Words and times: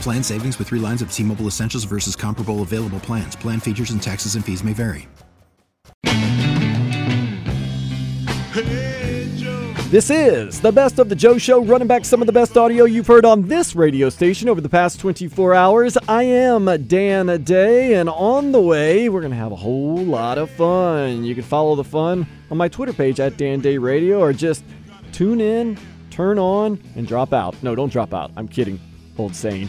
Plan 0.00 0.22
savings 0.22 0.58
with 0.58 0.68
three 0.68 0.80
lines 0.80 1.02
of 1.02 1.12
T 1.12 1.22
Mobile 1.22 1.46
Essentials 1.46 1.84
versus 1.84 2.16
comparable 2.16 2.62
available 2.62 3.00
plans. 3.00 3.36
Plan 3.36 3.60
features 3.60 3.90
and 3.90 4.02
taxes 4.02 4.34
and 4.34 4.44
fees 4.44 4.62
may 4.62 4.72
vary. 4.72 5.08
This 9.90 10.10
is 10.10 10.60
the 10.60 10.72
best 10.72 10.98
of 10.98 11.08
the 11.08 11.14
Joe 11.14 11.38
Show, 11.38 11.64
running 11.64 11.86
back 11.86 12.04
some 12.04 12.20
of 12.20 12.26
the 12.26 12.32
best 12.32 12.56
audio 12.56 12.86
you've 12.86 13.06
heard 13.06 13.24
on 13.24 13.46
this 13.46 13.76
radio 13.76 14.10
station 14.10 14.48
over 14.48 14.60
the 14.60 14.68
past 14.68 14.98
24 14.98 15.54
hours. 15.54 15.96
I 16.08 16.24
am 16.24 16.64
Dan 16.88 17.44
Day, 17.44 17.94
and 17.94 18.08
on 18.08 18.50
the 18.50 18.60
way, 18.60 19.08
we're 19.08 19.20
going 19.20 19.30
to 19.30 19.38
have 19.38 19.52
a 19.52 19.56
whole 19.56 19.98
lot 19.98 20.38
of 20.38 20.50
fun. 20.50 21.24
You 21.24 21.36
can 21.36 21.44
follow 21.44 21.76
the 21.76 21.84
fun 21.84 22.26
on 22.50 22.58
my 22.58 22.66
Twitter 22.66 22.92
page 22.92 23.20
at 23.20 23.36
Dan 23.36 23.60
Day 23.60 23.78
Radio, 23.78 24.18
or 24.20 24.32
just 24.32 24.64
tune 25.12 25.40
in, 25.40 25.78
turn 26.16 26.38
on, 26.38 26.82
and 26.96 27.06
drop 27.06 27.34
out. 27.34 27.54
No, 27.62 27.74
don't 27.74 27.92
drop 27.92 28.14
out. 28.14 28.30
I'm 28.36 28.48
kidding. 28.48 28.80
Old 29.18 29.36
saying. 29.36 29.68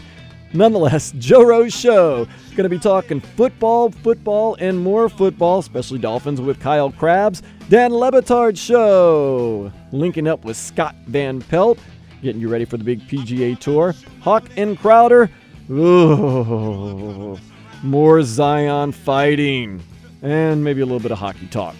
Nonetheless, 0.54 1.12
Joe 1.18 1.44
Rose 1.44 1.74
Show. 1.74 2.26
Going 2.56 2.62
to 2.62 2.70
be 2.70 2.78
talking 2.78 3.20
football, 3.20 3.90
football, 3.90 4.56
and 4.58 4.78
more 4.78 5.10
football, 5.10 5.58
especially 5.58 5.98
Dolphins 5.98 6.40
with 6.40 6.58
Kyle 6.58 6.90
Crabbs. 6.90 7.42
Dan 7.68 7.92
Le 7.92 8.10
Batard 8.10 8.56
Show. 8.56 9.70
Linking 9.92 10.26
up 10.26 10.46
with 10.46 10.56
Scott 10.56 10.96
Van 11.06 11.42
Pelt. 11.42 11.78
Getting 12.22 12.40
you 12.40 12.48
ready 12.48 12.64
for 12.64 12.78
the 12.78 12.84
big 12.84 13.06
PGA 13.06 13.58
Tour. 13.58 13.94
Hawk 14.20 14.44
and 14.56 14.78
Crowder. 14.78 15.30
Ooh, 15.70 17.38
more 17.82 18.22
Zion 18.22 18.92
fighting. 18.92 19.82
And 20.22 20.64
maybe 20.64 20.80
a 20.80 20.86
little 20.86 20.98
bit 20.98 21.12
of 21.12 21.18
hockey 21.18 21.46
talk. 21.48 21.76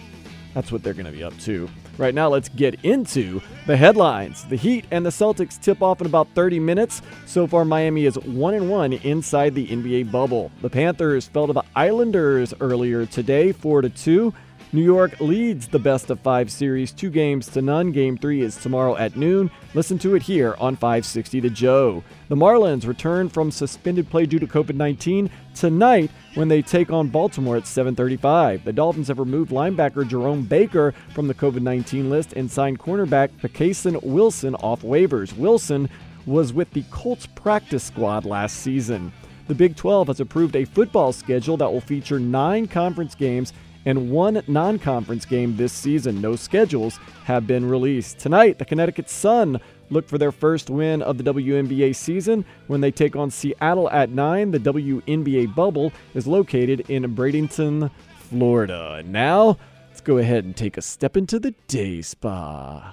That's 0.53 0.71
what 0.71 0.83
they're 0.83 0.93
going 0.93 1.07
to 1.07 1.11
be 1.11 1.23
up 1.23 1.37
to. 1.39 1.67
Right 1.99 2.15
now, 2.15 2.29
let's 2.29 2.47
get 2.47 2.75
into 2.85 3.41
the 3.67 3.75
headlines. 3.75 4.45
The 4.45 4.55
Heat 4.55 4.85
and 4.89 5.05
the 5.05 5.09
Celtics 5.09 5.61
tip 5.61 5.81
off 5.81 5.99
in 5.99 6.07
about 6.07 6.29
30 6.33 6.57
minutes. 6.57 7.01
So 7.25 7.45
far, 7.45 7.65
Miami 7.65 8.05
is 8.05 8.17
1 8.17 8.53
and 8.53 8.69
1 8.69 8.93
inside 8.93 9.53
the 9.53 9.67
NBA 9.67 10.09
bubble. 10.09 10.49
The 10.61 10.69
Panthers 10.69 11.27
fell 11.27 11.47
to 11.47 11.51
the 11.51 11.63
Islanders 11.75 12.53
earlier 12.61 13.05
today, 13.05 13.51
4 13.51 13.81
to 13.81 13.89
2. 13.89 14.33
New 14.71 14.83
York 14.83 15.19
leads 15.19 15.67
the 15.67 15.79
best 15.79 16.11
of 16.11 16.19
five 16.19 16.51
series, 16.51 16.91
two 16.91 17.09
games 17.09 17.47
to 17.47 17.59
none. 17.59 17.91
Game 17.91 18.15
three 18.15 18.41
is 18.41 18.55
tomorrow 18.55 18.95
at 18.97 19.17
noon. 19.17 19.49
Listen 19.73 19.97
to 19.97 20.13
it 20.13 20.21
here 20.21 20.55
on 20.59 20.75
560 20.75 21.41
to 21.41 21.49
Joe. 21.49 22.03
The 22.27 22.35
Marlins 22.35 22.85
return 22.85 23.29
from 23.29 23.49
suspended 23.49 24.11
play 24.11 24.27
due 24.27 24.37
to 24.37 24.45
COVID 24.45 24.75
19 24.75 25.31
tonight 25.55 26.11
when 26.35 26.49
they 26.49 26.61
take 26.61 26.91
on 26.91 27.07
Baltimore 27.07 27.57
at 27.57 27.65
7:35. 27.65 28.63
The 28.63 28.71
Dolphins 28.71 29.07
have 29.07 29.17
removed 29.17 29.49
linebacker 29.49 30.07
Jerome 30.07 30.43
Baker 30.43 30.93
from 31.15 31.27
the 31.27 31.33
COVID-19 31.33 32.11
list 32.11 32.33
and 32.33 32.51
signed 32.51 32.77
cornerback 32.77 33.29
Pakason 33.41 33.99
Wilson 34.03 34.53
off 34.53 34.83
waivers. 34.83 35.35
Wilson 35.35 35.89
was 36.27 36.53
with 36.53 36.69
the 36.73 36.83
Colts 36.91 37.25
practice 37.25 37.85
squad 37.85 38.23
last 38.23 38.57
season. 38.57 39.11
The 39.47 39.55
Big 39.55 39.75
12 39.75 40.09
has 40.09 40.19
approved 40.19 40.55
a 40.55 40.65
football 40.65 41.11
schedule 41.11 41.57
that 41.57 41.73
will 41.73 41.81
feature 41.81 42.19
9 42.19 42.67
conference 42.67 43.15
games 43.15 43.51
and 43.85 44.11
one 44.11 44.41
non 44.47 44.79
conference 44.79 45.25
game 45.25 45.55
this 45.55 45.73
season. 45.73 46.21
No 46.21 46.35
schedules 46.35 46.99
have 47.25 47.47
been 47.47 47.67
released. 47.67 48.19
Tonight, 48.19 48.59
the 48.59 48.65
Connecticut 48.65 49.09
Sun 49.09 49.59
look 49.89 50.07
for 50.07 50.17
their 50.17 50.31
first 50.31 50.69
win 50.69 51.01
of 51.01 51.17
the 51.17 51.23
WNBA 51.23 51.95
season 51.95 52.45
when 52.67 52.81
they 52.81 52.91
take 52.91 53.15
on 53.15 53.31
Seattle 53.31 53.89
at 53.89 54.09
9. 54.09 54.51
The 54.51 54.59
WNBA 54.59 55.55
bubble 55.55 55.91
is 56.13 56.27
located 56.27 56.89
in 56.89 57.15
Bradenton, 57.15 57.89
Florida. 58.29 58.97
And 58.99 59.11
now, 59.11 59.57
let's 59.87 60.01
go 60.01 60.17
ahead 60.17 60.45
and 60.45 60.55
take 60.55 60.77
a 60.77 60.81
step 60.81 61.17
into 61.17 61.39
the 61.39 61.51
day 61.67 62.01
spa. 62.01 62.91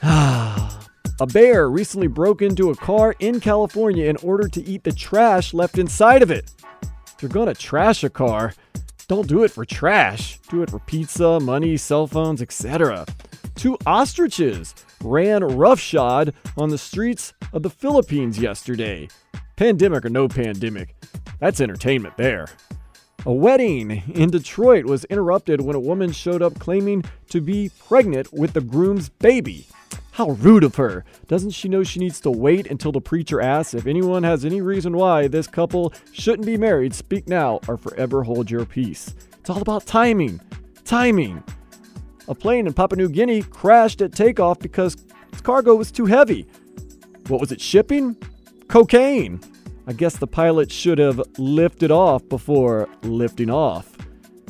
a 1.20 1.26
bear 1.26 1.68
recently 1.68 2.06
broke 2.06 2.42
into 2.42 2.70
a 2.70 2.76
car 2.76 3.16
in 3.18 3.40
California 3.40 4.06
in 4.06 4.16
order 4.18 4.46
to 4.48 4.62
eat 4.62 4.84
the 4.84 4.92
trash 4.92 5.52
left 5.52 5.78
inside 5.78 6.22
of 6.22 6.30
it. 6.30 6.52
If 7.20 7.22
you're 7.22 7.46
to 7.46 7.54
trash 7.54 8.04
a 8.04 8.10
car, 8.10 8.54
don't 9.08 9.26
do 9.26 9.42
it 9.42 9.50
for 9.50 9.64
trash. 9.64 10.38
Do 10.50 10.62
it 10.62 10.70
for 10.70 10.78
pizza, 10.80 11.40
money, 11.40 11.78
cell 11.78 12.06
phones, 12.06 12.42
etc. 12.42 13.06
Two 13.54 13.78
ostriches 13.86 14.74
ran 15.02 15.42
roughshod 15.42 16.34
on 16.58 16.68
the 16.68 16.76
streets 16.76 17.32
of 17.54 17.62
the 17.62 17.70
Philippines 17.70 18.38
yesterday. 18.38 19.08
Pandemic 19.56 20.04
or 20.04 20.10
no 20.10 20.28
pandemic, 20.28 20.94
that's 21.40 21.60
entertainment 21.60 22.18
there. 22.18 22.48
A 23.24 23.32
wedding 23.32 24.02
in 24.14 24.30
Detroit 24.30 24.84
was 24.84 25.04
interrupted 25.06 25.62
when 25.62 25.74
a 25.74 25.80
woman 25.80 26.12
showed 26.12 26.42
up 26.42 26.58
claiming 26.58 27.02
to 27.30 27.40
be 27.40 27.70
pregnant 27.88 28.32
with 28.32 28.52
the 28.52 28.60
groom's 28.60 29.08
baby. 29.08 29.66
How 30.18 30.30
rude 30.30 30.64
of 30.64 30.74
her. 30.74 31.04
Doesn't 31.28 31.52
she 31.52 31.68
know 31.68 31.84
she 31.84 32.00
needs 32.00 32.20
to 32.22 32.30
wait 32.32 32.66
until 32.66 32.90
the 32.90 33.00
preacher 33.00 33.40
asks 33.40 33.72
if 33.72 33.86
anyone 33.86 34.24
has 34.24 34.44
any 34.44 34.60
reason 34.60 34.96
why 34.96 35.28
this 35.28 35.46
couple 35.46 35.92
shouldn't 36.10 36.44
be 36.44 36.56
married? 36.56 36.92
Speak 36.92 37.28
now 37.28 37.60
or 37.68 37.76
forever 37.76 38.24
hold 38.24 38.50
your 38.50 38.66
peace. 38.66 39.14
It's 39.38 39.48
all 39.48 39.62
about 39.62 39.86
timing. 39.86 40.40
Timing. 40.84 41.44
A 42.26 42.34
plane 42.34 42.66
in 42.66 42.72
Papua 42.72 42.96
New 42.96 43.08
Guinea 43.08 43.42
crashed 43.42 44.02
at 44.02 44.12
takeoff 44.12 44.58
because 44.58 44.96
its 45.30 45.40
cargo 45.40 45.76
was 45.76 45.92
too 45.92 46.06
heavy. 46.06 46.48
What 47.28 47.40
was 47.40 47.52
it 47.52 47.60
shipping? 47.60 48.16
Cocaine. 48.66 49.38
I 49.86 49.92
guess 49.92 50.16
the 50.16 50.26
pilot 50.26 50.72
should 50.72 50.98
have 50.98 51.22
lifted 51.38 51.92
off 51.92 52.28
before 52.28 52.88
lifting 53.04 53.50
off. 53.50 53.96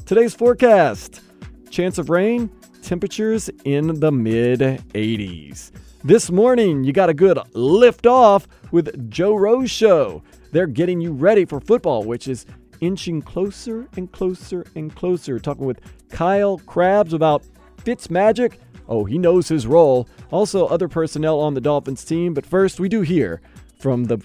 Today's 0.06 0.34
forecast 0.34 1.20
chance 1.68 1.98
of 1.98 2.08
rain, 2.08 2.48
temperatures 2.88 3.50
in 3.66 4.00
the 4.00 4.10
mid 4.10 4.60
80s. 4.60 5.72
This 6.04 6.30
morning, 6.30 6.84
you 6.84 6.94
got 6.94 7.10
a 7.10 7.14
good 7.14 7.38
lift 7.52 8.06
off 8.06 8.48
with 8.70 9.10
Joe 9.10 9.34
Rose 9.34 9.70
Show. 9.70 10.22
They're 10.52 10.66
getting 10.66 10.98
you 10.98 11.12
ready 11.12 11.44
for 11.44 11.60
football, 11.60 12.02
which 12.04 12.28
is 12.28 12.46
inching 12.80 13.20
closer 13.20 13.86
and 13.98 14.10
closer 14.10 14.64
and 14.74 14.94
closer. 14.96 15.38
Talking 15.38 15.66
with 15.66 15.82
Kyle 16.08 16.56
Crabbs 16.60 17.12
about 17.12 17.44
Fitz 17.84 18.08
Magic. 18.08 18.58
Oh, 18.88 19.04
he 19.04 19.18
knows 19.18 19.48
his 19.48 19.66
role. 19.66 20.08
Also, 20.30 20.66
other 20.66 20.88
personnel 20.88 21.40
on 21.40 21.52
the 21.52 21.60
Dolphins 21.60 22.06
team. 22.06 22.32
But 22.32 22.46
first, 22.46 22.80
we 22.80 22.88
do 22.88 23.02
hear 23.02 23.42
from 23.78 24.04
the 24.04 24.18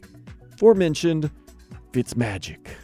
aforementioned 0.54 1.30
Fitz 1.92 2.16
Magic 2.16 2.78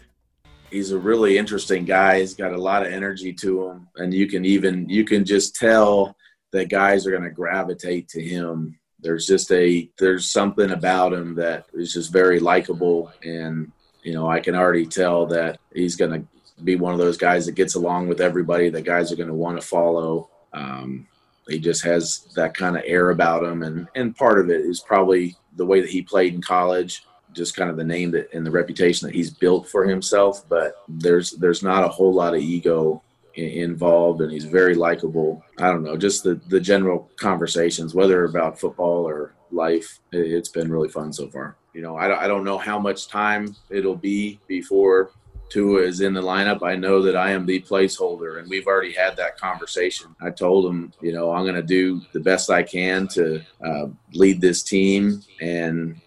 he's 0.72 0.92
a 0.92 1.00
really 1.00 1.38
interesting 1.38 1.86
guy. 1.86 2.20
He's 2.20 2.34
got 2.34 2.54
a 2.54 2.62
lot 2.62 2.86
of 2.86 2.92
energy 2.92 3.34
to 3.34 3.68
him, 3.68 3.88
and 3.96 4.14
you 4.14 4.28
can 4.28 4.46
even 4.46 4.90
you 4.90 5.04
can 5.04 5.26
just 5.26 5.56
tell 5.56 6.16
that 6.52 6.70
guys 6.70 7.06
are 7.06 7.12
going 7.12 7.24
to 7.24 7.30
gravitate 7.30 8.08
to 8.10 8.22
him. 8.22 8.78
There's 9.00 9.26
just 9.26 9.52
a 9.52 9.90
there's 9.98 10.30
something 10.30 10.72
about 10.72 11.14
him 11.14 11.36
that 11.36 11.66
is 11.74 11.94
just 11.94 12.12
very 12.12 12.40
likable, 12.40 13.12
and 13.24 13.72
you 14.04 14.14
know 14.14 14.30
I 14.30 14.40
can 14.40 14.56
already 14.56 14.86
tell 14.86 15.26
that 15.28 15.60
he's 15.74 15.96
going 15.96 16.12
to 16.12 16.28
be 16.64 16.76
one 16.76 16.94
of 16.94 17.00
those 17.00 17.18
guys 17.18 17.46
that 17.46 17.54
gets 17.54 17.76
along 17.76 18.08
with 18.08 18.22
everybody. 18.22 18.70
That 18.70 18.84
guys 18.84 19.12
are 19.12 19.18
going 19.18 19.30
to 19.30 19.36
want 19.36 19.60
to 19.60 19.66
follow. 19.66 20.30
Um, 20.54 21.08
he 21.48 21.58
just 21.58 21.84
has 21.84 22.28
that 22.36 22.54
kind 22.54 22.78
of 22.78 22.84
air 22.86 23.10
about 23.10 23.44
him, 23.44 23.64
and 23.64 23.88
and 23.96 24.16
part 24.16 24.40
of 24.40 24.50
it 24.50 24.62
is 24.62 24.82
probably 24.82 25.36
the 25.56 25.66
way 25.66 25.82
that 25.82 25.90
he 25.90 26.02
played 26.02 26.34
in 26.34 26.42
college 26.42 27.04
just 27.34 27.56
kind 27.56 27.70
of 27.70 27.78
the 27.78 27.84
name 27.84 28.12
that 28.12 28.34
and 28.34 28.46
the 28.46 28.52
reputation 28.52 29.08
that 29.08 29.16
he's 29.16 29.30
built 29.30 29.68
for 29.68 29.86
himself. 29.86 30.48
But 30.50 30.76
there's 30.88 31.32
there's 31.32 31.64
not 31.64 31.84
a 31.84 31.90
whole 31.90 32.14
lot 32.14 32.36
of 32.36 32.42
ego 32.42 33.02
involved, 33.36 34.22
and 34.22 34.32
he's 34.32 34.46
very 34.46 34.76
likable. 34.76 35.44
I 35.60 35.68
don't 35.68 35.84
know, 35.84 35.98
just 35.98 36.24
the 36.24 36.42
the 36.48 36.60
general 36.60 37.10
conversations, 37.18 37.94
whether 37.94 38.26
about 38.26 38.60
football 38.60 39.08
or 39.08 39.34
life, 39.52 40.00
it's 40.12 40.50
been 40.50 40.72
really 40.72 40.90
fun 40.90 41.12
so 41.14 41.28
far. 41.30 41.56
you 41.74 41.82
know, 41.82 41.96
I, 41.96 42.26
I 42.26 42.28
don't 42.28 42.44
know 42.44 42.58
how 42.58 42.80
much 42.80 43.08
time 43.08 43.56
it'll 43.70 43.96
be 43.96 44.40
before 44.48 45.12
Tua 45.50 45.82
is 45.82 46.02
in 46.02 46.14
the 46.14 46.22
lineup. 46.22 46.62
I 46.62 46.76
know 46.76 47.02
that 47.02 47.16
I 47.16 47.32
am 47.32 47.46
the 47.46 47.62
placeholder, 47.62 48.40
and 48.40 48.50
we've 48.50 48.68
already 48.68 48.94
had 48.94 49.16
that 49.18 49.38
conversation. 49.40 50.16
I 50.22 50.30
told 50.30 50.70
him, 50.70 50.94
you 51.02 51.12
know, 51.12 51.32
I'm 51.32 51.44
going 51.44 51.56
to 51.56 51.64
do 51.64 52.02
the 52.14 52.20
best 52.20 52.50
I 52.50 52.64
can 52.64 53.08
to 53.10 53.42
uh, 53.66 53.88
lead 54.14 54.42
this 54.42 54.62
team 54.62 55.24
and, 55.42 56.00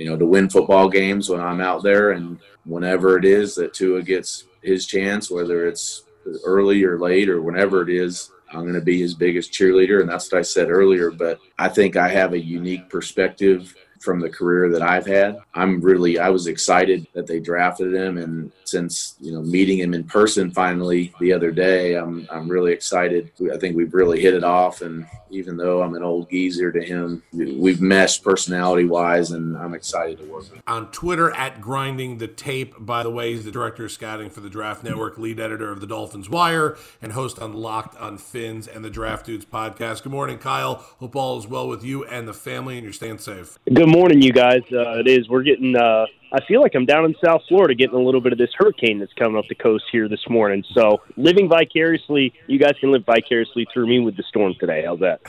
you 0.00 0.08
know, 0.08 0.16
to 0.16 0.24
win 0.24 0.48
football 0.48 0.88
games 0.88 1.28
when 1.28 1.42
I'm 1.42 1.60
out 1.60 1.82
there. 1.82 2.12
And 2.12 2.38
whenever 2.64 3.18
it 3.18 3.26
is 3.26 3.54
that 3.56 3.74
Tua 3.74 4.02
gets 4.02 4.44
his 4.62 4.86
chance, 4.86 5.30
whether 5.30 5.68
it's 5.68 6.04
early 6.42 6.82
or 6.84 6.98
late 6.98 7.28
or 7.28 7.42
whenever 7.42 7.82
it 7.82 7.90
is, 7.90 8.32
I'm 8.50 8.62
going 8.62 8.72
to 8.72 8.80
be 8.80 8.98
his 8.98 9.14
biggest 9.14 9.52
cheerleader. 9.52 10.00
And 10.00 10.08
that's 10.08 10.32
what 10.32 10.38
I 10.38 10.42
said 10.42 10.70
earlier. 10.70 11.10
But 11.10 11.38
I 11.58 11.68
think 11.68 11.96
I 11.96 12.08
have 12.08 12.32
a 12.32 12.40
unique 12.40 12.88
perspective 12.88 13.74
from 14.00 14.18
the 14.18 14.30
career 14.30 14.70
that 14.70 14.82
I've 14.82 15.06
had. 15.06 15.38
I'm 15.54 15.80
really 15.80 16.18
I 16.18 16.30
was 16.30 16.46
excited 16.46 17.06
that 17.12 17.26
they 17.26 17.38
drafted 17.38 17.94
him 17.94 18.18
and 18.18 18.50
since, 18.64 19.16
you 19.20 19.32
know, 19.32 19.42
meeting 19.42 19.78
him 19.78 19.94
in 19.94 20.04
person 20.04 20.50
finally 20.50 21.12
the 21.20 21.32
other 21.32 21.50
day, 21.50 21.94
I'm 21.94 22.26
I'm 22.30 22.48
really 22.48 22.72
excited. 22.72 23.30
I 23.52 23.58
think 23.58 23.76
we've 23.76 23.94
really 23.94 24.20
hit 24.20 24.34
it 24.34 24.44
off 24.44 24.80
and 24.80 25.06
even 25.30 25.56
though 25.56 25.82
I'm 25.82 25.94
an 25.94 26.02
old 26.02 26.28
geezer 26.30 26.72
to 26.72 26.82
him, 26.82 27.22
we've 27.32 27.80
meshed 27.80 28.24
personality 28.24 28.84
wise 28.84 29.30
and 29.30 29.56
I'm 29.56 29.74
excited 29.74 30.18
to 30.18 30.24
work 30.24 30.40
with 30.40 30.54
him. 30.54 30.62
On 30.66 30.90
Twitter 30.90 31.30
at 31.30 31.60
grinding 31.60 32.18
the 32.18 32.26
tape, 32.26 32.74
by 32.78 33.02
the 33.02 33.10
way, 33.10 33.32
he's 33.32 33.44
the 33.44 33.50
director 33.50 33.84
of 33.84 33.92
scouting 33.92 34.30
for 34.30 34.40
the 34.40 34.50
Draft 34.50 34.82
Network, 34.82 35.18
lead 35.18 35.38
editor 35.38 35.70
of 35.70 35.80
the 35.80 35.86
Dolphins 35.86 36.28
Wire, 36.28 36.76
and 37.00 37.12
host 37.12 37.38
on 37.38 37.52
Locked 37.52 37.96
on 37.98 38.18
Fins 38.18 38.66
and 38.66 38.84
the 38.84 38.90
Draft 38.90 39.26
Dudes 39.26 39.44
podcast. 39.44 40.02
Good 40.02 40.12
morning, 40.12 40.38
Kyle. 40.38 40.84
Hope 40.98 41.14
all 41.14 41.38
is 41.38 41.46
well 41.46 41.68
with 41.68 41.84
you 41.84 42.04
and 42.04 42.26
the 42.26 42.34
family 42.34 42.76
and 42.76 42.84
you're 42.84 42.92
staying 42.92 43.18
safe. 43.18 43.58
Good 43.72 43.88
morning, 43.90 44.22
you 44.22 44.32
guys. 44.32 44.62
Uh, 44.72 45.00
it 45.00 45.08
is. 45.08 45.28
We're 45.28 45.42
getting. 45.42 45.76
Uh, 45.76 46.06
I 46.32 46.44
feel 46.46 46.60
like 46.60 46.74
I'm 46.74 46.86
down 46.86 47.04
in 47.04 47.14
South 47.24 47.42
Florida 47.48 47.74
getting 47.74 47.96
a 47.96 48.02
little 48.02 48.20
bit 48.20 48.32
of 48.32 48.38
this 48.38 48.50
hurricane 48.56 49.00
that's 49.00 49.12
coming 49.14 49.36
up 49.36 49.46
the 49.48 49.56
coast 49.56 49.84
here 49.90 50.08
this 50.08 50.22
morning. 50.28 50.62
So 50.74 51.02
living 51.16 51.48
vicariously, 51.48 52.32
you 52.46 52.58
guys 52.58 52.74
can 52.78 52.92
live 52.92 53.04
vicariously 53.04 53.66
through 53.72 53.88
me 53.88 54.00
with 54.00 54.16
the 54.16 54.22
storm 54.22 54.54
today. 54.58 54.84
How's 54.86 55.00
that? 55.00 55.20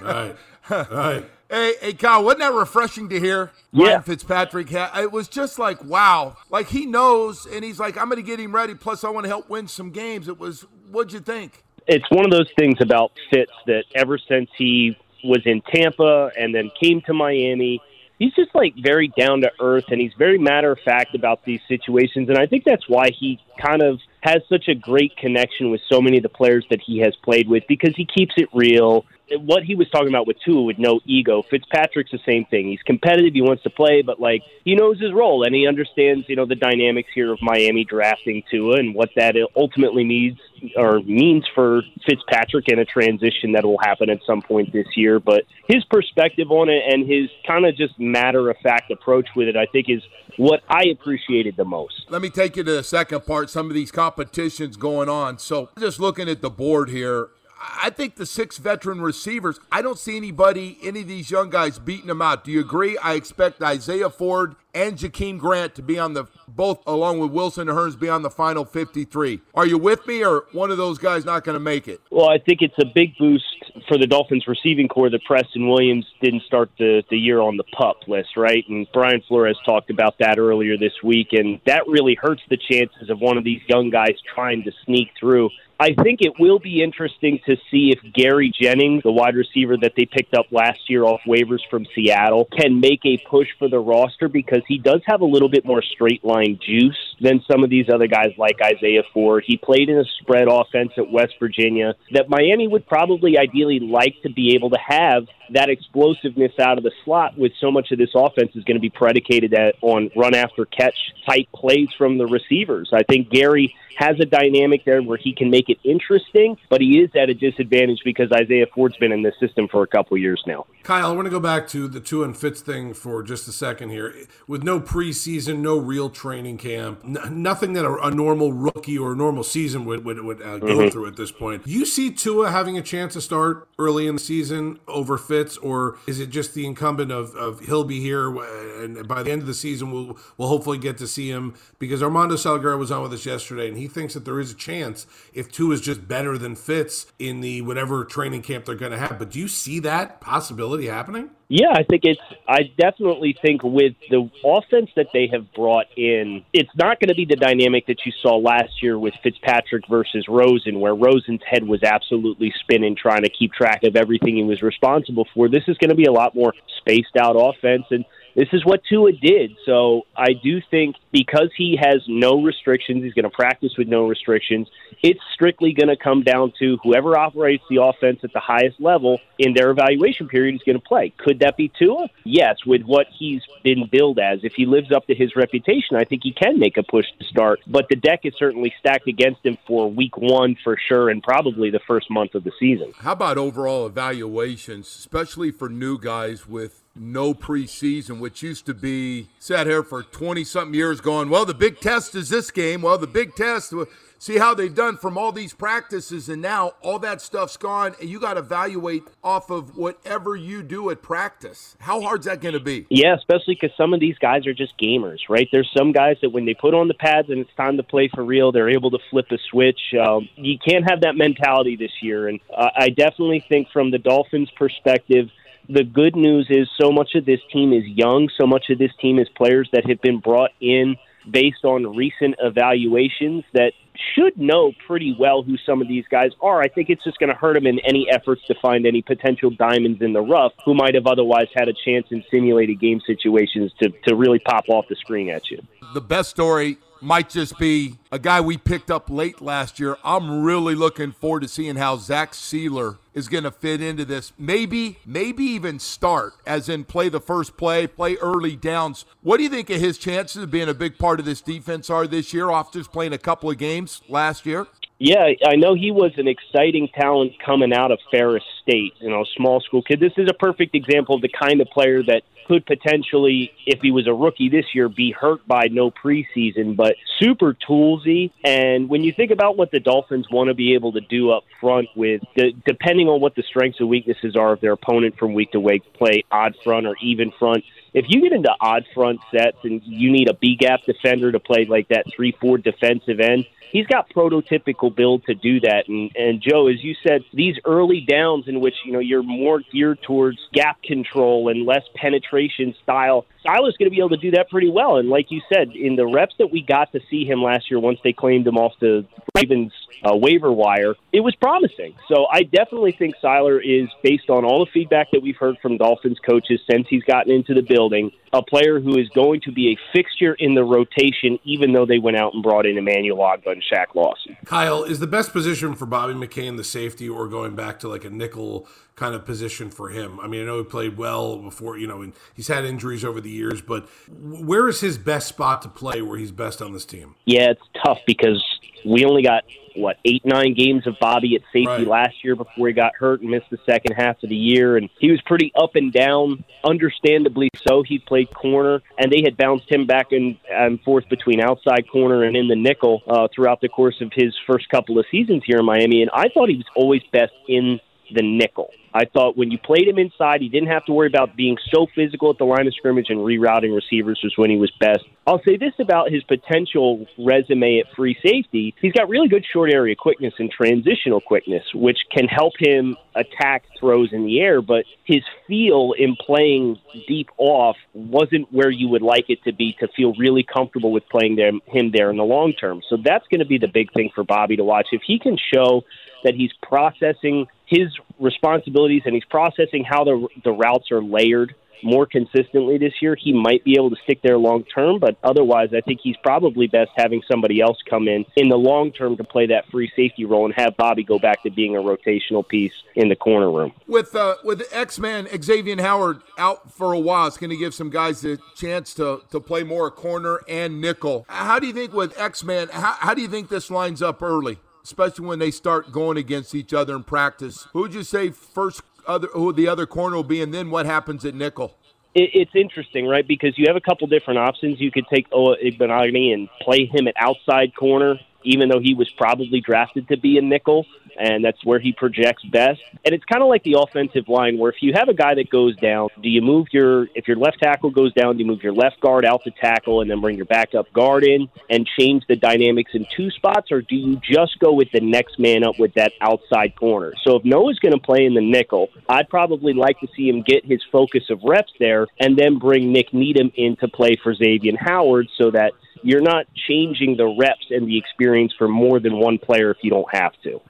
right, 0.00 0.90
right. 0.90 1.24
Hey, 1.48 1.74
hey, 1.80 1.92
Kyle, 1.92 2.24
wasn't 2.24 2.40
that 2.40 2.54
refreshing 2.54 3.08
to 3.10 3.20
hear? 3.20 3.52
Yeah. 3.72 3.88
Ryan 3.88 4.02
Fitzpatrick. 4.02 4.70
Had, 4.70 5.02
it 5.02 5.12
was 5.12 5.28
just 5.28 5.58
like, 5.58 5.84
wow. 5.84 6.36
Like 6.50 6.68
he 6.68 6.86
knows, 6.86 7.46
and 7.46 7.62
he's 7.62 7.78
like, 7.78 7.96
I'm 7.98 8.08
going 8.08 8.16
to 8.16 8.26
get 8.26 8.40
him 8.40 8.54
ready. 8.54 8.74
Plus, 8.74 9.04
I 9.04 9.10
want 9.10 9.24
to 9.24 9.28
help 9.28 9.48
win 9.50 9.68
some 9.68 9.90
games. 9.90 10.28
It 10.28 10.38
was, 10.38 10.62
what'd 10.90 11.12
you 11.12 11.20
think? 11.20 11.62
It's 11.86 12.10
one 12.10 12.24
of 12.24 12.30
those 12.30 12.50
things 12.58 12.78
about 12.80 13.12
Fitz 13.30 13.52
that 13.66 13.84
ever 13.94 14.18
since 14.18 14.48
he 14.56 14.96
was 15.24 15.42
in 15.44 15.60
Tampa 15.72 16.30
and 16.38 16.54
then 16.54 16.70
came 16.80 17.00
to 17.02 17.12
Miami, 17.12 17.80
he's 18.22 18.34
just 18.34 18.54
like 18.54 18.74
very 18.80 19.12
down 19.18 19.40
to 19.40 19.50
earth 19.60 19.86
and 19.88 20.00
he's 20.00 20.12
very 20.16 20.38
matter 20.38 20.70
of 20.70 20.78
fact 20.84 21.14
about 21.14 21.44
these 21.44 21.60
situations. 21.66 22.28
And 22.28 22.38
I 22.38 22.46
think 22.46 22.62
that's 22.64 22.88
why 22.88 23.08
he 23.18 23.40
kind 23.60 23.82
of 23.82 24.00
has 24.22 24.42
such 24.48 24.68
a 24.68 24.74
great 24.74 25.16
connection 25.16 25.70
with 25.70 25.80
so 25.88 26.00
many 26.00 26.16
of 26.16 26.22
the 26.22 26.28
players 26.28 26.64
that 26.70 26.80
he 26.80 26.98
has 26.98 27.14
played 27.24 27.48
with 27.48 27.64
because 27.68 27.94
he 27.96 28.04
keeps 28.04 28.34
it 28.36 28.48
real. 28.54 29.04
What 29.38 29.64
he 29.64 29.74
was 29.74 29.88
talking 29.90 30.08
about 30.08 30.26
with 30.26 30.36
Tua 30.44 30.62
with 30.62 30.78
no 30.78 31.00
ego, 31.06 31.42
Fitzpatrick's 31.50 32.10
the 32.10 32.20
same 32.26 32.44
thing. 32.44 32.68
He's 32.68 32.82
competitive, 32.82 33.32
he 33.32 33.40
wants 33.40 33.62
to 33.62 33.70
play, 33.70 34.02
but 34.02 34.20
like 34.20 34.42
he 34.64 34.74
knows 34.74 35.00
his 35.00 35.12
role 35.12 35.44
and 35.44 35.54
he 35.54 35.66
understands, 35.66 36.28
you 36.28 36.36
know, 36.36 36.44
the 36.44 36.54
dynamics 36.54 37.08
here 37.14 37.32
of 37.32 37.40
Miami 37.40 37.84
drafting 37.84 38.42
Tua 38.50 38.78
and 38.78 38.94
what 38.94 39.08
that 39.16 39.34
ultimately 39.56 40.04
means 40.04 40.38
or 40.76 41.00
means 41.00 41.44
for 41.54 41.82
Fitzpatrick 42.06 42.68
in 42.68 42.78
a 42.78 42.84
transition 42.84 43.52
that 43.52 43.64
will 43.64 43.78
happen 43.78 44.10
at 44.10 44.20
some 44.26 44.42
point 44.42 44.72
this 44.72 44.86
year. 44.96 45.18
But 45.18 45.44
his 45.66 45.84
perspective 45.84 46.50
on 46.50 46.68
it 46.68 46.82
and 46.86 47.08
his 47.08 47.30
kind 47.46 47.66
of 47.66 47.76
just 47.76 47.98
matter 47.98 48.50
of 48.50 48.56
fact 48.58 48.90
approach 48.90 49.28
with 49.34 49.48
it, 49.48 49.56
I 49.56 49.66
think, 49.66 49.88
is 49.88 50.02
what 50.36 50.62
I 50.68 50.84
appreciated 50.84 51.56
the 51.56 51.64
most. 51.64 52.06
Let 52.08 52.22
me 52.22 52.30
take 52.30 52.56
you 52.56 52.64
to 52.64 52.72
the 52.72 52.82
second 52.82 53.26
part. 53.26 53.41
Some 53.50 53.68
of 53.68 53.74
these 53.74 53.90
competitions 53.90 54.76
going 54.76 55.08
on. 55.08 55.38
So 55.38 55.70
just 55.78 56.00
looking 56.00 56.28
at 56.28 56.42
the 56.42 56.50
board 56.50 56.88
here. 56.90 57.30
I 57.62 57.90
think 57.90 58.16
the 58.16 58.26
six 58.26 58.58
veteran 58.58 59.00
receivers, 59.00 59.60
I 59.70 59.82
don't 59.82 59.98
see 59.98 60.16
anybody, 60.16 60.78
any 60.82 61.02
of 61.02 61.08
these 61.08 61.30
young 61.30 61.50
guys 61.50 61.78
beating 61.78 62.08
them 62.08 62.20
out. 62.20 62.44
Do 62.44 62.50
you 62.50 62.60
agree? 62.60 62.98
I 62.98 63.14
expect 63.14 63.62
Isaiah 63.62 64.10
Ford 64.10 64.56
and 64.74 64.96
Jakeem 64.96 65.38
Grant 65.38 65.74
to 65.76 65.82
be 65.82 65.98
on 65.98 66.14
the 66.14 66.26
both 66.48 66.82
along 66.86 67.18
with 67.18 67.30
Wilson 67.30 67.68
and 67.68 67.78
Hurns 67.78 67.98
be 67.98 68.08
on 68.08 68.22
the 68.22 68.30
final 68.30 68.64
53. 68.64 69.40
Are 69.54 69.66
you 69.66 69.78
with 69.78 70.06
me 70.06 70.24
or 70.24 70.44
one 70.52 70.70
of 70.70 70.76
those 70.76 70.98
guys 70.98 71.24
not 71.24 71.44
going 71.44 71.54
to 71.54 71.60
make 71.60 71.88
it? 71.88 72.00
Well, 72.10 72.28
I 72.28 72.38
think 72.38 72.62
it's 72.62 72.78
a 72.80 72.86
big 72.94 73.16
boost 73.18 73.44
for 73.88 73.98
the 73.98 74.06
Dolphins 74.06 74.46
receiving 74.46 74.88
corps 74.88 75.10
that 75.10 75.24
Preston 75.24 75.68
Williams 75.68 76.06
didn't 76.20 76.42
start 76.42 76.70
the, 76.78 77.02
the 77.10 77.16
year 77.16 77.40
on 77.40 77.56
the 77.56 77.64
pup 77.76 77.96
list, 78.06 78.36
right? 78.36 78.64
And 78.68 78.86
Brian 78.92 79.22
Flores 79.28 79.58
talked 79.64 79.90
about 79.90 80.18
that 80.18 80.38
earlier 80.38 80.76
this 80.76 80.92
week, 81.02 81.28
and 81.32 81.60
that 81.66 81.86
really 81.86 82.16
hurts 82.20 82.42
the 82.48 82.56
chances 82.56 83.10
of 83.10 83.20
one 83.20 83.38
of 83.38 83.44
these 83.44 83.60
young 83.68 83.90
guys 83.90 84.14
trying 84.34 84.64
to 84.64 84.72
sneak 84.84 85.08
through. 85.18 85.50
I 85.82 85.94
think 86.00 86.20
it 86.22 86.34
will 86.38 86.60
be 86.60 86.80
interesting 86.80 87.40
to 87.44 87.56
see 87.68 87.90
if 87.90 88.14
Gary 88.14 88.52
Jennings, 88.56 89.02
the 89.02 89.10
wide 89.10 89.34
receiver 89.34 89.76
that 89.78 89.94
they 89.96 90.04
picked 90.04 90.32
up 90.32 90.46
last 90.52 90.78
year 90.88 91.02
off 91.02 91.18
waivers 91.26 91.58
from 91.68 91.86
Seattle, 91.92 92.46
can 92.56 92.78
make 92.78 93.00
a 93.04 93.18
push 93.28 93.48
for 93.58 93.68
the 93.68 93.80
roster 93.80 94.28
because 94.28 94.62
he 94.68 94.78
does 94.78 95.00
have 95.06 95.22
a 95.22 95.24
little 95.24 95.48
bit 95.48 95.64
more 95.64 95.82
straight 95.82 96.24
line 96.24 96.60
juice 96.64 97.16
than 97.20 97.42
some 97.50 97.64
of 97.64 97.70
these 97.70 97.86
other 97.92 98.06
guys 98.06 98.30
like 98.38 98.60
Isaiah 98.62 99.02
Ford. 99.12 99.42
He 99.44 99.56
played 99.56 99.88
in 99.88 99.98
a 99.98 100.04
spread 100.20 100.46
offense 100.48 100.92
at 100.96 101.10
West 101.10 101.32
Virginia 101.40 101.94
that 102.12 102.28
Miami 102.28 102.68
would 102.68 102.86
probably 102.86 103.36
ideally 103.36 103.80
like 103.80 104.14
to 104.22 104.30
be 104.30 104.54
able 104.54 104.70
to 104.70 104.78
have 104.78 105.26
that 105.52 105.70
explosiveness 105.70 106.52
out 106.58 106.78
of 106.78 106.84
the 106.84 106.92
slot 107.04 107.36
with 107.36 107.52
so 107.60 107.70
much 107.70 107.92
of 107.92 107.98
this 107.98 108.10
offense 108.14 108.50
is 108.54 108.64
going 108.64 108.76
to 108.76 108.80
be 108.80 108.90
predicated 108.90 109.54
at, 109.54 109.76
on 109.80 110.10
run 110.16 110.34
after 110.34 110.64
catch 110.66 110.96
type 111.26 111.46
plays 111.54 111.88
from 111.96 112.18
the 112.18 112.26
receivers. 112.26 112.90
I 112.92 113.02
think 113.04 113.30
Gary 113.30 113.74
has 113.96 114.18
a 114.20 114.24
dynamic 114.24 114.84
there 114.84 115.02
where 115.02 115.18
he 115.18 115.34
can 115.34 115.50
make 115.50 115.68
it 115.68 115.78
interesting, 115.84 116.56
but 116.68 116.80
he 116.80 117.00
is 117.00 117.10
at 117.14 117.28
a 117.28 117.34
disadvantage 117.34 118.00
because 118.04 118.30
Isaiah 118.32 118.66
Ford's 118.74 118.96
been 118.96 119.12
in 119.12 119.22
the 119.22 119.32
system 119.38 119.68
for 119.68 119.82
a 119.82 119.86
couple 119.86 120.16
years 120.16 120.42
now. 120.46 120.66
Kyle, 120.82 121.12
I 121.12 121.14
want 121.14 121.26
to 121.26 121.30
go 121.30 121.40
back 121.40 121.68
to 121.68 121.88
the 121.88 122.00
Tua 122.00 122.24
and 122.24 122.36
Fitz 122.36 122.60
thing 122.60 122.94
for 122.94 123.22
just 123.22 123.46
a 123.48 123.52
second 123.52 123.90
here. 123.90 124.14
With 124.46 124.62
no 124.62 124.80
preseason, 124.80 125.58
no 125.58 125.78
real 125.78 126.10
training 126.10 126.58
camp, 126.58 127.00
n- 127.04 127.42
nothing 127.42 127.72
that 127.74 127.84
a, 127.84 127.94
a, 128.06 128.10
normal 128.10 128.52
rookie 128.52 128.98
or 128.98 129.12
a 129.12 129.16
normal 129.16 129.44
season 129.44 129.84
would, 129.84 130.04
would, 130.04 130.20
would 130.20 130.42
uh, 130.42 130.58
go 130.58 130.66
mm-hmm. 130.66 130.88
through 130.88 131.06
at 131.06 131.16
this 131.16 131.30
point. 131.30 131.66
You 131.66 131.86
see 131.86 132.10
Tua 132.10 132.50
having 132.50 132.76
a 132.76 132.82
chance 132.82 133.12
to 133.14 133.20
start 133.20 133.68
early 133.78 134.06
in 134.06 134.14
the 134.14 134.20
season 134.20 134.78
over 134.88 135.18
Fitz, 135.18 135.41
or 135.62 135.98
is 136.06 136.20
it 136.20 136.30
just 136.30 136.54
the 136.54 136.66
incumbent 136.66 137.10
of, 137.10 137.34
of 137.34 137.60
he'll 137.60 137.84
be 137.84 138.00
here 138.00 138.36
and 138.82 139.06
by 139.06 139.22
the 139.22 139.30
end 139.30 139.42
of 139.42 139.46
the 139.46 139.54
season 139.54 139.90
we'll, 139.90 140.18
we'll 140.36 140.48
hopefully 140.48 140.78
get 140.78 140.98
to 140.98 141.06
see 141.06 141.30
him? 141.30 141.54
Because 141.78 142.02
Armando 142.02 142.36
Salguero 142.36 142.78
was 142.78 142.90
on 142.90 143.02
with 143.02 143.12
us 143.12 143.26
yesterday 143.26 143.68
and 143.68 143.76
he 143.76 143.88
thinks 143.88 144.14
that 144.14 144.24
there 144.24 144.40
is 144.40 144.52
a 144.52 144.56
chance 144.56 145.06
if 145.32 145.50
Tua 145.50 145.74
is 145.74 145.80
just 145.80 146.06
better 146.08 146.38
than 146.38 146.54
Fitz 146.54 147.06
in 147.18 147.40
the 147.40 147.62
whatever 147.62 148.04
training 148.04 148.42
camp 148.42 148.64
they're 148.64 148.74
going 148.74 148.92
to 148.92 148.98
have. 148.98 149.18
But 149.18 149.30
do 149.30 149.38
you 149.38 149.48
see 149.48 149.78
that 149.80 150.20
possibility 150.20 150.86
happening? 150.86 151.30
Yeah, 151.54 151.72
I 151.74 151.82
think 151.82 152.04
it's. 152.04 152.20
I 152.48 152.62
definitely 152.78 153.36
think 153.42 153.62
with 153.62 153.92
the 154.08 154.30
offense 154.42 154.88
that 154.96 155.08
they 155.12 155.28
have 155.34 155.52
brought 155.52 155.84
in, 155.98 156.42
it's 156.54 156.70
not 156.76 156.98
going 156.98 157.10
to 157.10 157.14
be 157.14 157.26
the 157.26 157.36
dynamic 157.36 157.86
that 157.88 158.06
you 158.06 158.12
saw 158.22 158.38
last 158.38 158.82
year 158.82 158.98
with 158.98 159.12
Fitzpatrick 159.22 159.86
versus 159.86 160.24
Rosen, 160.30 160.80
where 160.80 160.94
Rosen's 160.94 161.42
head 161.44 161.68
was 161.68 161.82
absolutely 161.82 162.54
spinning 162.60 162.96
trying 162.96 163.24
to 163.24 163.28
keep 163.28 163.52
track 163.52 163.84
of 163.84 163.96
everything 163.96 164.36
he 164.36 164.44
was 164.44 164.62
responsible 164.62 165.26
for. 165.34 165.48
This 165.48 165.64
is 165.68 165.76
going 165.78 165.90
to 165.90 165.96
be 165.96 166.04
a 166.04 166.12
lot 166.12 166.34
more 166.34 166.54
spaced 166.78 167.16
out 167.18 167.34
offense 167.34 167.84
and 167.90 168.04
this 168.34 168.48
is 168.52 168.64
what 168.64 168.82
Tua 168.88 169.12
did. 169.12 169.52
So 169.66 170.02
I 170.16 170.32
do 170.42 170.60
think 170.70 170.96
because 171.12 171.50
he 171.56 171.78
has 171.80 172.02
no 172.08 172.42
restrictions, 172.42 173.04
he's 173.04 173.12
going 173.12 173.24
to 173.24 173.30
practice 173.30 173.72
with 173.76 173.88
no 173.88 174.06
restrictions. 174.06 174.68
It's 175.02 175.20
strictly 175.34 175.72
going 175.72 175.88
to 175.88 175.96
come 175.96 176.22
down 176.22 176.52
to 176.58 176.78
whoever 176.82 177.18
operates 177.18 177.64
the 177.68 177.82
offense 177.82 178.20
at 178.22 178.32
the 178.32 178.40
highest 178.40 178.80
level 178.80 179.18
in 179.38 179.52
their 179.54 179.70
evaluation 179.70 180.28
period 180.28 180.54
is 180.54 180.62
going 180.64 180.78
to 180.78 180.84
play. 180.84 181.12
Could 181.18 181.40
that 181.40 181.56
be 181.56 181.70
Tua? 181.78 182.08
Yes, 182.24 182.56
with 182.64 182.82
what 182.82 183.06
he's 183.18 183.42
been 183.62 183.88
billed 183.90 184.18
as. 184.18 184.40
If 184.42 184.54
he 184.54 184.66
lives 184.66 184.92
up 184.92 185.06
to 185.08 185.14
his 185.14 185.36
reputation, 185.36 185.96
I 185.96 186.04
think 186.04 186.22
he 186.22 186.32
can 186.32 186.58
make 186.58 186.76
a 186.76 186.82
push 186.82 187.06
to 187.18 187.24
start. 187.26 187.60
But 187.66 187.86
the 187.88 187.96
deck 187.96 188.20
is 188.24 188.34
certainly 188.38 188.72
stacked 188.78 189.08
against 189.08 189.44
him 189.44 189.58
for 189.66 189.90
week 189.90 190.16
one 190.16 190.56
for 190.62 190.78
sure, 190.88 191.10
and 191.10 191.22
probably 191.22 191.70
the 191.70 191.80
first 191.86 192.10
month 192.10 192.34
of 192.34 192.44
the 192.44 192.52
season. 192.58 192.92
How 192.98 193.12
about 193.12 193.38
overall 193.38 193.86
evaluations, 193.86 194.86
especially 194.86 195.50
for 195.50 195.68
new 195.68 195.98
guys 195.98 196.48
with 196.48 196.82
no 196.94 197.34
preseason, 197.34 198.20
which 198.20 198.42
used 198.42 198.66
to 198.66 198.74
be 198.74 199.28
sat 199.38 199.66
here 199.66 199.82
for 199.82 200.02
20 200.02 200.44
something 200.44 200.74
years 200.74 201.00
going, 201.00 201.30
well, 201.30 201.44
the 201.44 201.54
big 201.54 201.80
test 201.80 202.14
is 202.14 202.28
this 202.28 202.50
game. 202.50 202.82
Well, 202.82 202.98
the 202.98 203.06
big 203.06 203.34
test, 203.34 203.72
see 204.18 204.38
how 204.38 204.54
they've 204.54 204.74
done 204.74 204.96
from 204.96 205.18
all 205.18 205.32
these 205.32 205.52
practices. 205.52 206.28
And 206.28 206.42
now 206.42 206.72
all 206.82 206.98
that 207.00 207.20
stuff's 207.20 207.56
gone, 207.56 207.94
and 208.00 208.08
you 208.08 208.20
got 208.20 208.34
to 208.34 208.40
evaluate 208.40 209.02
off 209.24 209.50
of 209.50 209.76
whatever 209.76 210.36
you 210.36 210.62
do 210.62 210.90
at 210.90 211.02
practice. 211.02 211.76
How 211.80 212.00
hard's 212.00 212.26
that 212.26 212.40
going 212.40 212.54
to 212.54 212.60
be? 212.60 212.86
Yeah, 212.90 213.14
especially 213.14 213.58
because 213.60 213.76
some 213.76 213.94
of 213.94 214.00
these 214.00 214.18
guys 214.18 214.46
are 214.46 214.54
just 214.54 214.78
gamers, 214.78 215.20
right? 215.28 215.48
There's 215.50 215.70
some 215.76 215.92
guys 215.92 216.18
that 216.22 216.30
when 216.30 216.44
they 216.44 216.54
put 216.54 216.74
on 216.74 216.88
the 216.88 216.94
pads 216.94 217.30
and 217.30 217.40
it's 217.40 217.54
time 217.56 217.78
to 217.78 217.82
play 217.82 218.10
for 218.14 218.24
real, 218.24 218.52
they're 218.52 218.70
able 218.70 218.90
to 218.90 218.98
flip 219.10 219.26
a 219.30 219.38
switch. 219.50 219.80
Um, 220.00 220.28
you 220.36 220.58
can't 220.58 220.88
have 220.88 221.00
that 221.00 221.16
mentality 221.16 221.76
this 221.76 221.92
year. 222.02 222.28
And 222.28 222.38
uh, 222.54 222.70
I 222.76 222.90
definitely 222.90 223.44
think 223.48 223.70
from 223.72 223.90
the 223.90 223.98
Dolphins' 223.98 224.50
perspective, 224.56 225.30
the 225.68 225.84
good 225.84 226.16
news 226.16 226.46
is 226.50 226.68
so 226.80 226.90
much 226.90 227.14
of 227.14 227.24
this 227.24 227.40
team 227.52 227.72
is 227.72 227.84
young, 227.86 228.28
so 228.38 228.46
much 228.46 228.66
of 228.70 228.78
this 228.78 228.90
team 229.00 229.18
is 229.18 229.28
players 229.36 229.68
that 229.72 229.88
have 229.88 230.00
been 230.00 230.18
brought 230.18 230.50
in 230.60 230.96
based 231.30 231.64
on 231.64 231.96
recent 231.96 232.34
evaluations 232.40 233.44
that 233.52 233.72
should 234.14 234.38
know 234.38 234.72
pretty 234.86 235.16
well 235.18 235.42
who 235.42 235.56
some 235.64 235.80
of 235.80 235.88
these 235.88 236.04
guys 236.10 236.30
are. 236.40 236.60
I 236.60 236.68
think 236.68 236.90
it's 236.90 237.04
just 237.04 237.18
going 237.18 237.28
to 237.28 237.34
hurt 237.34 237.54
them 237.54 237.66
in 237.66 237.78
any 237.80 238.06
efforts 238.10 238.42
to 238.46 238.54
find 238.60 238.86
any 238.86 239.02
potential 239.02 239.50
diamonds 239.50 240.02
in 240.02 240.12
the 240.12 240.20
rough 240.20 240.52
who 240.64 240.74
might 240.74 240.94
have 240.94 241.06
otherwise 241.06 241.48
had 241.54 241.68
a 241.68 241.74
chance 241.84 242.06
in 242.10 242.24
simulated 242.30 242.80
game 242.80 243.00
situations 243.06 243.72
to, 243.82 243.90
to 244.06 244.14
really 244.14 244.38
pop 244.38 244.68
off 244.68 244.86
the 244.88 244.96
screen 244.96 245.28
at 245.28 245.50
you. 245.50 245.60
The 245.94 246.00
best 246.00 246.30
story 246.30 246.78
might 247.02 247.28
just 247.28 247.58
be 247.58 247.98
a 248.12 248.18
guy 248.18 248.40
we 248.40 248.56
picked 248.56 248.90
up 248.90 249.10
late 249.10 249.40
last 249.40 249.80
year. 249.80 249.96
I'm 250.04 250.44
really 250.44 250.76
looking 250.76 251.10
forward 251.10 251.40
to 251.40 251.48
seeing 251.48 251.76
how 251.76 251.96
Zach 251.96 252.32
Sieler 252.32 252.98
is 253.12 253.28
going 253.28 253.44
to 253.44 253.50
fit 253.50 253.82
into 253.82 254.04
this. 254.04 254.32
Maybe, 254.38 254.98
maybe 255.04 255.44
even 255.44 255.80
start, 255.80 256.34
as 256.46 256.68
in 256.68 256.84
play 256.84 257.08
the 257.08 257.20
first 257.20 257.56
play, 257.56 257.86
play 257.88 258.14
early 258.16 258.54
downs. 258.54 259.04
What 259.22 259.38
do 259.38 259.42
you 259.42 259.48
think 259.48 259.68
of 259.68 259.80
his 259.80 259.98
chances 259.98 260.44
of 260.44 260.50
being 260.50 260.68
a 260.68 260.74
big 260.74 260.96
part 260.96 261.18
of 261.18 261.26
this 261.26 261.40
defense 261.40 261.90
are 261.90 262.06
this 262.06 262.32
year, 262.32 262.50
off 262.50 262.72
just 262.72 262.92
playing 262.92 263.12
a 263.12 263.18
couple 263.18 263.50
of 263.50 263.58
games 263.58 263.81
last 264.08 264.46
year? 264.46 264.66
Yeah, 264.98 265.30
I 265.44 265.56
know 265.56 265.74
he 265.74 265.90
was 265.90 266.12
an 266.16 266.28
exciting 266.28 266.88
talent 266.94 267.32
coming 267.44 267.72
out 267.72 267.90
of 267.90 267.98
Ferris 268.10 268.44
State, 268.62 268.94
you 269.00 269.10
know, 269.10 269.24
small 269.36 269.60
school 269.60 269.82
kid. 269.82 269.98
This 269.98 270.12
is 270.16 270.28
a 270.30 270.34
perfect 270.34 270.76
example 270.76 271.16
of 271.16 271.22
the 271.22 271.28
kind 271.28 271.60
of 271.60 271.66
player 271.68 272.04
that 272.04 272.22
could 272.46 272.64
potentially, 272.66 273.50
if 273.66 273.80
he 273.80 273.90
was 273.90 274.06
a 274.06 274.12
rookie 274.12 274.48
this 274.48 274.66
year, 274.74 274.88
be 274.88 275.10
hurt 275.10 275.46
by 275.48 275.68
no 275.70 275.90
preseason, 275.90 276.76
but 276.76 276.94
super 277.18 277.56
toolsy. 277.68 278.30
And 278.44 278.88
when 278.88 279.02
you 279.02 279.12
think 279.12 279.30
about 279.30 279.56
what 279.56 279.70
the 279.70 279.80
Dolphins 279.80 280.26
want 280.30 280.48
to 280.48 280.54
be 280.54 280.74
able 280.74 280.92
to 280.92 281.00
do 281.00 281.30
up 281.30 281.44
front 281.60 281.88
with, 281.96 282.22
de- 282.36 282.52
depending 282.64 283.08
on 283.08 283.20
what 283.20 283.34
the 283.34 283.42
strengths 283.42 283.80
and 283.80 283.88
weaknesses 283.88 284.36
are 284.36 284.52
of 284.52 284.60
their 284.60 284.72
opponent 284.72 285.18
from 285.18 285.34
week 285.34 285.52
to 285.52 285.60
week, 285.60 285.82
play 285.94 286.24
odd 286.30 286.54
front 286.62 286.86
or 286.86 286.94
even 287.02 287.32
front. 287.38 287.64
If 287.94 288.06
you 288.08 288.22
get 288.22 288.32
into 288.32 288.54
odd 288.60 288.86
front 288.94 289.20
sets 289.30 289.58
and 289.64 289.82
you 289.84 290.10
need 290.10 290.28
a 290.28 290.34
B 290.34 290.56
gap 290.56 290.80
defender 290.84 291.30
to 291.30 291.38
play 291.38 291.66
like 291.66 291.88
that 291.88 292.06
3 292.14 292.32
4 292.40 292.58
defensive 292.58 293.20
end, 293.20 293.46
he's 293.70 293.86
got 293.86 294.08
prototypical 294.10 294.94
build 294.94 295.24
to 295.24 295.34
do 295.34 295.60
that. 295.60 295.88
And, 295.88 296.10
and 296.14 296.40
Joe, 296.40 296.68
as 296.68 296.82
you 296.82 296.94
said, 297.06 297.22
these 297.32 297.56
early 297.64 298.00
downs 298.00 298.48
in 298.48 298.60
which 298.60 298.74
you 298.84 298.92
know 298.92 299.00
you're 299.00 299.22
more 299.22 299.60
geared 299.72 300.00
towards 300.02 300.38
gap 300.52 300.82
control 300.82 301.48
and 301.48 301.66
less 301.66 301.82
penetration 301.94 302.74
style, 302.82 303.26
Sieler's 303.44 303.76
going 303.76 303.90
to 303.90 303.90
be 303.90 303.98
able 303.98 304.10
to 304.10 304.16
do 304.16 304.32
that 304.32 304.48
pretty 304.50 304.70
well. 304.70 304.96
And 304.96 305.08
like 305.08 305.30
you 305.30 305.40
said, 305.52 305.70
in 305.74 305.96
the 305.96 306.06
reps 306.06 306.34
that 306.38 306.50
we 306.50 306.62
got 306.62 306.92
to 306.92 307.00
see 307.10 307.24
him 307.24 307.42
last 307.42 307.70
year, 307.70 307.80
once 307.80 307.98
they 308.04 308.12
claimed 308.12 308.46
him 308.46 308.56
off 308.56 308.72
the 308.80 309.06
Ravens 309.36 309.72
uh, 310.04 310.16
waiver 310.16 310.52
wire, 310.52 310.94
it 311.12 311.20
was 311.20 311.34
promising. 311.36 311.94
So 312.08 312.26
I 312.30 312.42
definitely 312.42 312.92
think 312.92 313.14
Sieler 313.22 313.60
is, 313.62 313.88
based 314.02 314.30
on 314.30 314.44
all 314.44 314.64
the 314.64 314.70
feedback 314.72 315.10
that 315.12 315.22
we've 315.22 315.36
heard 315.36 315.56
from 315.60 315.76
Dolphins 315.76 316.18
coaches 316.24 316.60
since 316.70 316.86
he's 316.88 317.02
gotten 317.04 317.32
into 317.32 317.54
the 317.54 317.62
building, 317.62 318.10
a 318.32 318.42
player 318.42 318.80
who 318.80 318.98
is 318.98 319.08
going 319.10 319.40
to 319.42 319.52
be 319.52 319.72
a 319.72 319.78
fixture 319.94 320.34
in 320.34 320.54
the 320.54 320.64
rotation, 320.64 321.38
even 321.44 321.72
though 321.72 321.84
they 321.84 321.98
went 321.98 322.16
out 322.16 322.32
and 322.32 322.42
brought 322.42 322.66
in 322.66 322.78
Emmanuel 322.78 323.18
Ogbah 323.18 323.52
and 323.52 323.62
Shaq 323.62 323.94
Lawson. 323.94 324.36
Kyle, 324.44 324.84
is 324.84 325.00
the 325.00 325.06
best 325.06 325.32
position 325.32 325.74
for 325.74 325.86
Bobby 325.86 326.14
McCain 326.14 326.56
the 326.56 326.64
safety 326.64 327.08
or 327.08 327.28
going 327.28 327.54
back 327.54 327.78
to 327.80 327.88
like 327.88 328.04
a 328.04 328.10
nickel 328.10 328.66
kind 328.96 329.14
of 329.14 329.26
position 329.26 329.70
for 329.70 329.90
him? 329.90 330.18
I 330.18 330.28
mean, 330.28 330.42
I 330.42 330.44
know 330.46 330.58
he 330.58 330.64
played 330.64 330.96
well 330.96 331.36
before, 331.36 331.76
you 331.76 331.86
know, 331.86 332.00
and 332.00 332.14
he's 332.34 332.48
had 332.48 332.64
injuries 332.64 333.04
over 333.04 333.20
the 333.20 333.30
years, 333.32 333.60
but 333.60 333.88
where 334.08 334.68
is 334.68 334.80
his 334.80 334.98
best 334.98 335.28
spot 335.28 335.62
to 335.62 335.68
play 335.68 336.02
where 336.02 336.18
he's 336.18 336.32
best 336.32 336.62
on 336.62 336.72
this 336.72 336.84
team? 336.84 337.14
Yeah, 337.24 337.50
it's 337.50 337.62
tough 337.84 337.98
because 338.06 338.42
we 338.84 339.04
only 339.04 339.22
got 339.22 339.44
what 339.74 339.96
eight 340.04 340.22
nine 340.26 340.52
games 340.54 340.86
of 340.86 340.94
Bobby 341.00 341.34
at 341.34 341.40
safety 341.52 341.66
Right. 341.66 341.86
last 341.86 342.22
year 342.22 342.36
before 342.36 342.68
he 342.68 342.74
got 342.74 342.94
hurt 342.94 343.22
and 343.22 343.30
missed 343.30 343.48
the 343.50 343.58
second 343.64 343.94
half 343.94 344.22
of 344.22 344.28
the 344.28 344.36
year, 344.36 344.76
and 344.76 344.90
he 344.98 345.10
was 345.10 345.20
pretty 345.22 345.50
up 345.56 345.76
and 345.76 345.92
down. 345.92 346.44
Understandably 346.64 347.48
so, 347.66 347.82
he 347.82 347.98
played 347.98 348.32
corner, 348.34 348.82
and 348.98 349.10
they 349.10 349.22
had 349.22 349.36
bounced 349.36 349.70
him 349.70 349.86
back 349.86 350.12
and, 350.12 350.36
and 350.50 350.80
forth 350.82 351.08
between 351.08 351.40
outside 351.40 351.88
corner 351.90 352.24
and 352.24 352.36
in 352.36 352.48
the 352.48 352.56
nickel 352.56 353.02
uh, 353.06 353.28
throughout 353.34 353.60
the 353.60 353.68
course 353.68 354.00
of 354.00 354.12
his 354.14 354.34
first 354.46 354.68
couple 354.68 354.98
of 354.98 355.06
seasons 355.10 355.42
here 355.46 355.58
in 355.58 355.64
Miami. 355.64 356.02
And 356.02 356.10
I 356.12 356.28
thought 356.28 356.48
he 356.48 356.56
was 356.56 356.66
always 356.76 357.02
best 357.12 357.32
in 357.48 357.80
the 358.14 358.22
nickel. 358.22 358.70
I 358.94 359.06
thought 359.06 359.36
when 359.36 359.50
you 359.50 359.58
played 359.58 359.88
him 359.88 359.98
inside, 359.98 360.42
he 360.42 360.48
didn't 360.48 360.68
have 360.68 360.84
to 360.86 360.92
worry 360.92 361.06
about 361.06 361.34
being 361.34 361.56
so 361.74 361.86
physical 361.94 362.30
at 362.30 362.38
the 362.38 362.44
line 362.44 362.66
of 362.66 362.74
scrimmage 362.74 363.06
and 363.08 363.20
rerouting 363.20 363.74
receivers 363.74 364.20
was 364.22 364.34
when 364.36 364.50
he 364.50 364.56
was 364.56 364.70
best. 364.78 365.04
I'll 365.26 365.42
say 365.44 365.56
this 365.56 365.72
about 365.78 366.10
his 366.10 366.22
potential 366.24 367.06
resume 367.18 367.78
at 367.78 367.94
free 367.94 368.16
safety. 368.22 368.74
He's 368.80 368.92
got 368.92 369.08
really 369.08 369.28
good 369.28 369.44
short 369.50 369.72
area 369.72 369.94
quickness 369.94 370.34
and 370.38 370.50
transitional 370.50 371.20
quickness, 371.20 371.62
which 371.74 371.98
can 372.14 372.26
help 372.26 372.54
him 372.58 372.96
attack 373.14 373.64
throws 373.78 374.12
in 374.12 374.26
the 374.26 374.40
air, 374.40 374.60
but 374.60 374.84
his 375.04 375.22
feel 375.46 375.94
in 375.96 376.16
playing 376.16 376.78
deep 377.06 377.28
off 377.38 377.76
wasn't 377.94 378.52
where 378.52 378.70
you 378.70 378.88
would 378.88 379.02
like 379.02 379.26
it 379.28 379.42
to 379.44 379.52
be 379.52 379.76
to 379.80 379.88
feel 379.96 380.14
really 380.14 380.42
comfortable 380.44 380.92
with 380.92 381.08
playing 381.08 381.36
them, 381.36 381.60
him 381.66 381.92
there 381.92 382.10
in 382.10 382.16
the 382.16 382.24
long 382.24 382.52
term. 382.52 382.82
So 382.88 382.96
that's 383.02 383.26
going 383.28 383.40
to 383.40 383.46
be 383.46 383.58
the 383.58 383.68
big 383.68 383.92
thing 383.92 384.10
for 384.14 384.24
Bobby 384.24 384.56
to 384.56 384.64
watch. 384.64 384.88
If 384.92 385.02
he 385.06 385.18
can 385.18 385.38
show 385.54 385.82
that 386.24 386.34
he's 386.34 386.52
processing 386.62 387.46
his 387.72 387.88
responsibilities 388.20 389.02
and 389.04 389.14
he's 389.14 389.24
processing 389.24 389.84
how 389.84 390.04
the 390.04 390.28
the 390.44 390.52
routes 390.52 390.90
are 390.92 391.02
layered 391.02 391.54
more 391.82 392.06
consistently 392.06 392.78
this 392.78 392.94
year, 393.00 393.16
he 393.20 393.32
might 393.32 393.64
be 393.64 393.74
able 393.76 393.90
to 393.90 393.96
stick 394.04 394.20
there 394.22 394.38
long 394.38 394.64
term. 394.64 394.98
But 394.98 395.16
otherwise, 395.22 395.70
I 395.74 395.80
think 395.80 396.00
he's 396.02 396.16
probably 396.22 396.66
best 396.66 396.90
having 396.96 397.22
somebody 397.30 397.60
else 397.60 397.78
come 397.88 398.08
in 398.08 398.24
in 398.36 398.48
the 398.48 398.56
long 398.56 398.92
term 398.92 399.16
to 399.16 399.24
play 399.24 399.46
that 399.46 399.68
free 399.70 399.90
safety 399.94 400.24
role 400.24 400.44
and 400.44 400.54
have 400.54 400.76
Bobby 400.76 401.04
go 401.04 401.18
back 401.18 401.42
to 401.42 401.50
being 401.50 401.76
a 401.76 401.80
rotational 401.80 402.46
piece 402.46 402.74
in 402.94 403.08
the 403.08 403.16
corner 403.16 403.50
room. 403.50 403.72
With 403.86 404.14
uh, 404.14 404.36
with 404.44 404.62
X 404.72 404.98
Man 404.98 405.26
Xavier 405.42 405.80
Howard 405.82 406.22
out 406.38 406.72
for 406.72 406.92
a 406.92 406.98
while, 406.98 407.26
it's 407.26 407.36
going 407.36 407.50
to 407.50 407.56
give 407.56 407.74
some 407.74 407.90
guys 407.90 408.24
a 408.24 408.38
chance 408.54 408.94
to 408.94 409.22
to 409.30 409.40
play 409.40 409.62
more 409.62 409.90
corner 409.90 410.40
and 410.48 410.80
nickel. 410.80 411.24
How 411.28 411.58
do 411.58 411.66
you 411.66 411.72
think 411.72 411.92
with 411.92 412.18
X 412.18 412.44
Man? 412.44 412.68
How, 412.68 412.92
how 412.98 413.14
do 413.14 413.22
you 413.22 413.28
think 413.28 413.48
this 413.48 413.70
lines 413.70 414.02
up 414.02 414.22
early, 414.22 414.58
especially 414.82 415.26
when 415.26 415.38
they 415.38 415.50
start 415.50 415.92
going 415.92 416.16
against 416.16 416.54
each 416.54 416.72
other 416.72 416.94
in 416.96 417.04
practice? 417.04 417.66
Who 417.72 417.80
would 417.80 417.94
you 417.94 418.02
say 418.02 418.30
first? 418.30 418.82
Other 419.04 419.26
who 419.32 419.52
the 419.52 419.66
other 419.66 419.84
corner 419.84 420.14
will 420.14 420.22
be, 420.22 420.40
and 420.42 420.54
then 420.54 420.70
what 420.70 420.86
happens 420.86 421.24
at 421.24 421.34
nickel? 421.34 421.74
it, 422.14 422.30
it's 422.34 422.54
interesting, 422.54 423.06
right? 423.06 423.26
Because 423.26 423.56
you 423.56 423.66
have 423.68 423.76
a 423.76 423.80
couple 423.80 424.06
different 424.06 424.38
options. 424.38 424.80
You 424.80 424.90
could 424.90 425.06
take 425.12 425.30
Noah 425.30 425.56
Igbinoghene 425.56 426.34
and 426.34 426.48
play 426.60 426.86
him 426.86 427.08
at 427.08 427.14
outside 427.16 427.74
corner, 427.74 428.18
even 428.44 428.68
though 428.68 428.80
he 428.80 428.94
was 428.94 429.10
probably 429.10 429.60
drafted 429.60 430.08
to 430.08 430.16
be 430.16 430.38
a 430.38 430.42
nickel, 430.42 430.86
and 431.18 431.44
that's 431.44 431.64
where 431.64 431.78
he 431.78 431.92
projects 431.92 432.42
best. 432.44 432.80
And 433.04 433.14
it's 433.14 433.24
kind 433.24 433.42
of 433.42 433.48
like 433.48 433.62
the 433.64 433.76
offensive 433.78 434.28
line, 434.28 434.58
where 434.58 434.70
if 434.70 434.82
you 434.82 434.92
have 434.94 435.08
a 435.08 435.14
guy 435.14 435.34
that 435.34 435.50
goes 435.50 435.76
down, 435.76 436.08
do 436.22 436.28
you 436.28 436.42
move 436.42 436.68
your 436.72 437.08
if 437.14 437.28
your 437.28 437.36
left 437.36 437.60
tackle 437.60 437.90
goes 437.90 438.12
down, 438.14 438.36
do 438.36 438.42
you 438.42 438.46
move 438.46 438.62
your 438.62 438.72
left 438.72 439.00
guard 439.00 439.24
out 439.24 439.44
to 439.44 439.50
tackle 439.50 440.00
and 440.00 440.10
then 440.10 440.20
bring 440.20 440.36
your 440.36 440.46
backup 440.46 440.92
guard 440.92 441.24
in 441.24 441.48
and 441.70 441.88
change 441.98 442.24
the 442.28 442.36
dynamics 442.36 442.92
in 442.94 443.06
two 443.14 443.30
spots, 443.30 443.70
or 443.70 443.82
do 443.82 443.96
you 443.96 444.16
just 444.16 444.58
go 444.58 444.72
with 444.72 444.90
the 444.92 445.00
next 445.00 445.38
man 445.38 445.64
up 445.64 445.78
with 445.78 445.94
that 445.94 446.12
outside 446.20 446.74
corner? 446.76 447.12
So 447.22 447.36
if 447.36 447.44
Noah's 447.44 447.78
going 447.78 447.92
to 447.92 448.00
play 448.00 448.24
in 448.24 448.34
the 448.34 448.40
nickel, 448.40 448.88
I'd 449.08 449.28
probably 449.28 449.72
like 449.74 450.00
to 450.00 450.08
see 450.16 450.28
him 450.28 450.42
get 450.42 450.64
his 450.64 450.82
focus 450.90 451.24
of 451.30 451.40
reps 451.44 451.72
there 451.78 452.06
and 452.18 452.36
then 452.36 452.58
bring 452.58 452.92
Nik 452.92 453.12
Needham 453.12 453.52
in 453.54 453.76
to 453.76 453.88
play 453.88 454.16
for 454.22 454.34
Xavier 454.34 454.62
Howard 454.78 455.28
so 455.36 455.50
that 455.50 455.72
you're 456.02 456.20
not 456.20 456.46
changing 456.68 457.16
the 457.16 457.26
reps 457.26 457.66
and 457.70 457.86
the 457.86 457.98
experience 457.98 458.52
for 458.56 458.68
more 458.68 459.00
than 459.00 459.18
one 459.18 459.38
player 459.38 459.70
if 459.70 459.78
you 459.82 459.90
don't 459.90 460.08
have 460.14 460.32
to. 460.42 460.60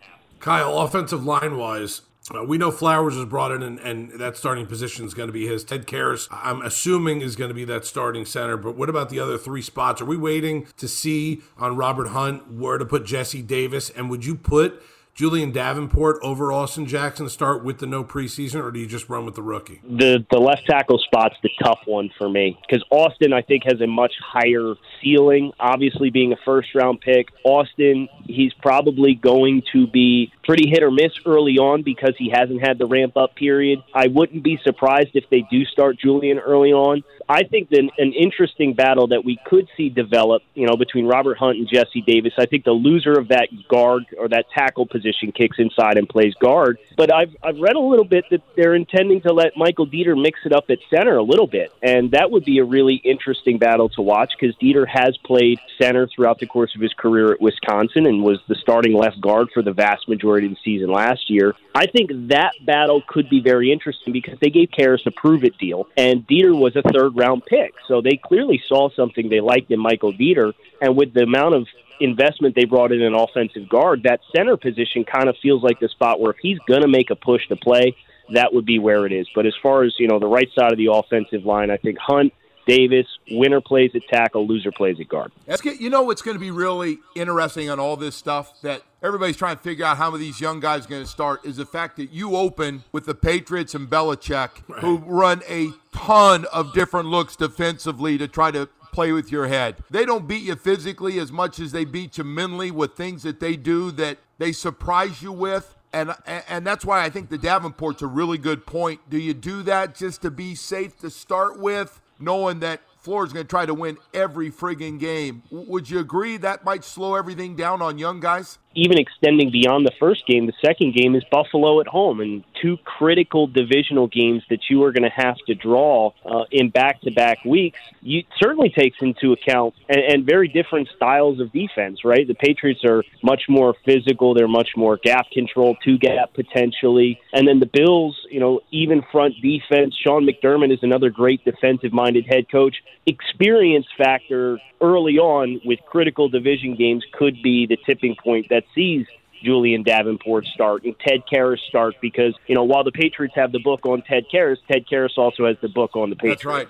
Kyle, 0.40 0.78
offensive 0.78 1.24
line 1.24 1.56
wise, 1.56 2.02
uh, 2.32 2.44
we 2.44 2.56
know 2.56 2.70
Flowers 2.70 3.16
was 3.16 3.26
brought 3.26 3.50
in, 3.50 3.62
and, 3.62 3.80
and 3.80 4.12
that 4.20 4.36
starting 4.36 4.66
position 4.66 5.04
is 5.04 5.12
going 5.12 5.26
to 5.26 5.32
be 5.32 5.46
his. 5.46 5.64
Ted 5.64 5.86
Karras, 5.86 6.28
I'm 6.30 6.62
assuming, 6.62 7.20
is 7.20 7.34
going 7.34 7.48
to 7.48 7.54
be 7.54 7.64
that 7.64 7.84
starting 7.84 8.24
center. 8.24 8.56
But 8.56 8.76
what 8.76 8.88
about 8.88 9.10
the 9.10 9.18
other 9.18 9.36
three 9.36 9.62
spots? 9.62 10.00
Are 10.00 10.04
we 10.04 10.16
waiting 10.16 10.66
to 10.76 10.86
see 10.86 11.42
on 11.58 11.76
Robert 11.76 12.08
Hunt 12.08 12.50
where 12.52 12.78
to 12.78 12.84
put 12.84 13.04
Jesse 13.04 13.42
Davis? 13.42 13.90
And 13.90 14.08
would 14.08 14.24
you 14.24 14.36
put 14.36 14.82
Julian 15.14 15.52
Davenport 15.52 16.16
over 16.22 16.50
Austin 16.50 16.86
Jackson 16.86 17.28
start 17.28 17.62
with 17.62 17.80
the 17.80 17.86
no 17.86 18.02
preseason, 18.02 18.62
or 18.62 18.70
do 18.70 18.80
you 18.80 18.86
just 18.86 19.10
run 19.10 19.26
with 19.26 19.34
the 19.34 19.42
rookie? 19.42 19.82
The 19.86 20.24
the 20.30 20.38
left 20.38 20.64
tackle 20.66 20.98
spot's 20.98 21.36
the 21.42 21.50
tough 21.62 21.80
one 21.84 22.10
for 22.16 22.30
me 22.30 22.58
because 22.66 22.82
Austin 22.90 23.34
I 23.34 23.42
think 23.42 23.64
has 23.64 23.78
a 23.82 23.86
much 23.86 24.14
higher 24.24 24.74
ceiling. 25.02 25.52
Obviously, 25.60 26.08
being 26.08 26.32
a 26.32 26.36
first 26.46 26.74
round 26.74 27.02
pick, 27.02 27.28
Austin 27.44 28.08
he's 28.24 28.54
probably 28.54 29.14
going 29.14 29.62
to 29.74 29.86
be 29.86 30.32
pretty 30.44 30.70
hit 30.70 30.82
or 30.82 30.90
miss 30.90 31.12
early 31.26 31.58
on 31.58 31.82
because 31.82 32.14
he 32.16 32.30
hasn't 32.34 32.66
had 32.66 32.78
the 32.78 32.86
ramp 32.86 33.14
up 33.16 33.36
period. 33.36 33.80
I 33.94 34.06
wouldn't 34.06 34.42
be 34.42 34.58
surprised 34.64 35.10
if 35.12 35.24
they 35.30 35.44
do 35.50 35.66
start 35.66 35.98
Julian 35.98 36.38
early 36.38 36.72
on. 36.72 37.04
I 37.28 37.44
think 37.44 37.68
that 37.68 37.90
an 37.98 38.12
interesting 38.12 38.74
battle 38.74 39.08
that 39.08 39.24
we 39.24 39.38
could 39.46 39.68
see 39.76 39.90
develop, 39.90 40.42
you 40.54 40.66
know, 40.66 40.76
between 40.76 41.06
Robert 41.06 41.36
Hunt 41.38 41.58
and 41.58 41.68
Jesse 41.68 42.02
Davis. 42.06 42.32
I 42.38 42.46
think 42.46 42.64
the 42.64 42.72
loser 42.72 43.12
of 43.12 43.28
that 43.28 43.48
guard 43.68 44.04
or 44.18 44.28
that 44.28 44.46
tackle 44.56 44.86
position 44.86 45.01
position, 45.02 45.32
kicks 45.32 45.58
inside 45.58 45.96
and 45.96 46.08
plays 46.08 46.34
guard. 46.34 46.78
But 46.96 47.12
I've 47.12 47.34
I've 47.42 47.58
read 47.58 47.76
a 47.76 47.80
little 47.80 48.04
bit 48.04 48.24
that 48.30 48.42
they're 48.56 48.74
intending 48.74 49.20
to 49.22 49.32
let 49.32 49.56
Michael 49.56 49.86
Deiter 49.86 50.20
mix 50.20 50.40
it 50.44 50.52
up 50.52 50.64
at 50.70 50.78
center 50.90 51.16
a 51.16 51.22
little 51.22 51.46
bit, 51.46 51.72
and 51.82 52.10
that 52.12 52.30
would 52.30 52.44
be 52.44 52.58
a 52.58 52.64
really 52.64 52.96
interesting 52.96 53.58
battle 53.58 53.88
to 53.90 54.02
watch 54.02 54.32
because 54.38 54.54
Deiter 54.56 54.86
has 54.86 55.16
played 55.24 55.58
center 55.80 56.06
throughout 56.06 56.38
the 56.38 56.46
course 56.46 56.74
of 56.74 56.80
his 56.80 56.92
career 56.94 57.32
at 57.32 57.40
Wisconsin 57.40 58.06
and 58.06 58.22
was 58.22 58.38
the 58.48 58.54
starting 58.54 58.94
left 58.94 59.20
guard 59.20 59.48
for 59.52 59.62
the 59.62 59.72
vast 59.72 60.08
majority 60.08 60.46
of 60.46 60.52
the 60.52 60.58
season 60.64 60.90
last 60.90 61.30
year. 61.30 61.54
I 61.74 61.86
think 61.86 62.10
that 62.28 62.52
battle 62.64 63.02
could 63.06 63.28
be 63.28 63.40
very 63.40 63.72
interesting 63.72 64.12
because 64.12 64.38
they 64.40 64.50
gave 64.50 64.68
Karras 64.68 65.06
a 65.06 65.10
prove 65.10 65.44
it 65.44 65.58
deal, 65.58 65.88
and 65.96 66.26
Deiter 66.26 66.56
was 66.56 66.76
a 66.76 66.82
third 66.82 67.16
round 67.16 67.44
pick, 67.46 67.74
so 67.88 68.00
they 68.00 68.20
clearly 68.22 68.62
saw 68.68 68.90
something 68.90 69.28
they 69.28 69.40
liked 69.40 69.70
in 69.70 69.80
Michael 69.80 70.12
Deiter, 70.12 70.52
and 70.80 70.96
with 70.96 71.14
the 71.14 71.22
amount 71.22 71.54
of 71.54 71.66
investment 72.02 72.54
they 72.54 72.64
brought 72.64 72.92
in 72.92 73.02
an 73.02 73.14
offensive 73.14 73.68
guard, 73.68 74.02
that 74.04 74.20
center 74.34 74.56
position 74.56 75.04
kind 75.04 75.28
of 75.28 75.36
feels 75.42 75.62
like 75.62 75.80
the 75.80 75.88
spot 75.88 76.20
where 76.20 76.32
if 76.32 76.38
he's 76.40 76.58
going 76.66 76.82
to 76.82 76.88
make 76.88 77.10
a 77.10 77.16
push 77.16 77.46
to 77.48 77.56
play, 77.56 77.96
that 78.34 78.52
would 78.52 78.64
be 78.64 78.78
where 78.78 79.06
it 79.06 79.12
is. 79.12 79.28
But 79.34 79.46
as 79.46 79.54
far 79.62 79.82
as 79.84 79.94
you 79.98 80.08
know, 80.08 80.18
the 80.18 80.26
right 80.26 80.48
side 80.54 80.72
of 80.72 80.78
the 80.78 80.90
offensive 80.92 81.44
line, 81.44 81.70
I 81.70 81.76
think 81.76 81.98
Hunt, 81.98 82.32
Davis, 82.66 83.06
winner 83.30 83.60
plays 83.60 83.90
at 83.94 84.02
tackle, 84.08 84.46
loser 84.46 84.70
plays 84.70 85.00
at 85.00 85.08
guard. 85.08 85.32
You 85.80 85.90
know 85.90 86.02
what's 86.02 86.22
going 86.22 86.36
to 86.36 86.40
be 86.40 86.50
really 86.50 86.98
interesting 87.16 87.68
on 87.68 87.80
all 87.80 87.96
this 87.96 88.14
stuff 88.14 88.60
that 88.62 88.82
everybody's 89.02 89.36
trying 89.36 89.56
to 89.56 89.62
figure 89.62 89.84
out 89.84 89.96
how 89.96 90.10
many 90.10 90.14
of 90.14 90.20
these 90.20 90.40
young 90.40 90.60
guys 90.60 90.86
are 90.86 90.88
going 90.88 91.02
to 91.02 91.08
start 91.08 91.44
is 91.44 91.56
the 91.56 91.66
fact 91.66 91.96
that 91.96 92.12
you 92.12 92.36
open 92.36 92.84
with 92.92 93.06
the 93.06 93.14
Patriots 93.14 93.74
and 93.74 93.88
Belichick, 93.88 94.50
right. 94.68 94.78
who 94.80 94.98
run 94.98 95.42
a 95.48 95.70
ton 95.92 96.46
of 96.52 96.72
different 96.72 97.08
looks 97.08 97.34
defensively 97.34 98.16
to 98.16 98.28
try 98.28 98.50
to 98.52 98.68
play 98.92 99.10
with 99.12 99.32
your 99.32 99.48
head. 99.48 99.76
They 99.90 100.04
don't 100.04 100.28
beat 100.28 100.42
you 100.42 100.54
physically 100.54 101.18
as 101.18 101.32
much 101.32 101.58
as 101.58 101.72
they 101.72 101.84
beat 101.84 102.18
you 102.18 102.24
mentally 102.24 102.70
with 102.70 102.94
things 102.94 103.22
that 103.24 103.40
they 103.40 103.56
do 103.56 103.90
that 103.92 104.18
they 104.38 104.52
surprise 104.52 105.22
you 105.22 105.32
with. 105.32 105.74
And, 105.94 106.14
and 106.26 106.66
that's 106.66 106.84
why 106.84 107.02
I 107.02 107.10
think 107.10 107.28
the 107.28 107.38
Davenport's 107.38 108.02
a 108.02 108.06
really 108.06 108.38
good 108.38 108.64
point. 108.64 109.00
Do 109.10 109.18
you 109.18 109.34
do 109.34 109.62
that 109.64 109.94
just 109.94 110.22
to 110.22 110.30
be 110.30 110.54
safe 110.54 110.98
to 111.00 111.10
start 111.10 111.58
with, 111.58 112.00
knowing 112.18 112.60
that 112.60 112.80
Flores's 112.98 113.34
going 113.34 113.44
to 113.44 113.50
try 113.50 113.66
to 113.66 113.74
win 113.74 113.98
every 114.14 114.50
frigging 114.50 114.98
game? 114.98 115.42
Would 115.50 115.90
you 115.90 115.98
agree 115.98 116.38
that 116.38 116.64
might 116.64 116.84
slow 116.84 117.14
everything 117.14 117.56
down 117.56 117.82
on 117.82 117.98
young 117.98 118.20
guys? 118.20 118.58
Even 118.74 118.98
extending 118.98 119.50
beyond 119.50 119.86
the 119.86 119.92
first 119.98 120.26
game, 120.26 120.46
the 120.46 120.52
second 120.64 120.94
game 120.94 121.14
is 121.14 121.22
Buffalo 121.30 121.80
at 121.80 121.86
home, 121.86 122.20
and 122.20 122.44
two 122.60 122.76
critical 122.84 123.46
divisional 123.46 124.06
games 124.06 124.42
that 124.50 124.70
you 124.70 124.82
are 124.84 124.92
going 124.92 125.02
to 125.02 125.08
have 125.08 125.36
to 125.46 125.54
draw 125.54 126.12
uh, 126.24 126.44
in 126.50 126.70
back-to-back 126.70 127.44
weeks. 127.44 127.78
You 128.00 128.22
certainly 128.40 128.70
takes 128.70 128.98
into 129.00 129.32
account 129.32 129.74
and, 129.88 130.00
and 130.00 130.26
very 130.26 130.48
different 130.48 130.88
styles 130.96 131.40
of 131.40 131.52
defense. 131.52 132.04
Right, 132.04 132.26
the 132.26 132.34
Patriots 132.34 132.84
are 132.84 133.04
much 133.22 133.42
more 133.48 133.74
physical; 133.84 134.34
they're 134.34 134.48
much 134.48 134.70
more 134.76 134.96
gap 134.96 135.30
control, 135.30 135.76
two 135.84 135.98
gap 135.98 136.34
potentially, 136.34 137.20
and 137.32 137.46
then 137.46 137.60
the 137.60 137.66
Bills, 137.66 138.18
you 138.30 138.40
know, 138.40 138.60
even 138.70 139.02
front 139.12 139.34
defense. 139.42 139.96
Sean 139.96 140.26
McDermott 140.26 140.72
is 140.72 140.82
another 140.82 141.10
great 141.10 141.44
defensive-minded 141.44 142.26
head 142.26 142.50
coach. 142.50 142.76
Experience 143.06 143.86
factor 143.96 144.58
early 144.80 145.16
on 145.18 145.60
with 145.64 145.78
critical 145.86 146.28
division 146.28 146.74
games 146.74 147.04
could 147.12 147.40
be 147.42 147.66
the 147.66 147.78
tipping 147.86 148.16
point 148.22 148.48
that 148.50 148.61
sees 148.74 149.06
Julian 149.42 149.82
Davenport 149.82 150.46
start 150.46 150.84
and 150.84 150.94
Ted 151.06 151.22
Karras 151.30 151.58
start 151.68 151.94
because, 152.00 152.34
you 152.46 152.54
know, 152.54 152.64
while 152.64 152.84
the 152.84 152.92
Patriots 152.92 153.34
have 153.36 153.52
the 153.52 153.58
book 153.58 153.84
on 153.84 154.02
Ted 154.02 154.24
Karras, 154.32 154.58
Ted 154.70 154.84
Karras 154.90 155.16
also 155.18 155.46
has 155.46 155.56
the 155.60 155.68
book 155.68 155.96
on 155.96 156.10
the 156.10 156.16
Patriots. 156.16 156.42
That's 156.42 156.54
right. 156.54 156.68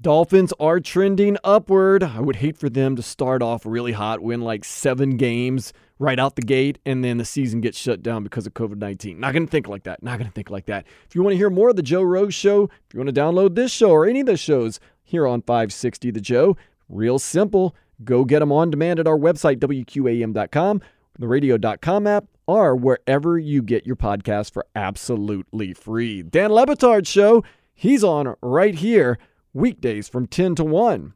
Dolphins 0.00 0.52
are 0.58 0.80
trending 0.80 1.36
upward. 1.44 2.02
I 2.02 2.20
would 2.20 2.36
hate 2.36 2.58
for 2.58 2.68
them 2.68 2.96
to 2.96 3.02
start 3.02 3.42
off 3.42 3.64
really 3.64 3.92
hot, 3.92 4.20
win 4.20 4.40
like 4.40 4.64
seven 4.64 5.16
games 5.16 5.72
right 5.98 6.18
out 6.18 6.34
the 6.36 6.42
gate, 6.42 6.78
and 6.84 7.04
then 7.04 7.18
the 7.18 7.24
season 7.24 7.60
gets 7.60 7.78
shut 7.78 8.02
down 8.02 8.24
because 8.24 8.46
of 8.46 8.54
COVID 8.54 8.76
19. 8.76 9.20
Not 9.20 9.32
going 9.32 9.46
to 9.46 9.50
think 9.50 9.68
like 9.68 9.84
that. 9.84 10.02
Not 10.02 10.18
going 10.18 10.28
to 10.28 10.34
think 10.34 10.50
like 10.50 10.66
that. 10.66 10.84
If 11.08 11.14
you 11.14 11.22
want 11.22 11.34
to 11.34 11.38
hear 11.38 11.48
more 11.48 11.70
of 11.70 11.76
the 11.76 11.82
Joe 11.82 12.02
Rose 12.02 12.34
Show, 12.34 12.64
if 12.64 12.92
you 12.92 13.00
want 13.00 13.14
to 13.14 13.18
download 13.18 13.54
this 13.54 13.70
show 13.70 13.90
or 13.90 14.04
any 14.04 14.20
of 14.20 14.26
the 14.26 14.36
shows 14.36 14.80
here 15.02 15.26
on 15.26 15.42
560 15.42 16.10
The 16.10 16.20
Joe, 16.20 16.56
real 16.88 17.18
simple. 17.18 17.74
Go 18.02 18.24
get 18.24 18.40
them 18.40 18.50
on 18.50 18.70
demand 18.70 18.98
at 18.98 19.06
our 19.06 19.16
website, 19.16 19.58
WQAM.com 19.58 20.82
the 21.18 21.28
radio.com 21.28 22.06
app, 22.06 22.24
or 22.46 22.74
wherever 22.76 23.38
you 23.38 23.62
get 23.62 23.86
your 23.86 23.96
podcast 23.96 24.52
for 24.52 24.66
absolutely 24.74 25.72
free. 25.72 26.22
Dan 26.22 26.50
Le 26.50 26.66
Batard 26.66 27.06
Show, 27.06 27.44
he's 27.74 28.04
on 28.04 28.34
right 28.42 28.74
here, 28.74 29.18
weekdays 29.52 30.08
from 30.08 30.26
10 30.26 30.54
to 30.56 30.64
1. 30.64 31.14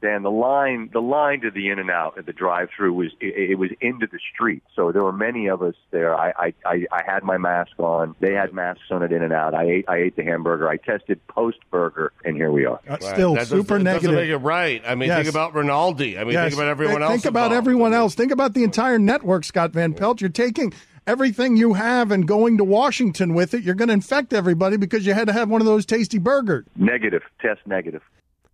Dan, 0.00 0.22
the 0.22 0.30
line 0.30 0.90
the 0.92 1.00
line 1.00 1.40
to 1.40 1.50
the 1.50 1.70
in 1.70 1.78
and 1.78 1.90
out 1.90 2.18
at 2.18 2.26
the 2.26 2.32
drive 2.32 2.68
through 2.76 2.92
was 2.92 3.08
it, 3.20 3.50
it 3.50 3.54
was 3.56 3.70
into 3.80 4.06
the 4.06 4.18
street. 4.32 4.62
So 4.76 4.92
there 4.92 5.02
were 5.02 5.12
many 5.12 5.48
of 5.48 5.60
us 5.62 5.74
there. 5.90 6.14
I, 6.14 6.54
I 6.64 6.86
I 6.92 7.02
had 7.04 7.24
my 7.24 7.36
mask 7.36 7.72
on. 7.78 8.14
They 8.20 8.32
had 8.32 8.52
masks 8.52 8.84
on 8.90 9.02
at 9.02 9.12
in 9.12 9.22
and 9.22 9.32
out. 9.32 9.54
I 9.54 9.64
ate 9.64 9.84
I 9.88 9.96
ate 9.96 10.16
the 10.16 10.22
hamburger. 10.22 10.68
I 10.68 10.76
tested 10.76 11.24
post 11.26 11.58
burger, 11.70 12.12
and 12.24 12.36
here 12.36 12.52
we 12.52 12.64
are. 12.64 12.80
Uh, 12.88 12.98
still 12.98 13.34
that 13.34 13.48
super 13.48 13.74
doesn't, 13.74 13.84
negative. 13.84 14.10
Doesn't 14.10 14.16
make 14.16 14.30
it 14.30 14.36
right. 14.36 14.82
I 14.86 14.94
mean, 14.94 15.08
yes. 15.08 15.24
think 15.24 15.34
about 15.34 15.54
Rinaldi. 15.54 16.16
I 16.16 16.24
mean, 16.24 16.34
yes. 16.34 16.50
think 16.50 16.54
about 16.54 16.68
everyone 16.68 17.02
else. 17.02 17.12
Think 17.12 17.24
about 17.24 17.46
involved. 17.46 17.66
everyone 17.66 17.94
else. 17.94 18.14
Think 18.14 18.32
about 18.32 18.54
the 18.54 18.62
entire 18.62 18.98
network, 18.98 19.44
Scott 19.44 19.72
Van 19.72 19.94
Pelt. 19.94 20.20
You're 20.20 20.30
taking 20.30 20.72
everything 21.08 21.56
you 21.56 21.74
have 21.74 22.12
and 22.12 22.28
going 22.28 22.58
to 22.58 22.64
Washington 22.64 23.34
with 23.34 23.54
it. 23.54 23.64
You're 23.64 23.74
going 23.74 23.88
to 23.88 23.94
infect 23.94 24.32
everybody 24.32 24.76
because 24.76 25.06
you 25.06 25.14
had 25.14 25.26
to 25.26 25.32
have 25.32 25.48
one 25.48 25.60
of 25.60 25.66
those 25.66 25.86
tasty 25.86 26.18
burgers. 26.18 26.66
Negative. 26.76 27.22
Test 27.40 27.60
negative. 27.66 28.02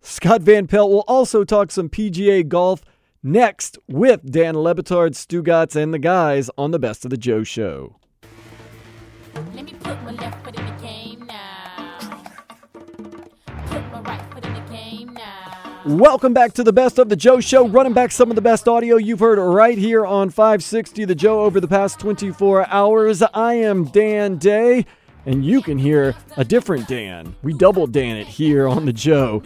Scott 0.07 0.43
Van 0.43 0.67
Pelt 0.67 0.91
will 0.91 1.03
also 1.07 1.43
talk 1.43 1.71
some 1.71 1.89
PGA 1.89 2.47
golf 2.47 2.83
next 3.23 3.79
with 3.87 4.31
Dan 4.31 4.55
Le 4.55 4.75
Batard, 4.75 5.15
Stugotz, 5.15 5.75
and 5.75 5.91
the 5.91 5.97
guys 5.97 6.47
on 6.59 6.69
the 6.69 6.77
Best 6.77 7.05
of 7.05 7.09
the 7.09 7.17
Joe 7.17 7.43
Show. 7.43 7.95
Let 9.33 9.65
me 9.65 9.73
put 9.73 10.03
my 10.03 10.11
left 10.11 10.45
foot 10.45 10.59
in 10.59 10.65
the 10.67 10.81
game 10.83 11.25
now. 11.25 11.97
Put 13.65 13.81
my 13.91 14.01
right 14.01 14.21
foot 14.31 14.45
in 14.45 14.53
the 14.53 14.71
game 14.71 15.11
now. 15.15 15.81
Welcome 15.87 16.35
back 16.35 16.53
to 16.53 16.63
the 16.63 16.71
Best 16.71 16.99
of 16.99 17.09
the 17.09 17.15
Joe 17.15 17.39
Show, 17.39 17.67
running 17.67 17.93
back 17.93 18.11
some 18.11 18.29
of 18.29 18.35
the 18.35 18.43
best 18.43 18.67
audio 18.67 18.97
you've 18.97 19.21
heard 19.21 19.39
right 19.39 19.77
here 19.77 20.05
on 20.05 20.29
560 20.29 21.05
The 21.05 21.15
Joe 21.15 21.41
over 21.41 21.59
the 21.59 21.67
past 21.67 21.99
24 21.99 22.67
hours. 22.69 23.23
I 23.33 23.55
am 23.55 23.85
Dan 23.85 24.37
Day, 24.37 24.85
and 25.25 25.43
you 25.43 25.63
can 25.63 25.79
hear 25.79 26.13
a 26.37 26.45
different 26.45 26.87
Dan. 26.87 27.35
We 27.41 27.53
double 27.53 27.87
Dan 27.87 28.17
it 28.17 28.27
here 28.27 28.67
on 28.67 28.85
the 28.85 28.93
Joe. 28.93 29.41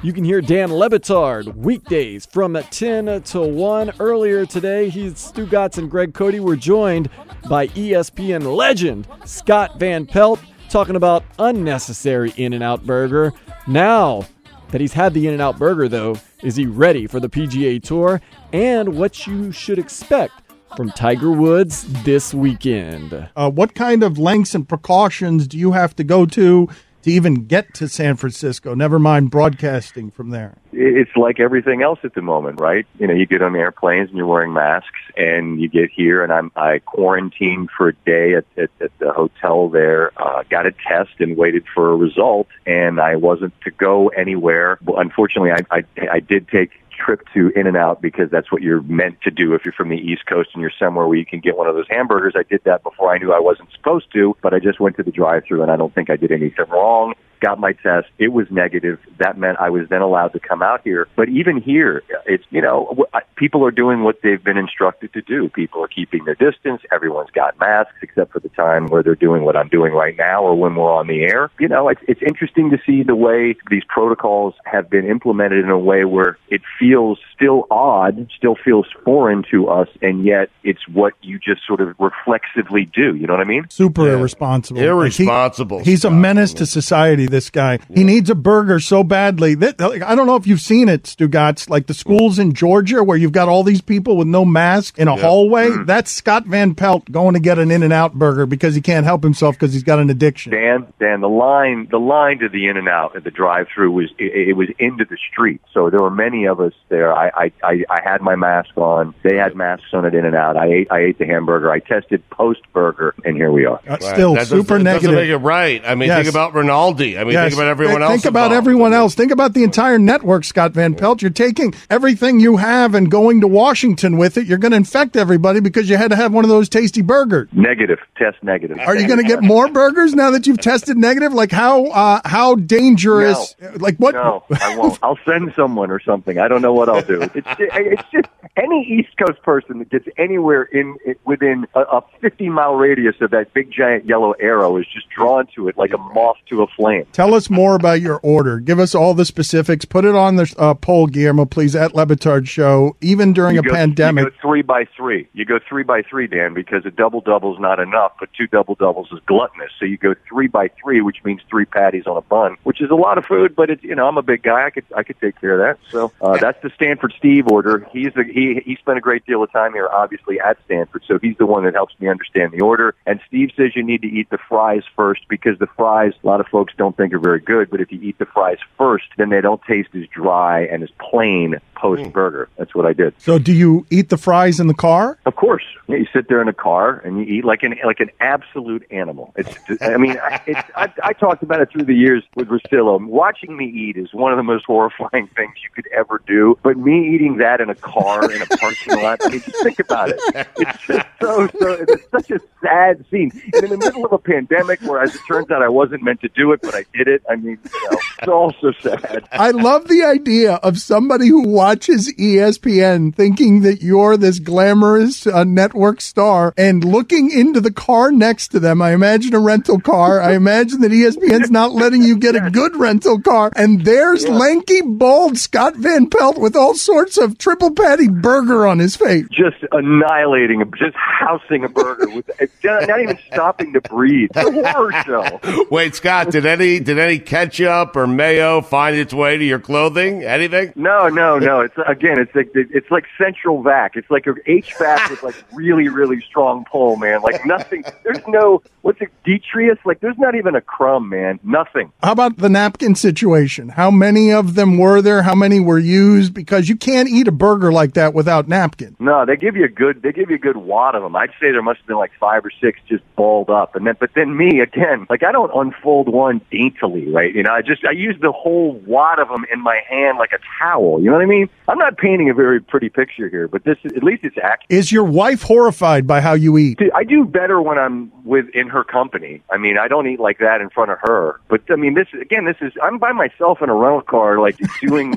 You 0.00 0.12
can 0.12 0.22
hear 0.22 0.40
Dan 0.40 0.72
Le 0.72 0.88
Batard 0.88 1.56
weekdays 1.56 2.24
from 2.24 2.54
10 2.54 3.20
to 3.20 3.40
1. 3.40 3.92
Earlier 3.98 4.46
today, 4.46 4.90
he's 4.90 5.14
Stugotz 5.14 5.76
and 5.76 5.90
Greg 5.90 6.14
Cote 6.14 6.38
were 6.38 6.54
joined 6.54 7.10
by 7.50 7.66
ESPN 7.68 8.54
legend 8.54 9.08
Scott 9.24 9.80
Van 9.80 10.06
Pelt 10.06 10.38
talking 10.68 10.94
about 10.94 11.24
unnecessary 11.40 12.32
In 12.36 12.54
N 12.54 12.62
Out 12.62 12.86
Burger. 12.86 13.32
Now 13.66 14.24
that 14.70 14.80
he's 14.80 14.92
had 14.92 15.14
the 15.14 15.26
In 15.26 15.34
N 15.34 15.40
Out 15.40 15.58
Burger, 15.58 15.88
though, 15.88 16.14
is 16.44 16.54
he 16.54 16.66
ready 16.66 17.08
for 17.08 17.18
the 17.18 17.28
PGA 17.28 17.82
Tour 17.82 18.20
and 18.52 18.96
what 18.96 19.26
you 19.26 19.50
should 19.50 19.80
expect 19.80 20.32
from 20.76 20.90
Tiger 20.92 21.32
Woods 21.32 21.82
this 22.04 22.32
weekend? 22.32 23.28
Uh, 23.34 23.50
what 23.50 23.74
kind 23.74 24.04
of 24.04 24.16
lengths 24.16 24.54
and 24.54 24.68
precautions 24.68 25.48
do 25.48 25.58
you 25.58 25.72
have 25.72 25.96
to 25.96 26.04
go 26.04 26.24
to 26.24 26.68
to 27.08 27.14
even 27.14 27.46
get 27.46 27.74
to 27.74 27.88
San 27.88 28.16
Francisco? 28.16 28.74
Never 28.74 28.98
mind 28.98 29.30
broadcasting 29.30 30.10
from 30.10 30.30
there. 30.30 30.56
It's 30.72 31.16
like 31.16 31.40
everything 31.40 31.82
else 31.82 31.98
at 32.04 32.14
the 32.14 32.22
moment, 32.22 32.60
right? 32.60 32.86
You 32.98 33.06
know, 33.06 33.14
you 33.14 33.26
get 33.26 33.42
on 33.42 33.56
airplanes 33.56 34.08
and 34.08 34.16
you're 34.16 34.26
wearing 34.26 34.52
masks, 34.52 35.00
and 35.16 35.60
you 35.60 35.68
get 35.68 35.90
here, 35.90 36.22
and 36.22 36.32
I'm 36.32 36.52
I 36.56 36.80
quarantined 36.80 37.70
for 37.76 37.88
a 37.88 37.92
day 38.06 38.34
at, 38.34 38.44
at, 38.56 38.70
at 38.80 38.98
the 38.98 39.12
hotel 39.12 39.68
there. 39.68 40.12
Uh, 40.20 40.44
got 40.48 40.66
a 40.66 40.72
test 40.72 41.12
and 41.18 41.36
waited 41.36 41.64
for 41.74 41.92
a 41.92 41.96
result, 41.96 42.48
and 42.66 43.00
I 43.00 43.16
wasn't 43.16 43.58
to 43.62 43.70
go 43.70 44.08
anywhere. 44.08 44.78
Unfortunately, 44.86 45.50
I, 45.50 45.64
I 45.70 45.84
I 46.12 46.20
did 46.20 46.48
take 46.48 46.70
trip 46.98 47.20
to 47.34 47.50
In 47.56 47.66
and 47.66 47.76
Out 47.76 48.02
because 48.02 48.30
that's 48.30 48.50
what 48.52 48.62
you're 48.62 48.82
meant 48.82 49.20
to 49.22 49.30
do 49.30 49.54
if 49.54 49.64
you're 49.64 49.72
from 49.72 49.88
the 49.88 49.96
East 49.96 50.26
Coast 50.26 50.50
and 50.52 50.60
you're 50.60 50.72
somewhere 50.78 51.06
where 51.06 51.16
you 51.16 51.26
can 51.26 51.40
get 51.40 51.56
one 51.56 51.66
of 51.66 51.74
those 51.74 51.88
hamburgers. 51.88 52.34
I 52.36 52.42
did 52.42 52.62
that 52.64 52.82
before 52.82 53.14
I 53.14 53.18
knew 53.18 53.32
I 53.32 53.40
wasn't 53.40 53.70
supposed 53.72 54.12
to, 54.12 54.36
but 54.42 54.52
I 54.52 54.58
just 54.58 54.80
went 54.80 54.96
to 54.96 55.02
the 55.02 55.12
drive-through 55.12 55.62
and 55.62 55.70
I 55.70 55.76
don't 55.76 55.94
think 55.94 56.10
I 56.10 56.16
did 56.16 56.32
anything 56.32 56.66
wrong. 56.68 57.14
Got 57.40 57.58
my 57.60 57.72
test. 57.72 58.08
It 58.18 58.28
was 58.28 58.46
negative. 58.50 58.98
That 59.18 59.38
meant 59.38 59.58
I 59.60 59.70
was 59.70 59.88
then 59.88 60.02
allowed 60.02 60.28
to 60.28 60.40
come 60.40 60.62
out 60.62 60.80
here. 60.82 61.08
But 61.16 61.28
even 61.28 61.60
here, 61.60 62.02
it's, 62.26 62.44
you 62.50 62.60
know, 62.60 63.06
people 63.36 63.64
are 63.64 63.70
doing 63.70 64.02
what 64.02 64.20
they've 64.22 64.42
been 64.42 64.58
instructed 64.58 65.12
to 65.12 65.22
do. 65.22 65.48
People 65.48 65.82
are 65.82 65.88
keeping 65.88 66.24
their 66.24 66.34
distance. 66.34 66.82
Everyone's 66.92 67.30
got 67.30 67.58
masks 67.58 67.94
except 68.02 68.32
for 68.32 68.40
the 68.40 68.48
time 68.50 68.86
where 68.86 69.02
they're 69.02 69.14
doing 69.14 69.44
what 69.44 69.56
I'm 69.56 69.68
doing 69.68 69.92
right 69.92 70.16
now 70.16 70.42
or 70.42 70.54
when 70.54 70.74
we're 70.74 70.92
on 70.92 71.06
the 71.06 71.22
air. 71.22 71.50
You 71.58 71.68
know, 71.68 71.88
it's, 71.88 72.00
it's 72.08 72.22
interesting 72.22 72.70
to 72.70 72.78
see 72.84 73.02
the 73.02 73.16
way 73.16 73.54
these 73.70 73.84
protocols 73.88 74.54
have 74.64 74.90
been 74.90 75.06
implemented 75.06 75.64
in 75.64 75.70
a 75.70 75.78
way 75.78 76.04
where 76.04 76.38
it 76.48 76.62
feels 76.78 77.18
still 77.34 77.66
odd, 77.70 78.28
still 78.36 78.56
feels 78.56 78.86
foreign 79.04 79.44
to 79.50 79.68
us, 79.68 79.88
and 80.02 80.24
yet 80.24 80.50
it's 80.64 80.86
what 80.88 81.14
you 81.22 81.38
just 81.38 81.66
sort 81.66 81.80
of 81.80 81.94
reflexively 81.98 82.84
do. 82.92 83.14
You 83.14 83.26
know 83.26 83.34
what 83.34 83.40
I 83.40 83.48
mean? 83.48 83.66
Super 83.70 84.06
yeah. 84.06 84.14
irresponsible. 84.14 84.80
Irresponsible. 84.80 85.78
He, 85.80 85.92
he's 85.92 86.04
a 86.04 86.10
menace 86.10 86.52
to 86.54 86.66
society 86.66 87.26
This 87.28 87.50
guy, 87.50 87.78
he 87.94 88.04
needs 88.04 88.30
a 88.30 88.34
burger 88.34 88.80
so 88.80 89.04
badly. 89.04 89.54
That, 89.54 89.78
like, 89.80 90.02
I 90.02 90.14
don't 90.14 90.26
know 90.26 90.36
if 90.36 90.46
you've 90.46 90.60
seen 90.60 90.88
it, 90.88 91.04
Stugotz. 91.04 91.68
Like 91.68 91.86
the 91.86 91.94
schools 91.94 92.38
in 92.38 92.54
Georgia 92.54 93.02
where 93.04 93.16
you've 93.16 93.32
got 93.32 93.48
all 93.48 93.62
these 93.62 93.80
people 93.80 94.16
with 94.16 94.26
no 94.28 94.44
mask 94.44 94.98
in 94.98 95.08
a 95.08 95.16
Yeah. 95.16 95.22
hallway. 95.22 95.70
That's 95.84 96.10
Scott 96.10 96.46
Van 96.46 96.74
Pelt 96.74 97.10
going 97.10 97.34
to 97.34 97.40
get 97.40 97.58
an 97.58 97.70
In 97.70 97.82
and 97.82 97.92
Out 97.92 98.14
burger 98.14 98.46
because 98.46 98.74
he 98.74 98.80
can't 98.80 99.04
help 99.04 99.22
himself 99.22 99.56
because 99.56 99.72
he's 99.72 99.82
got 99.82 99.98
an 99.98 100.10
addiction. 100.10 100.52
Dan, 100.52 100.86
Dan, 101.00 101.20
the 101.20 101.28
line, 101.28 101.88
the 101.90 101.98
line 101.98 102.38
to 102.38 102.48
the 102.48 102.66
In 102.66 102.76
and 102.76 102.88
Out 102.88 103.16
at 103.16 103.24
the 103.24 103.30
drive-through 103.30 103.90
was 103.90 104.10
it, 104.18 104.48
it 104.48 104.52
was 104.56 104.68
into 104.78 105.04
the 105.04 105.16
street. 105.30 105.60
So 105.74 105.90
there 105.90 106.00
were 106.00 106.10
many 106.10 106.46
of 106.46 106.60
us 106.60 106.72
there. 106.88 107.12
I, 107.12 107.28
I, 107.28 107.52
I, 107.62 107.84
I 107.90 108.00
had 108.02 108.20
my 108.22 108.36
mask 108.36 108.76
on. 108.76 109.14
They 109.22 109.36
had 109.36 109.54
masks 109.54 109.86
on 109.92 110.06
at 110.06 110.14
In 110.14 110.24
and 110.24 110.34
Out. 110.36 110.56
I 110.56 110.66
ate, 110.68 110.88
I 110.90 111.00
ate 111.00 111.18
the 111.18 111.26
hamburger. 111.26 111.70
I 111.70 111.80
tested 111.80 112.28
post 112.30 112.60
burger, 112.72 113.14
and 113.24 113.36
here 113.36 113.50
we 113.52 113.66
are. 113.66 113.80
Uh, 113.88 113.98
still 113.98 114.34
That 114.34 114.46
super 114.46 114.62
doesn't, 114.78 114.82
negative. 114.84 115.02
Doesn't 115.10 115.14
make 115.16 115.30
it 115.30 115.36
right. 115.38 115.82
I 115.86 115.94
mean, 115.94 116.08
Yes. 116.08 116.24
think 116.24 116.34
about 116.34 116.54
Rinaldi. 116.54 117.17
I 117.18 117.24
mean, 117.24 117.32
Yes. 117.32 117.50
think 117.50 117.54
about 117.60 117.68
everyone 117.68 117.94
Think- 117.94 118.02
else. 118.02 118.12
Think 118.22 118.24
about 118.30 118.44
involved. 118.46 118.56
everyone 118.66 118.92
else. 118.94 119.14
Think 119.14 119.32
about 119.32 119.54
the 119.54 119.64
entire 119.64 119.98
network, 119.98 120.44
Scott 120.44 120.72
Van 120.72 120.94
Pelt. 120.94 121.20
You're 121.22 121.30
taking 121.30 121.74
everything 121.90 122.40
you 122.40 122.56
have 122.58 122.94
and 122.94 123.10
going 123.10 123.40
to 123.40 123.48
Washington 123.48 124.16
with 124.18 124.36
it. 124.38 124.46
You're 124.46 124.58
going 124.58 124.70
to 124.70 124.76
infect 124.76 125.16
everybody 125.16 125.60
because 125.60 125.90
you 125.90 125.96
had 125.96 126.10
to 126.10 126.16
have 126.16 126.32
one 126.32 126.44
of 126.44 126.48
those 126.48 126.68
tasty 126.68 127.02
burgers. 127.02 127.48
Negative. 127.52 127.98
Test 128.16 128.42
negative. 128.42 128.78
Are 128.80 128.96
you 128.96 129.06
going 129.06 129.20
to 129.20 129.26
get 129.28 129.42
more 129.42 129.68
burgers 129.68 130.14
now 130.14 130.30
that 130.30 130.46
you've 130.46 130.60
tested 130.60 130.96
negative? 130.96 131.34
Like 131.34 131.50
how 131.52 131.86
uh, 131.86 132.20
how 132.24 132.54
dangerous? 132.54 133.54
Like 133.76 133.96
what? 133.96 134.14
No, 134.14 134.44
I 134.60 134.76
won't. 134.76 134.98
I'll 135.02 135.18
send 135.26 135.52
someone 135.56 135.90
or 135.90 136.00
something. 136.00 136.38
I 136.38 136.48
don't 136.48 136.62
know 136.62 136.72
what 136.72 136.88
I'll 136.88 137.02
do. 137.02 137.22
It's 137.22 137.34
just, 137.34 137.60
it's 137.60 138.02
just 138.12 138.28
any 138.56 138.86
East 138.88 139.16
Coast 139.18 139.42
person 139.42 139.78
that 139.80 139.90
gets 139.90 140.06
anywhere 140.16 140.62
in 140.62 140.96
within 141.24 141.66
a, 141.74 141.80
a 141.80 142.04
50 142.20 142.48
mile 142.48 142.74
radius 142.74 143.16
of 143.20 143.30
that 143.30 143.52
big 143.54 143.70
giant 143.70 144.04
yellow 144.06 144.32
arrow 144.40 144.76
is 144.76 144.86
just 144.92 145.08
drawn 145.10 145.46
to 145.54 145.68
it 145.68 145.76
like 145.76 145.92
a 145.92 145.98
moth 145.98 146.36
to 146.50 146.62
a 146.62 146.66
flame. 146.68 147.06
Tell 147.12 147.34
us 147.34 147.50
more 147.50 147.74
about 147.74 148.00
your 148.00 148.20
order. 148.22 148.60
Give 148.60 148.78
us 148.78 148.94
all 148.94 149.12
the 149.14 149.24
specifics. 149.24 149.84
Put 149.84 150.04
it 150.04 150.14
on 150.14 150.36
the 150.36 150.54
uh, 150.56 150.74
poll, 150.74 151.06
Guillermo, 151.08 151.46
please, 151.46 151.74
at 151.74 151.94
Le 151.94 152.06
Batard 152.06 152.46
Show. 152.48 152.96
Even 153.00 153.32
during 153.32 153.54
You 153.54 153.60
a 153.60 153.64
go- 153.64 153.72
pandemic, 153.72 154.24
You 154.24 154.30
go 154.30 154.36
three 154.40 154.62
by 154.62 154.84
three. 154.96 155.28
You 155.32 155.44
go 155.44 155.58
three 155.68 155.82
by 155.82 156.02
three, 156.02 156.26
Dan, 156.28 156.54
because 156.54 156.86
a 156.86 156.90
double 156.90 157.20
double 157.20 157.54
is 157.54 157.60
not 157.60 157.80
enough, 157.80 158.12
but 158.20 158.28
two 158.38 158.46
double 158.46 158.76
doubles 158.76 159.08
is 159.12 159.18
gluttonous. 159.26 159.72
So 159.80 159.84
you 159.84 159.96
go 159.96 160.14
three 160.28 160.46
by 160.46 160.70
three, 160.80 161.00
which 161.00 161.24
means 161.24 161.40
three 161.50 161.64
patties 161.64 162.06
on 162.06 162.16
a 162.16 162.20
bun, 162.20 162.56
which 162.62 162.80
is 162.80 162.90
a 162.90 162.94
lot 162.94 163.18
of 163.18 163.24
food, 163.24 163.56
but 163.56 163.70
it's 163.70 163.82
you 163.82 163.94
know 163.94 164.06
I'm 164.06 164.18
a 164.18 164.22
big 164.22 164.42
guy. 164.42 164.66
I 164.66 164.70
could 164.70 164.84
I 164.96 165.02
could 165.02 165.20
take 165.20 165.40
care 165.40 165.60
of 165.60 165.76
that. 165.78 165.90
So 165.90 166.12
uh, 166.20 166.36
that's 166.40 166.60
the 166.62 166.70
Stanford 166.76 167.14
Steve 167.18 167.48
order. 167.48 167.86
He's 167.92 168.12
the, 168.14 168.24
he 168.24 168.60
he 168.64 168.76
spent 168.76 168.98
a 168.98 169.00
great 169.00 169.24
deal 169.26 169.42
of 169.42 169.50
time 169.50 169.72
here, 169.72 169.88
obviously 169.88 170.38
at 170.40 170.58
Stanford, 170.66 171.02
so 171.08 171.18
he's 171.20 171.36
the 171.38 171.46
one 171.46 171.64
that 171.64 171.74
helps 171.74 171.94
me 172.00 172.08
understand 172.08 172.52
the 172.52 172.60
order. 172.60 172.94
And 173.06 173.18
Steve 173.26 173.50
says 173.56 173.72
you 173.74 173.82
need 173.82 174.02
to 174.02 174.08
eat 174.08 174.30
the 174.30 174.38
fries 174.48 174.82
first 174.94 175.22
because 175.28 175.58
the 175.58 175.66
fries 175.76 176.12
a 176.22 176.26
lot 176.26 176.40
of 176.40 176.46
folks 176.48 176.74
don't 176.76 176.96
think 176.98 177.14
are 177.14 177.18
very 177.18 177.40
good, 177.40 177.70
but 177.70 177.80
if 177.80 177.90
you 177.90 177.98
eat 178.02 178.18
the 178.18 178.26
fries 178.26 178.58
first, 178.76 179.06
then 179.16 179.30
they 179.30 179.40
don't 179.40 179.62
taste 179.62 179.88
as 179.94 180.06
dry 180.08 180.64
and 180.66 180.82
as 180.82 180.90
plain 181.10 181.54
post 181.78 182.02
hmm. 182.02 182.10
burger. 182.10 182.48
That's 182.56 182.74
what 182.74 182.86
I 182.86 182.92
did. 182.92 183.14
so 183.18 183.38
do 183.38 183.52
you 183.52 183.86
eat 183.90 184.08
the 184.08 184.18
fries 184.18 184.60
in 184.60 184.66
the 184.66 184.74
car? 184.74 185.18
Of 185.24 185.36
course, 185.36 185.64
yeah, 185.86 185.96
you 185.96 186.06
sit 186.12 186.28
there 186.28 186.42
in 186.42 186.48
a 186.48 186.52
car 186.52 187.00
and 187.04 187.18
you 187.18 187.24
eat 187.24 187.44
like 187.44 187.62
an 187.62 187.74
like 187.84 188.00
an 188.00 188.10
absolute 188.20 188.86
animal. 188.90 189.32
It's 189.36 189.56
I 189.80 189.96
mean 189.96 190.18
I, 190.22 190.40
it's, 190.46 190.68
I, 190.74 190.92
I 191.02 191.12
talked 191.12 191.42
about 191.42 191.60
it 191.60 191.70
through 191.70 191.84
the 191.84 191.94
years 191.94 192.24
with 192.34 192.48
Russillo. 192.48 193.04
Watching 193.06 193.56
me 193.56 193.66
eat 193.66 193.96
is 193.96 194.12
one 194.12 194.32
of 194.32 194.36
the 194.36 194.42
most 194.42 194.64
horrifying 194.66 195.28
things 195.36 195.54
you 195.62 195.70
could 195.74 195.86
ever 195.92 196.20
do. 196.26 196.58
But 196.62 196.76
me 196.76 197.14
eating 197.14 197.38
that 197.38 197.60
in 197.60 197.70
a 197.70 197.74
car 197.74 198.30
in 198.30 198.42
a 198.42 198.46
parking 198.46 199.02
lot, 199.02 199.20
I 199.24 199.30
mean, 199.30 199.40
just 199.40 199.62
think 199.62 199.78
about 199.78 200.10
it. 200.10 200.20
It's 200.58 200.86
just 200.86 201.06
so 201.20 201.48
so. 201.58 201.72
It's 201.88 202.10
such 202.10 202.30
a 202.32 202.40
sad 202.62 203.04
scene. 203.10 203.30
And 203.54 203.64
in 203.64 203.70
the 203.70 203.78
middle 203.78 204.04
of 204.04 204.12
a 204.12 204.18
pandemic, 204.18 204.80
where 204.82 205.00
as 205.00 205.14
it 205.14 205.20
turns 205.28 205.50
out 205.50 205.62
I 205.62 205.68
wasn't 205.68 206.02
meant 206.02 206.20
to 206.22 206.28
do 206.28 206.52
it, 206.52 206.60
but 206.60 206.74
I 206.74 206.84
did 206.92 207.08
it. 207.08 207.22
I 207.30 207.36
mean, 207.36 207.58
you 207.64 207.90
know, 207.90 207.98
it's 208.18 208.28
all 208.28 208.54
so 208.60 208.72
sad. 208.80 209.28
I 209.32 209.52
love 209.52 209.88
the 209.88 210.04
idea 210.04 210.54
of 210.54 210.78
somebody 210.78 211.28
who 211.28 211.42
watches 211.42 211.67
E 211.72 212.36
ESPN 212.38 213.14
thinking 213.14 213.60
that 213.62 213.82
you're 213.82 214.16
this 214.16 214.38
glamorous 214.38 215.26
uh, 215.26 215.44
network 215.44 216.00
star 216.00 216.54
and 216.56 216.84
looking 216.84 217.30
into 217.30 217.60
the 217.60 217.72
car 217.72 218.10
next 218.10 218.48
to 218.48 218.60
them. 218.60 218.80
I 218.80 218.92
imagine 218.92 219.34
a 219.34 219.38
rental 219.40 219.80
car. 219.80 220.20
I 220.20 220.34
imagine 220.34 220.80
that 220.80 220.92
ESPN's 220.92 221.50
not 221.50 221.72
letting 221.72 222.02
you 222.02 222.16
get 222.16 222.36
a 222.36 222.50
good 222.50 222.76
rental 222.76 223.20
car. 223.20 223.50
And 223.56 223.84
there's 223.84 224.26
lanky, 224.28 224.80
bald 224.82 225.38
Scott 225.38 225.76
Van 225.76 226.08
Pelt 226.08 226.38
with 226.38 226.56
all 226.56 226.74
sorts 226.74 227.18
of 227.18 227.38
triple 227.38 227.74
patty 227.74 228.08
burger 228.08 228.66
on 228.66 228.78
his 228.78 228.96
face. 228.96 229.26
just 229.30 229.56
annihilating, 229.72 230.62
a- 230.62 230.76
just 230.76 230.96
housing 230.96 231.64
a 231.64 231.68
burger 231.68 232.08
with 232.10 232.28
not 232.64 233.00
even 233.00 233.18
stopping 233.32 233.72
to 233.72 233.80
breathe. 233.80 234.30
It's 234.34 234.48
a 234.48 234.72
horror 234.72 234.92
show. 235.04 235.66
Wait, 235.70 235.94
Scott, 235.94 236.30
did 236.30 236.46
any 236.46 236.80
did 236.80 236.98
any 236.98 237.18
ketchup 237.18 237.96
or 237.96 238.06
mayo 238.06 238.60
find 238.60 238.96
its 238.96 239.12
way 239.12 239.36
to 239.36 239.44
your 239.44 239.58
clothing? 239.58 240.22
Anything? 240.22 240.72
No, 240.76 241.08
no, 241.08 241.38
no. 241.38 241.57
It's 241.60 241.74
again, 241.86 242.18
it's 242.18 242.34
like 242.34 242.50
it's 242.54 242.90
like 242.90 243.06
central 243.16 243.62
vac. 243.62 243.96
It's 243.96 244.10
like 244.10 244.26
a 244.26 244.34
HVAC 244.34 245.10
with 245.10 245.22
like 245.22 245.34
really, 245.52 245.88
really 245.88 246.20
strong 246.20 246.64
pull, 246.70 246.96
man. 246.96 247.22
Like 247.22 247.44
nothing. 247.46 247.84
There's 248.04 248.26
no 248.26 248.62
what's 248.82 249.00
it, 249.00 249.10
Detrius? 249.24 249.78
Like 249.84 250.00
there's 250.00 250.18
not 250.18 250.34
even 250.34 250.54
a 250.54 250.60
crumb, 250.60 251.08
man. 251.08 251.38
Nothing. 251.42 251.92
How 252.02 252.12
about 252.12 252.38
the 252.38 252.48
napkin 252.48 252.94
situation? 252.94 253.68
How 253.68 253.90
many 253.90 254.32
of 254.32 254.54
them 254.54 254.78
were 254.78 255.02
there? 255.02 255.22
How 255.22 255.34
many 255.34 255.60
were 255.60 255.78
used? 255.78 256.34
Because 256.34 256.68
you 256.68 256.76
can't 256.76 257.08
eat 257.08 257.28
a 257.28 257.32
burger 257.32 257.72
like 257.72 257.94
that 257.94 258.14
without 258.14 258.48
napkin. 258.48 258.96
No, 258.98 259.26
they 259.26 259.36
give 259.36 259.56
you 259.56 259.64
a 259.64 259.68
good. 259.68 260.02
They 260.02 260.12
give 260.12 260.30
you 260.30 260.36
a 260.36 260.40
good 260.40 260.56
wad 260.56 260.94
of 260.94 261.02
them. 261.02 261.14
I'd 261.16 261.30
say 261.40 261.50
there 261.52 261.62
must 261.62 261.80
have 261.80 261.86
been 261.86 261.96
like 261.96 262.12
five 262.18 262.44
or 262.44 262.50
six 262.60 262.80
just 262.88 263.02
balled 263.16 263.50
up, 263.50 263.76
and 263.76 263.86
then 263.86 263.96
but 263.98 264.10
then 264.14 264.36
me 264.36 264.60
again. 264.60 265.06
Like 265.10 265.22
I 265.22 265.32
don't 265.32 265.52
unfold 265.54 266.08
one 266.08 266.40
daintily, 266.50 267.08
right? 267.08 267.34
You 267.34 267.42
know, 267.42 267.52
I 267.52 267.62
just 267.62 267.84
I 267.84 267.92
use 267.92 268.16
the 268.20 268.32
whole 268.32 268.72
wad 268.86 269.18
of 269.18 269.28
them 269.28 269.44
in 269.52 269.60
my 269.60 269.80
hand 269.88 270.18
like 270.18 270.32
a 270.32 270.38
towel. 270.58 271.00
You 271.00 271.10
know 271.10 271.16
what 271.16 271.22
I 271.22 271.26
mean? 271.26 271.47
I'm 271.68 271.78
not 271.78 271.98
painting 271.98 272.30
a 272.30 272.34
very 272.34 272.60
pretty 272.60 272.88
picture 272.88 273.28
here, 273.28 273.46
but 273.46 273.64
this 273.64 273.76
at 273.84 274.02
least 274.02 274.24
it's 274.24 274.38
accurate. 274.38 274.66
Is 274.70 274.90
your 274.90 275.04
wife 275.04 275.42
horrified 275.42 276.06
by 276.06 276.20
how 276.20 276.32
you 276.34 276.56
eat? 276.56 276.78
I 276.94 277.04
do 277.04 277.24
better 277.24 277.60
when 277.60 277.78
I'm 277.78 278.10
with 278.24 278.48
in 278.54 278.68
her 278.68 278.84
company. 278.84 279.42
I 279.50 279.58
mean, 279.58 279.76
I 279.78 279.86
don't 279.88 280.06
eat 280.06 280.18
like 280.20 280.38
that 280.38 280.60
in 280.60 280.70
front 280.70 280.90
of 280.90 280.98
her. 281.02 281.40
But 281.48 281.62
I 281.70 281.76
mean, 281.76 281.94
this 281.94 282.08
again, 282.20 282.44
this 282.46 282.56
is 282.60 282.72
I'm 282.82 282.98
by 282.98 283.12
myself 283.12 283.60
in 283.62 283.68
a 283.68 283.74
rental 283.74 284.00
car, 284.02 284.38
like 284.38 284.56
doing 284.80 285.12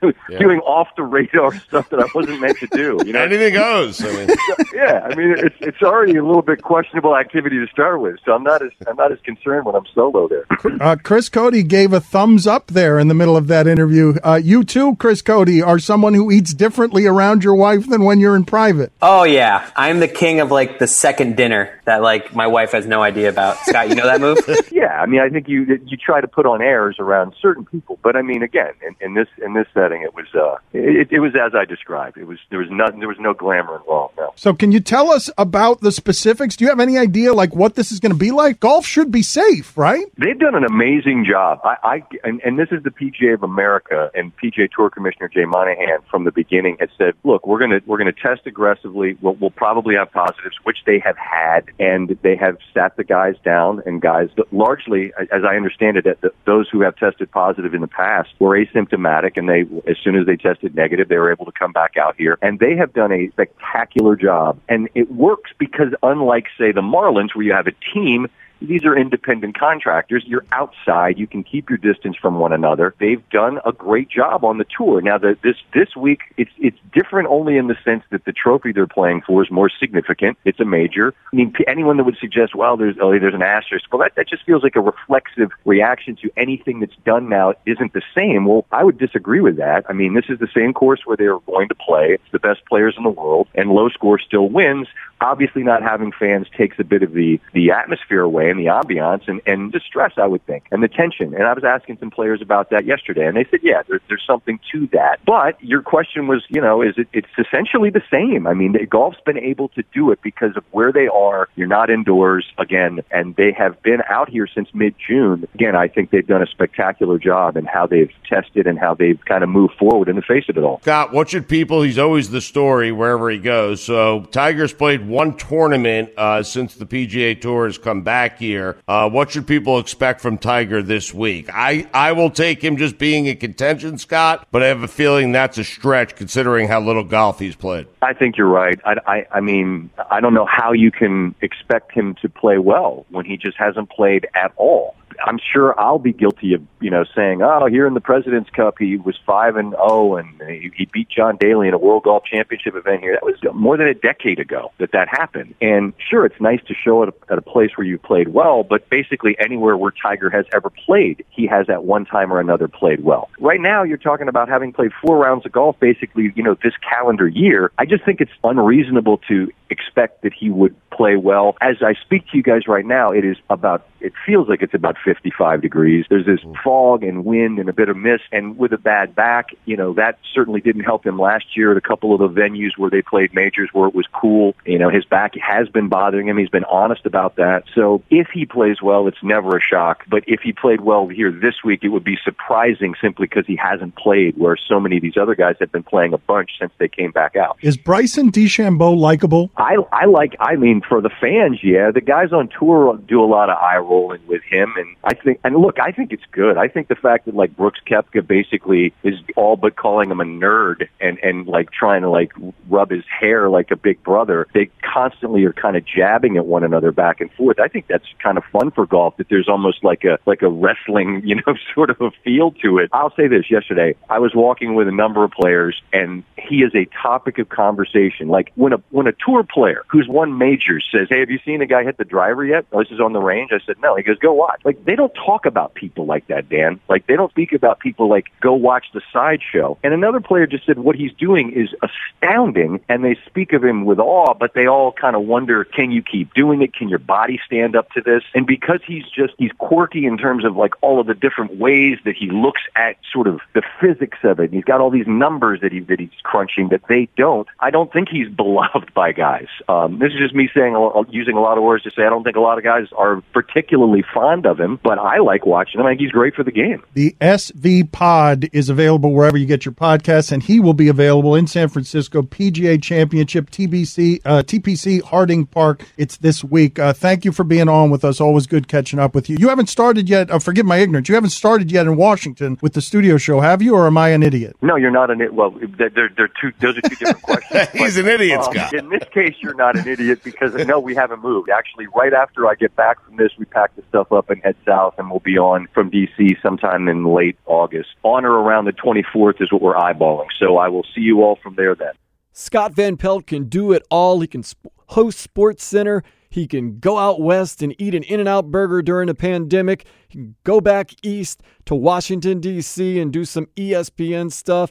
do, 0.00 0.12
Yeah. 0.28 0.38
doing 0.38 0.60
off 0.60 0.88
the 0.96 1.02
radar 1.02 1.54
stuff 1.68 1.88
that 1.90 2.00
I 2.00 2.06
wasn't 2.14 2.40
meant 2.40 2.58
to 2.58 2.66
do. 2.68 2.98
You 3.04 3.12
know, 3.12 3.22
Anything 3.22 3.54
goes. 3.54 4.00
I 4.04 4.12
mean, 4.12 4.28
yeah. 4.74 5.08
I 5.10 5.14
mean, 5.14 5.34
it's 5.38 5.56
it's 5.60 5.82
already 5.82 6.16
a 6.16 6.24
little 6.24 6.42
bit 6.42 6.62
questionable 6.62 7.16
activity 7.16 7.56
to 7.58 7.66
start 7.66 8.00
with, 8.00 8.18
so 8.24 8.32
I'm 8.32 8.42
not 8.44 8.62
as 8.62 8.70
I'm 8.86 8.96
not 8.96 9.10
as 9.12 9.18
concerned 9.20 9.64
when 9.66 9.74
I'm 9.74 9.86
solo 9.94 10.28
there. 10.28 10.44
Uh, 10.80 10.96
Chris 11.02 11.28
Cote 11.28 11.54
gave 11.66 11.92
a 11.92 12.00
thumbs 12.00 12.46
up 12.46 12.68
there 12.68 12.98
in 12.98 13.08
the 13.08 13.14
middle 13.14 13.36
of 13.36 13.48
that 13.48 13.66
interview. 13.66 14.14
Uh, 14.24 14.40
you 14.42 14.62
too, 14.64 14.94
Chris 14.96 15.22
Cote, 15.22 15.48
are 15.76 15.78
someone 15.78 16.14
who 16.14 16.30
eats 16.30 16.54
differently 16.54 17.06
around 17.06 17.44
your 17.44 17.54
wife 17.54 17.86
than 17.86 18.02
when 18.04 18.18
you're 18.18 18.34
in 18.34 18.44
private. 18.44 18.90
Oh 19.02 19.24
yeah, 19.24 19.70
I'm 19.76 20.00
the 20.00 20.08
king 20.08 20.40
of 20.40 20.50
like 20.50 20.78
the 20.78 20.86
second 20.86 21.36
dinner 21.36 21.78
that 21.84 22.02
like 22.02 22.34
my 22.34 22.46
wife 22.46 22.72
has 22.72 22.86
no 22.86 23.02
idea 23.02 23.28
about. 23.28 23.58
Scott, 23.58 23.90
you 23.90 23.94
know 23.94 24.06
that 24.06 24.20
move? 24.20 24.38
yeah, 24.72 25.00
I 25.00 25.06
mean, 25.06 25.20
I 25.20 25.28
think 25.28 25.48
you 25.48 25.78
you 25.84 25.96
try 25.96 26.20
to 26.20 26.28
put 26.28 26.46
on 26.46 26.62
airs 26.62 26.96
around 26.98 27.34
certain 27.40 27.64
people, 27.66 27.98
but 28.02 28.16
I 28.16 28.22
mean, 28.22 28.42
again, 28.42 28.72
in, 28.82 28.96
in 29.00 29.14
this 29.14 29.28
in 29.44 29.52
this 29.52 29.66
setting, 29.74 30.02
it 30.02 30.14
was 30.14 30.26
uh, 30.34 30.56
it, 30.72 31.08
it 31.10 31.20
was 31.20 31.34
as 31.34 31.54
I 31.54 31.64
described. 31.64 32.16
It 32.16 32.24
was 32.24 32.38
there 32.50 32.58
was 32.58 32.70
nothing, 32.70 33.00
there 33.00 33.08
was 33.08 33.20
no 33.20 33.34
glamour 33.34 33.76
involved. 33.76 34.16
No. 34.16 34.32
So, 34.36 34.54
can 34.54 34.72
you 34.72 34.80
tell 34.80 35.10
us 35.10 35.30
about 35.36 35.80
the 35.82 35.92
specifics? 35.92 36.56
Do 36.56 36.64
you 36.64 36.70
have 36.70 36.80
any 36.80 36.96
idea 36.96 37.34
like 37.34 37.54
what 37.54 37.74
this 37.74 37.92
is 37.92 38.00
going 38.00 38.12
to 38.12 38.18
be 38.18 38.30
like? 38.30 38.60
Golf 38.60 38.86
should 38.86 39.10
be 39.10 39.22
safe, 39.22 39.76
right? 39.76 40.06
They've 40.16 40.38
done 40.38 40.54
an 40.54 40.64
amazing 40.64 41.26
job. 41.28 41.60
I, 41.64 41.76
I 41.82 42.02
and, 42.24 42.40
and 42.44 42.58
this 42.58 42.68
is 42.70 42.82
the 42.82 42.90
PGA 42.90 43.34
of 43.34 43.42
America 43.42 44.10
and 44.14 44.32
PGA 44.36 44.70
Tour 44.70 44.90
Commissioner 44.90 45.28
Jay 45.28 45.44
Monahan 45.66 46.00
from 46.10 46.24
the 46.24 46.32
beginning 46.32 46.76
has 46.80 46.88
said, 46.96 47.14
look, 47.24 47.46
we're 47.46 47.58
going 47.58 47.70
to 47.70 47.80
we're 47.86 47.98
going 47.98 48.12
to 48.12 48.20
test 48.20 48.46
aggressively. 48.46 49.16
We'll, 49.20 49.34
we'll 49.34 49.50
probably 49.50 49.94
have 49.96 50.12
positives, 50.12 50.56
which 50.64 50.78
they 50.86 50.98
have 51.00 51.16
had, 51.16 51.66
and 51.78 52.16
they 52.22 52.36
have 52.36 52.58
sat 52.74 52.96
the 52.96 53.04
guys 53.04 53.34
down 53.44 53.82
and 53.86 54.00
guys 54.00 54.28
largely, 54.52 55.12
as 55.18 55.42
I 55.48 55.56
understand 55.56 55.96
it, 55.96 56.04
that 56.04 56.32
those 56.44 56.68
who 56.70 56.82
have 56.82 56.96
tested 56.96 57.30
positive 57.30 57.74
in 57.74 57.80
the 57.80 57.88
past 57.88 58.30
were 58.38 58.56
asymptomatic, 58.56 59.36
and 59.36 59.48
they 59.48 59.62
as 59.90 59.96
soon 60.02 60.16
as 60.16 60.26
they 60.26 60.36
tested 60.36 60.74
negative, 60.74 61.08
they 61.08 61.18
were 61.18 61.32
able 61.32 61.46
to 61.46 61.52
come 61.52 61.72
back 61.72 61.96
out 61.96 62.14
here, 62.16 62.38
and 62.42 62.58
they 62.58 62.76
have 62.76 62.92
done 62.92 63.12
a 63.12 63.28
spectacular 63.30 64.16
job, 64.16 64.58
and 64.68 64.88
it 64.94 65.10
works 65.12 65.50
because 65.58 65.92
unlike 66.02 66.46
say 66.58 66.72
the 66.72 66.82
Marlins, 66.82 67.34
where 67.34 67.44
you 67.44 67.52
have 67.52 67.66
a 67.66 67.74
team 67.94 68.28
these 68.60 68.84
are 68.84 68.96
independent 68.96 69.58
contractors. 69.58 70.24
You're 70.26 70.44
outside. 70.52 71.18
You 71.18 71.26
can 71.26 71.44
keep 71.44 71.68
your 71.68 71.78
distance 71.78 72.16
from 72.16 72.38
one 72.38 72.52
another. 72.52 72.94
They've 72.98 73.22
done 73.30 73.58
a 73.64 73.72
great 73.72 74.08
job 74.08 74.44
on 74.44 74.58
the 74.58 74.64
tour. 74.64 75.00
Now, 75.00 75.18
this 75.18 75.56
this 75.74 75.94
week, 75.96 76.20
it's 76.36 76.50
it's 76.58 76.78
different 76.94 77.28
only 77.28 77.58
in 77.58 77.66
the 77.66 77.76
sense 77.84 78.02
that 78.10 78.24
the 78.24 78.32
trophy 78.32 78.72
they're 78.72 78.86
playing 78.86 79.22
for 79.26 79.42
is 79.42 79.50
more 79.50 79.68
significant. 79.68 80.38
It's 80.44 80.60
a 80.60 80.64
major. 80.64 81.14
I 81.32 81.36
mean, 81.36 81.52
anyone 81.66 81.98
that 81.98 82.04
would 82.04 82.16
suggest, 82.18 82.54
well, 82.54 82.76
there's 82.76 82.96
oh, 83.00 83.10
there's 83.10 83.34
an 83.34 83.42
asterisk, 83.42 83.92
well, 83.92 84.00
that 84.00 84.14
that 84.16 84.28
just 84.28 84.44
feels 84.44 84.62
like 84.62 84.76
a 84.76 84.80
reflexive 84.80 85.50
reaction 85.64 86.16
to 86.22 86.30
anything 86.36 86.80
that's 86.80 86.96
done 87.04 87.28
now 87.28 87.54
isn't 87.66 87.92
the 87.92 88.02
same. 88.14 88.46
Well, 88.46 88.64
I 88.72 88.84
would 88.84 88.98
disagree 88.98 89.40
with 89.40 89.56
that. 89.58 89.84
I 89.88 89.92
mean, 89.92 90.14
this 90.14 90.26
is 90.28 90.38
the 90.38 90.48
same 90.54 90.72
course 90.72 91.00
where 91.04 91.16
they're 91.16 91.38
going 91.40 91.68
to 91.68 91.74
play. 91.74 92.12
It's 92.14 92.32
the 92.32 92.38
best 92.38 92.64
players 92.66 92.94
in 92.96 93.04
the 93.04 93.10
world, 93.10 93.48
and 93.54 93.70
low 93.70 93.88
score 93.90 94.18
still 94.18 94.48
wins. 94.48 94.88
Obviously, 95.20 95.62
not 95.62 95.82
having 95.82 96.12
fans 96.12 96.46
takes 96.56 96.78
a 96.78 96.84
bit 96.84 97.02
of 97.02 97.12
the 97.12 97.38
the 97.52 97.70
atmosphere 97.70 98.22
away 98.22 98.45
and 98.50 98.58
the 98.58 98.66
ambiance 98.66 99.28
and, 99.28 99.40
and 99.46 99.72
the 99.72 99.80
stress, 99.80 100.12
I 100.16 100.26
would 100.26 100.44
think, 100.46 100.64
and 100.70 100.82
the 100.82 100.88
tension. 100.88 101.34
And 101.34 101.44
I 101.44 101.52
was 101.52 101.64
asking 101.64 101.98
some 101.98 102.10
players 102.10 102.40
about 102.42 102.70
that 102.70 102.84
yesterday, 102.84 103.26
and 103.26 103.36
they 103.36 103.44
said, 103.50 103.60
yeah, 103.62 103.82
there, 103.88 104.00
there's 104.08 104.24
something 104.26 104.58
to 104.72 104.86
that. 104.92 105.18
But 105.24 105.62
your 105.62 105.82
question 105.82 106.26
was, 106.26 106.44
you 106.48 106.60
know, 106.60 106.82
is 106.82 106.94
it, 106.96 107.08
it's 107.12 107.28
essentially 107.38 107.90
the 107.90 108.02
same. 108.10 108.46
I 108.46 108.54
mean, 108.54 108.76
golf's 108.90 109.20
been 109.24 109.38
able 109.38 109.68
to 109.70 109.82
do 109.92 110.10
it 110.10 110.20
because 110.22 110.56
of 110.56 110.64
where 110.70 110.92
they 110.92 111.08
are. 111.08 111.48
You're 111.56 111.66
not 111.66 111.90
indoors 111.90 112.46
again, 112.58 113.00
and 113.10 113.34
they 113.36 113.52
have 113.52 113.82
been 113.82 114.02
out 114.08 114.28
here 114.28 114.46
since 114.46 114.68
mid-June. 114.74 115.48
Again, 115.54 115.76
I 115.76 115.88
think 115.88 116.10
they've 116.10 116.26
done 116.26 116.42
a 116.42 116.46
spectacular 116.46 117.18
job 117.18 117.56
in 117.56 117.64
how 117.64 117.86
they've 117.86 118.12
tested 118.28 118.66
and 118.66 118.78
how 118.78 118.94
they've 118.94 119.22
kind 119.24 119.42
of 119.42 119.48
moved 119.48 119.74
forward 119.74 120.08
in 120.08 120.16
the 120.16 120.22
face 120.22 120.44
of 120.48 120.56
it 120.56 120.64
all. 120.64 120.80
Scott, 120.82 121.12
what 121.12 121.30
should 121.30 121.48
people? 121.48 121.82
He's 121.82 121.98
always 121.98 122.30
the 122.30 122.40
story 122.40 122.92
wherever 122.92 123.30
he 123.30 123.38
goes. 123.38 123.82
So 123.82 124.22
Tiger's 124.30 124.72
played 124.72 125.06
one 125.06 125.36
tournament 125.36 126.10
uh, 126.16 126.42
since 126.42 126.74
the 126.74 126.86
PGA 126.86 127.40
Tour 127.40 127.66
has 127.66 127.78
come 127.78 128.02
back 128.02 128.35
here. 128.38 128.76
Uh, 128.88 129.08
what 129.08 129.30
should 129.30 129.46
people 129.46 129.78
expect 129.78 130.20
from 130.20 130.38
Tiger 130.38 130.82
this 130.82 131.12
week? 131.12 131.48
I 131.52 131.88
I 131.92 132.12
will 132.12 132.30
take 132.30 132.62
him 132.62 132.76
just 132.76 132.98
being 132.98 133.26
in 133.26 133.36
contention, 133.36 133.98
Scott, 133.98 134.46
but 134.50 134.62
I 134.62 134.66
have 134.66 134.82
a 134.82 134.88
feeling 134.88 135.32
that's 135.32 135.58
a 135.58 135.64
stretch 135.64 136.16
considering 136.16 136.68
how 136.68 136.80
little 136.80 137.04
golf 137.04 137.38
he's 137.38 137.56
played. 137.56 137.86
I 138.02 138.12
think 138.12 138.36
you're 138.36 138.46
right. 138.46 138.78
I, 138.84 138.96
I, 139.06 139.26
I 139.32 139.40
mean, 139.40 139.90
I 140.10 140.20
don't 140.20 140.34
know 140.34 140.46
how 140.46 140.72
you 140.72 140.90
can 140.90 141.34
expect 141.40 141.92
him 141.92 142.14
to 142.22 142.28
play 142.28 142.58
well 142.58 143.06
when 143.10 143.24
he 143.24 143.36
just 143.36 143.56
hasn't 143.56 143.90
played 143.90 144.26
at 144.34 144.52
all. 144.56 144.94
I'm 145.24 145.38
sure 145.52 145.78
I'll 145.78 145.98
be 145.98 146.12
guilty 146.12 146.54
of, 146.54 146.62
you 146.80 146.90
know, 146.90 147.04
saying, 147.14 147.42
oh, 147.42 147.66
here 147.66 147.86
in 147.86 147.94
the 147.94 148.00
President's 148.00 148.50
Cup, 148.50 148.76
he 148.78 148.96
was 148.96 149.18
5 149.26 149.56
and 149.56 149.70
0 149.72 150.16
and 150.16 150.40
he, 150.42 150.70
he 150.76 150.84
beat 150.86 151.08
John 151.08 151.36
Daly 151.38 151.68
in 151.68 151.74
a 151.74 151.78
World 151.78 152.04
Golf 152.04 152.24
Championship 152.24 152.74
event 152.74 153.02
here. 153.02 153.14
That 153.14 153.24
was 153.24 153.36
more 153.54 153.76
than 153.76 153.88
a 153.88 153.94
decade 153.94 154.38
ago 154.38 154.72
that 154.78 154.92
that 154.92 155.08
happened. 155.08 155.54
And 155.60 155.92
sure, 156.10 156.26
it's 156.26 156.40
nice 156.40 156.60
to 156.68 156.74
show 156.74 157.02
it 157.02 157.14
at 157.30 157.38
a 157.38 157.42
place 157.42 157.70
where 157.76 157.86
you 157.86 157.98
played 157.98 158.28
well, 158.28 158.62
but 158.62 158.88
basically 158.90 159.36
anywhere 159.38 159.76
where 159.76 159.92
Tiger 159.92 160.30
has 160.30 160.46
ever 160.54 160.70
played, 160.70 161.24
he 161.30 161.46
has 161.46 161.68
at 161.68 161.84
one 161.84 162.04
time 162.04 162.32
or 162.32 162.40
another 162.40 162.68
played 162.68 163.02
well. 163.02 163.28
Right 163.38 163.60
now, 163.60 163.82
you're 163.82 163.96
talking 163.98 164.28
about 164.28 164.48
having 164.48 164.72
played 164.72 164.92
four 165.04 165.18
rounds 165.18 165.46
of 165.46 165.52
golf 165.52 165.78
basically, 165.80 166.32
you 166.34 166.42
know, 166.42 166.56
this 166.62 166.74
calendar 166.88 167.28
year. 167.28 167.70
I 167.78 167.86
just 167.86 168.04
think 168.04 168.20
it's 168.20 168.32
unreasonable 168.44 169.18
to 169.28 169.50
expect 169.70 170.22
that 170.22 170.32
he 170.32 170.50
would 170.50 170.74
play 170.90 171.16
well. 171.16 171.56
As 171.60 171.76
I 171.82 171.94
speak 171.94 172.28
to 172.30 172.36
you 172.36 172.42
guys 172.42 172.66
right 172.66 172.84
now, 172.84 173.10
it 173.12 173.24
is 173.24 173.36
about, 173.50 173.86
it 174.00 174.12
feels 174.24 174.48
like 174.48 174.62
it's 174.62 174.74
about 174.74 174.96
55 175.04 175.60
degrees. 175.60 176.06
There's 176.08 176.24
this 176.24 176.40
mm. 176.40 176.54
fog 176.62 177.02
and 177.02 177.24
wind 177.24 177.58
and 177.58 177.68
a 177.68 177.72
bit 177.72 177.88
of 177.88 177.96
mist. 177.96 178.24
And 178.32 178.56
with 178.56 178.72
a 178.72 178.78
bad 178.78 179.14
back, 179.14 179.50
you 179.64 179.76
know, 179.76 179.92
that 179.94 180.18
certainly 180.34 180.60
didn't 180.60 180.84
help 180.84 181.04
him 181.04 181.18
last 181.18 181.56
year 181.56 181.70
at 181.72 181.76
a 181.76 181.80
couple 181.80 182.14
of 182.14 182.20
the 182.20 182.40
venues 182.40 182.76
where 182.76 182.90
they 182.90 183.02
played 183.02 183.34
majors 183.34 183.70
where 183.72 183.88
it 183.88 183.94
was 183.94 184.06
cool. 184.12 184.54
You 184.64 184.78
know, 184.78 184.88
his 184.88 185.04
back 185.04 185.34
has 185.36 185.68
been 185.68 185.88
bothering 185.88 186.28
him. 186.28 186.38
He's 186.38 186.48
been 186.48 186.64
honest 186.64 187.04
about 187.04 187.36
that. 187.36 187.64
So 187.74 188.02
if 188.10 188.28
he 188.32 188.46
plays 188.46 188.80
well, 188.82 189.06
it's 189.08 189.22
never 189.22 189.56
a 189.56 189.60
shock. 189.60 190.04
But 190.08 190.24
if 190.26 190.40
he 190.40 190.52
played 190.52 190.80
well 190.80 191.08
here 191.08 191.30
this 191.30 191.62
week, 191.64 191.80
it 191.82 191.88
would 191.88 192.04
be 192.04 192.16
surprising 192.24 192.94
simply 193.00 193.26
because 193.26 193.46
he 193.46 193.56
hasn't 193.56 193.96
played 193.96 194.38
where 194.38 194.56
so 194.56 194.80
many 194.80 194.96
of 194.96 195.02
these 195.02 195.16
other 195.16 195.34
guys 195.34 195.56
have 195.60 195.72
been 195.72 195.82
playing 195.82 196.14
a 196.14 196.18
bunch 196.18 196.52
since 196.58 196.72
they 196.78 196.88
came 196.88 197.10
back 197.10 197.36
out. 197.36 197.58
Is 197.60 197.76
Bryson 197.76 198.30
DeChambeau 198.30 198.96
likable? 198.96 199.50
I 199.56 199.76
I 199.90 200.04
like. 200.04 200.36
I 200.38 200.56
mean, 200.56 200.82
for 200.86 201.00
the 201.00 201.08
fans, 201.08 201.60
yeah, 201.62 201.90
the 201.90 202.02
guys 202.02 202.32
on 202.32 202.48
tour 202.48 202.98
do 203.08 203.22
a 203.22 203.24
lot 203.24 203.48
of 203.48 203.56
eye 203.56 203.78
rolling 203.78 204.26
with 204.26 204.42
him, 204.42 204.74
and 204.76 204.94
I 205.02 205.14
think. 205.14 205.40
And 205.44 205.56
look, 205.56 205.78
I 205.80 205.92
think 205.92 206.12
it's 206.12 206.24
good. 206.30 206.58
I 206.58 206.68
think 206.68 206.88
the 206.88 206.94
fact 206.94 207.24
that 207.24 207.34
like 207.34 207.56
Brooks 207.56 207.80
Koepka 207.86 208.26
basically 208.26 208.92
is 209.02 209.14
all 209.34 209.56
but 209.56 209.76
calling 209.76 210.10
him 210.10 210.20
a 210.20 210.24
nerd 210.24 210.88
and 211.00 211.18
and 211.22 211.46
like 211.46 211.70
trying 211.70 212.02
to 212.02 212.10
like 212.10 212.32
rub 212.68 212.90
his 212.90 213.04
hair 213.08 213.48
like 213.48 213.70
a 213.70 213.76
big 213.76 214.02
brother. 214.02 214.46
They 214.52 214.70
constantly 214.82 215.44
are 215.44 215.54
kind 215.54 215.76
of 215.76 215.86
jabbing 215.86 216.36
at 216.36 216.44
one 216.44 216.62
another 216.62 216.92
back 216.92 217.22
and 217.22 217.32
forth. 217.32 217.58
I 217.58 217.68
think 217.68 217.86
that's 217.86 218.06
kind 218.22 218.36
of 218.36 218.44
fun 218.52 218.72
for 218.72 218.84
golf. 218.84 219.16
That 219.16 219.30
there's 219.30 219.48
almost 219.48 219.82
like 219.82 220.04
a 220.04 220.18
like 220.26 220.42
a 220.42 220.50
wrestling, 220.50 221.22
you 221.24 221.36
know, 221.36 221.54
sort 221.74 221.88
of 221.88 222.00
a 222.02 222.10
feel 222.24 222.50
to 222.62 222.78
it. 222.78 222.90
I'll 222.92 223.14
say 223.14 223.26
this: 223.26 223.50
yesterday, 223.50 223.94
I 224.10 224.18
was 224.18 224.34
walking 224.34 224.74
with 224.74 224.86
a 224.86 224.92
number 224.92 225.24
of 225.24 225.30
players, 225.30 225.80
and 225.94 226.24
he 226.36 226.56
is 226.56 226.74
a 226.74 226.84
topic 227.02 227.38
of 227.38 227.48
conversation. 227.48 228.28
Like 228.28 228.52
when 228.54 228.74
a 228.74 228.82
when 228.90 229.06
a 229.06 229.12
tour 229.12 229.45
player 229.46 229.84
who's 229.88 230.08
won 230.08 230.38
majors 230.38 230.88
says, 230.90 231.08
"Hey, 231.08 231.20
have 231.20 231.30
you 231.30 231.38
seen 231.44 231.62
a 231.62 231.66
guy 231.66 231.84
hit 231.84 231.98
the 231.98 232.04
driver 232.04 232.44
yet?" 232.44 232.66
Oh, 232.72 232.82
this 232.82 232.92
is 232.92 233.00
on 233.00 233.12
the 233.12 233.20
range. 233.20 233.50
I 233.52 233.60
said, 233.64 233.76
"No." 233.80 233.94
He 233.96 234.02
goes, 234.02 234.18
"Go 234.18 234.32
watch." 234.32 234.60
Like 234.64 234.84
they 234.84 234.96
don't 234.96 235.14
talk 235.14 235.46
about 235.46 235.74
people 235.74 236.06
like 236.06 236.26
that, 236.28 236.48
Dan. 236.48 236.80
Like 236.88 237.06
they 237.06 237.16
don't 237.16 237.30
speak 237.30 237.52
about 237.52 237.80
people 237.80 238.08
like 238.08 238.26
go 238.40 238.54
watch 238.54 238.86
the 238.92 239.02
sideshow. 239.12 239.78
And 239.82 239.92
another 239.94 240.20
player 240.20 240.46
just 240.46 240.66
said 240.66 240.78
what 240.78 240.96
he's 240.96 241.12
doing 241.14 241.52
is 241.52 241.74
astounding, 241.82 242.80
and 242.88 243.04
they 243.04 243.16
speak 243.26 243.52
of 243.52 243.64
him 243.64 243.84
with 243.84 243.98
awe, 243.98 244.34
but 244.34 244.54
they 244.54 244.66
all 244.66 244.92
kind 244.92 245.16
of 245.16 245.22
wonder, 245.22 245.64
can 245.64 245.90
you 245.90 246.02
keep 246.02 246.34
doing 246.34 246.62
it? 246.62 246.74
Can 246.74 246.88
your 246.88 246.98
body 246.98 247.40
stand 247.44 247.76
up 247.76 247.90
to 247.92 248.00
this? 248.00 248.22
And 248.34 248.46
because 248.46 248.80
he's 248.86 249.04
just 249.08 249.34
he's 249.38 249.52
quirky 249.58 250.06
in 250.06 250.18
terms 250.18 250.44
of 250.44 250.56
like 250.56 250.74
all 250.82 251.00
of 251.00 251.06
the 251.06 251.14
different 251.14 251.56
ways 251.56 251.98
that 252.04 252.16
he 252.16 252.30
looks 252.30 252.62
at 252.74 252.96
sort 253.12 253.26
of 253.26 253.40
the 253.54 253.62
physics 253.80 254.18
of 254.24 254.40
it. 254.40 254.52
He's 254.52 254.64
got 254.64 254.80
all 254.80 254.90
these 254.90 255.06
numbers 255.06 255.60
that 255.60 255.72
he 255.72 255.80
that 255.80 256.00
he's 256.00 256.10
crunching 256.22 256.68
that 256.68 256.82
they 256.88 257.08
don't. 257.16 257.46
I 257.60 257.70
don't 257.70 257.92
think 257.92 258.08
he's 258.08 258.28
beloved 258.36 258.94
by 258.94 259.12
guys. 259.12 259.35
Um, 259.68 259.98
this 259.98 260.12
is 260.12 260.18
just 260.18 260.34
me 260.34 260.48
saying 260.54 260.74
using 261.10 261.36
a 261.36 261.40
lot 261.40 261.58
of 261.58 261.64
words 261.64 261.84
to 261.84 261.90
say 261.90 262.02
I 262.02 262.10
don't 262.10 262.24
think 262.24 262.36
a 262.36 262.40
lot 262.40 262.58
of 262.58 262.64
guys 262.64 262.86
are 262.96 263.20
particularly 263.32 264.04
fond 264.14 264.46
of 264.46 264.58
him, 264.58 264.78
but 264.82 264.98
I 264.98 265.18
like 265.18 265.46
watching 265.46 265.80
him. 265.80 265.86
I 265.86 265.90
think 265.90 266.00
he's 266.00 266.10
great 266.10 266.34
for 266.34 266.44
the 266.44 266.52
game. 266.52 266.82
The 266.94 267.16
SV 267.20 267.92
Pod 267.92 268.48
is 268.52 268.68
available 268.68 269.12
wherever 269.12 269.36
you 269.36 269.46
get 269.46 269.64
your 269.64 269.74
podcasts, 269.74 270.32
and 270.32 270.42
he 270.42 270.60
will 270.60 270.74
be 270.74 270.88
available 270.88 271.34
in 271.34 271.46
San 271.46 271.68
Francisco 271.68 272.22
PGA 272.22 272.82
Championship 272.82 273.50
TBC 273.50 274.20
uh, 274.24 274.42
TPC 274.42 275.02
Harding 275.02 275.46
Park. 275.46 275.84
It's 275.96 276.16
this 276.18 276.42
week. 276.44 276.78
Uh, 276.78 276.92
thank 276.92 277.24
you 277.24 277.32
for 277.32 277.44
being 277.44 277.68
on 277.68 277.90
with 277.90 278.04
us. 278.04 278.20
Always 278.20 278.46
good 278.46 278.68
catching 278.68 278.98
up 278.98 279.14
with 279.14 279.28
you. 279.28 279.36
You 279.38 279.48
haven't 279.48 279.68
started 279.68 280.08
yet. 280.08 280.30
Uh, 280.30 280.38
forgive 280.38 280.66
my 280.66 280.78
ignorance. 280.78 281.08
You 281.08 281.14
haven't 281.14 281.30
started 281.30 281.70
yet 281.70 281.86
in 281.86 281.96
Washington 281.96 282.58
with 282.62 282.74
the 282.74 282.80
studio 282.80 283.16
show, 283.16 283.40
have 283.40 283.62
you? 283.62 283.74
Or 283.74 283.86
am 283.86 283.98
I 283.98 284.10
an 284.10 284.22
idiot? 284.22 284.56
No, 284.62 284.76
you're 284.76 284.90
not 284.90 285.10
an 285.10 285.20
idiot. 285.20 285.34
Well, 285.34 285.50
they're, 285.50 285.90
they're 285.90 286.28
two. 286.40 286.52
Those 286.60 286.78
are 286.78 286.82
two 286.82 286.96
different 286.96 287.22
questions. 287.22 287.68
He's 287.72 287.96
an 287.96 288.06
idiot, 288.06 288.40
um, 288.40 288.52
Scott. 288.52 288.74
In 288.74 288.88
this 288.88 289.04
case, 289.12 289.25
you're 289.40 289.54
not 289.54 289.76
an 289.76 289.86
idiot 289.88 290.20
because 290.22 290.54
no, 290.66 290.78
we 290.78 290.94
haven't 290.94 291.22
moved. 291.22 291.50
Actually, 291.50 291.86
right 291.94 292.12
after 292.12 292.46
I 292.46 292.54
get 292.54 292.74
back 292.76 293.04
from 293.04 293.16
this, 293.16 293.32
we 293.38 293.44
pack 293.44 293.74
the 293.76 293.82
stuff 293.88 294.12
up 294.12 294.30
and 294.30 294.42
head 294.42 294.56
south, 294.64 294.94
and 294.98 295.10
we'll 295.10 295.20
be 295.20 295.38
on 295.38 295.68
from 295.74 295.90
DC 295.90 296.40
sometime 296.42 296.88
in 296.88 297.04
late 297.04 297.38
August. 297.46 297.90
On 298.02 298.24
or 298.24 298.32
around 298.32 298.64
the 298.66 298.72
24th 298.72 299.40
is 299.40 299.52
what 299.52 299.62
we're 299.62 299.76
eyeballing. 299.76 300.28
So 300.38 300.58
I 300.58 300.68
will 300.68 300.84
see 300.94 301.00
you 301.00 301.22
all 301.22 301.36
from 301.42 301.54
there 301.54 301.74
then. 301.74 301.92
Scott 302.32 302.74
Van 302.74 302.96
Pelt 302.96 303.26
can 303.26 303.44
do 303.44 303.72
it 303.72 303.82
all. 303.90 304.20
He 304.20 304.26
can 304.26 304.44
host 304.88 305.32
SportsCenter. 305.32 306.02
He 306.28 306.46
can 306.46 306.78
go 306.78 306.98
out 306.98 307.20
west 307.20 307.62
and 307.62 307.74
eat 307.80 307.94
an 307.94 308.02
In 308.02 308.20
N 308.20 308.28
Out 308.28 308.50
burger 308.50 308.82
during 308.82 309.08
a 309.08 309.14
pandemic. 309.14 309.86
He 310.08 310.18
can 310.18 310.36
go 310.44 310.60
back 310.60 310.90
east 311.02 311.42
to 311.64 311.74
Washington, 311.74 312.40
D.C., 312.40 313.00
and 313.00 313.12
do 313.12 313.24
some 313.24 313.46
ESPN 313.56 314.30
stuff, 314.30 314.70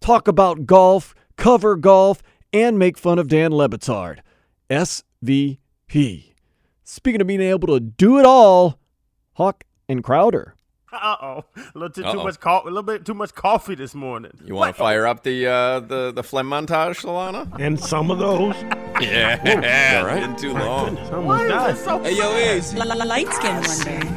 talk 0.00 0.28
about 0.28 0.66
golf, 0.66 1.14
cover 1.36 1.74
golf, 1.74 2.22
and 2.52 2.78
make 2.78 2.98
fun 2.98 3.18
of 3.18 3.28
Dan 3.28 3.52
Le 3.52 3.68
Batard. 3.68 4.20
SVP. 4.70 6.34
Speaking 6.84 7.20
of 7.20 7.26
being 7.26 7.40
able 7.40 7.68
to 7.68 7.80
do 7.80 8.18
it 8.18 8.26
all, 8.26 8.78
Hawk 9.34 9.64
and 9.88 10.02
Crowder. 10.02 10.54
Uh 10.92 11.14
oh, 11.22 11.44
a 11.56 11.78
little 11.78 11.88
too, 11.90 12.02
too 12.02 12.24
much 12.24 12.40
coffee. 12.40 12.64
A 12.66 12.70
little 12.72 12.82
bit 12.82 13.04
too 13.04 13.14
much 13.14 13.32
coffee 13.32 13.76
this 13.76 13.94
morning. 13.94 14.32
You 14.44 14.56
want 14.56 14.74
to 14.74 14.78
fire 14.78 15.06
up 15.06 15.22
the 15.22 15.46
uh, 15.46 15.78
the 15.80 16.10
the 16.10 16.24
phlegm 16.24 16.50
montage, 16.50 17.02
Solana? 17.02 17.46
And 17.60 17.78
some 17.78 18.10
of 18.10 18.18
those. 18.18 18.56
Yeah, 19.00 19.38
Whoa, 19.42 20.00
all 20.00 20.04
right. 20.04 20.20
my 20.20 20.26
Been 20.26 20.36
too 20.36 20.52
goodness, 20.52 21.10
long. 21.10 21.14
almost 21.14 21.48
died. 21.48 22.04
Hey, 22.04 22.18
yo, 22.18 22.34
Ace. 22.34 22.74
Light 22.74 23.32
skin 23.32 23.62
wonder. 23.62 24.10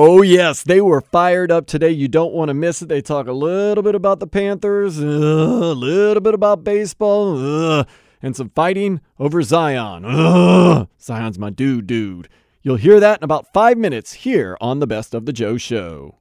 Oh, 0.00 0.22
yes, 0.22 0.62
they 0.62 0.80
were 0.80 1.00
fired 1.00 1.50
up 1.50 1.66
today. 1.66 1.90
You 1.90 2.06
don't 2.06 2.32
want 2.32 2.50
to 2.50 2.54
miss 2.54 2.82
it. 2.82 2.88
They 2.88 3.00
talk 3.00 3.26
a 3.26 3.32
little 3.32 3.82
bit 3.82 3.96
about 3.96 4.20
the 4.20 4.28
Panthers, 4.28 5.00
uh, 5.00 5.04
a 5.04 5.74
little 5.74 6.20
bit 6.20 6.34
about 6.34 6.62
baseball, 6.62 7.36
uh, 7.36 7.84
and 8.22 8.36
some 8.36 8.50
fighting 8.50 9.00
over 9.18 9.42
Zion. 9.42 10.04
Uh, 10.04 10.86
Zion's 11.00 11.36
my 11.36 11.50
dude, 11.50 11.88
dude. 11.88 12.28
You'll 12.62 12.76
hear 12.76 13.00
that 13.00 13.18
in 13.18 13.24
about 13.24 13.52
five 13.52 13.76
minutes 13.76 14.12
here 14.12 14.56
on 14.60 14.78
the 14.78 14.86
Best 14.86 15.14
of 15.14 15.26
the 15.26 15.32
Joe 15.32 15.56
Show. 15.56 16.14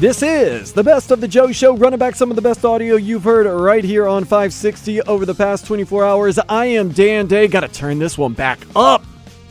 This 0.00 0.22
is 0.22 0.72
the 0.72 0.82
best 0.82 1.10
of 1.10 1.20
the 1.20 1.28
Joe 1.28 1.52
Show, 1.52 1.76
running 1.76 1.98
back 1.98 2.16
some 2.16 2.30
of 2.30 2.34
the 2.34 2.40
best 2.40 2.64
audio 2.64 2.96
you've 2.96 3.22
heard 3.22 3.44
right 3.44 3.84
here 3.84 4.08
on 4.08 4.24
560 4.24 5.02
over 5.02 5.26
the 5.26 5.34
past 5.34 5.66
24 5.66 6.06
hours. 6.06 6.38
I 6.48 6.64
am 6.64 6.88
Dan 6.88 7.26
Day. 7.26 7.46
Got 7.46 7.60
to 7.60 7.68
turn 7.68 7.98
this 7.98 8.16
one 8.16 8.32
back 8.32 8.60
up. 8.74 9.04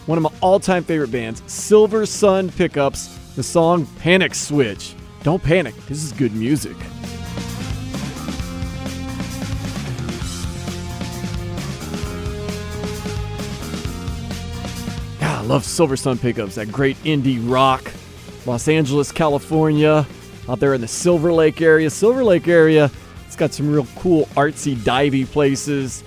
One 0.07 0.17
of 0.17 0.23
my 0.23 0.31
all 0.41 0.59
time 0.59 0.83
favorite 0.83 1.11
bands, 1.11 1.43
Silver 1.45 2.07
Sun 2.07 2.49
Pickups, 2.49 3.15
the 3.35 3.43
song 3.43 3.85
Panic 3.99 4.33
Switch. 4.33 4.95
Don't 5.21 5.43
panic, 5.43 5.75
this 5.85 6.03
is 6.03 6.11
good 6.13 6.33
music. 6.33 6.75
Yeah, 15.21 15.41
I 15.41 15.41
love 15.43 15.63
Silver 15.63 15.95
Sun 15.95 16.17
Pickups, 16.17 16.55
that 16.55 16.71
great 16.71 16.97
indie 17.03 17.39
rock. 17.47 17.91
Los 18.47 18.67
Angeles, 18.67 19.11
California. 19.11 20.07
Out 20.49 20.59
there 20.59 20.73
in 20.73 20.81
the 20.81 20.87
Silver 20.87 21.31
Lake 21.31 21.61
area. 21.61 21.89
Silver 21.89 22.23
Lake 22.23 22.47
area, 22.47 22.89
it's 23.27 23.35
got 23.35 23.53
some 23.53 23.71
real 23.71 23.85
cool 23.97 24.25
artsy 24.35 24.75
divey 24.75 25.25
places 25.25 26.03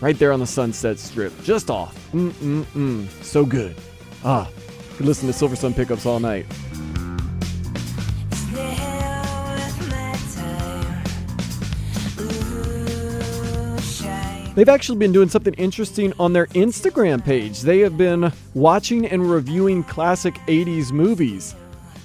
right 0.00 0.18
there 0.18 0.32
on 0.32 0.40
the 0.40 0.46
Sunset 0.46 0.98
Strip, 0.98 1.32
just 1.42 1.70
off. 1.70 1.94
Mm 2.12 2.30
mm 2.30 2.64
mm, 2.64 3.22
so 3.22 3.44
good. 3.44 3.76
Ah, 4.24 4.48
you 4.48 4.96
could 4.96 5.06
listen 5.06 5.26
to 5.26 5.32
Silver 5.34 5.56
Sun 5.56 5.74
pickups 5.74 6.06
all 6.06 6.20
night. 6.20 6.46
They've 14.54 14.68
actually 14.68 14.98
been 14.98 15.12
doing 15.12 15.28
something 15.28 15.54
interesting 15.54 16.12
on 16.18 16.32
their 16.32 16.46
Instagram 16.46 17.24
page. 17.24 17.60
They 17.60 17.78
have 17.80 17.96
been 17.96 18.32
watching 18.54 19.06
and 19.06 19.30
reviewing 19.30 19.84
classic 19.84 20.34
80s 20.48 20.92
movies. 20.92 21.54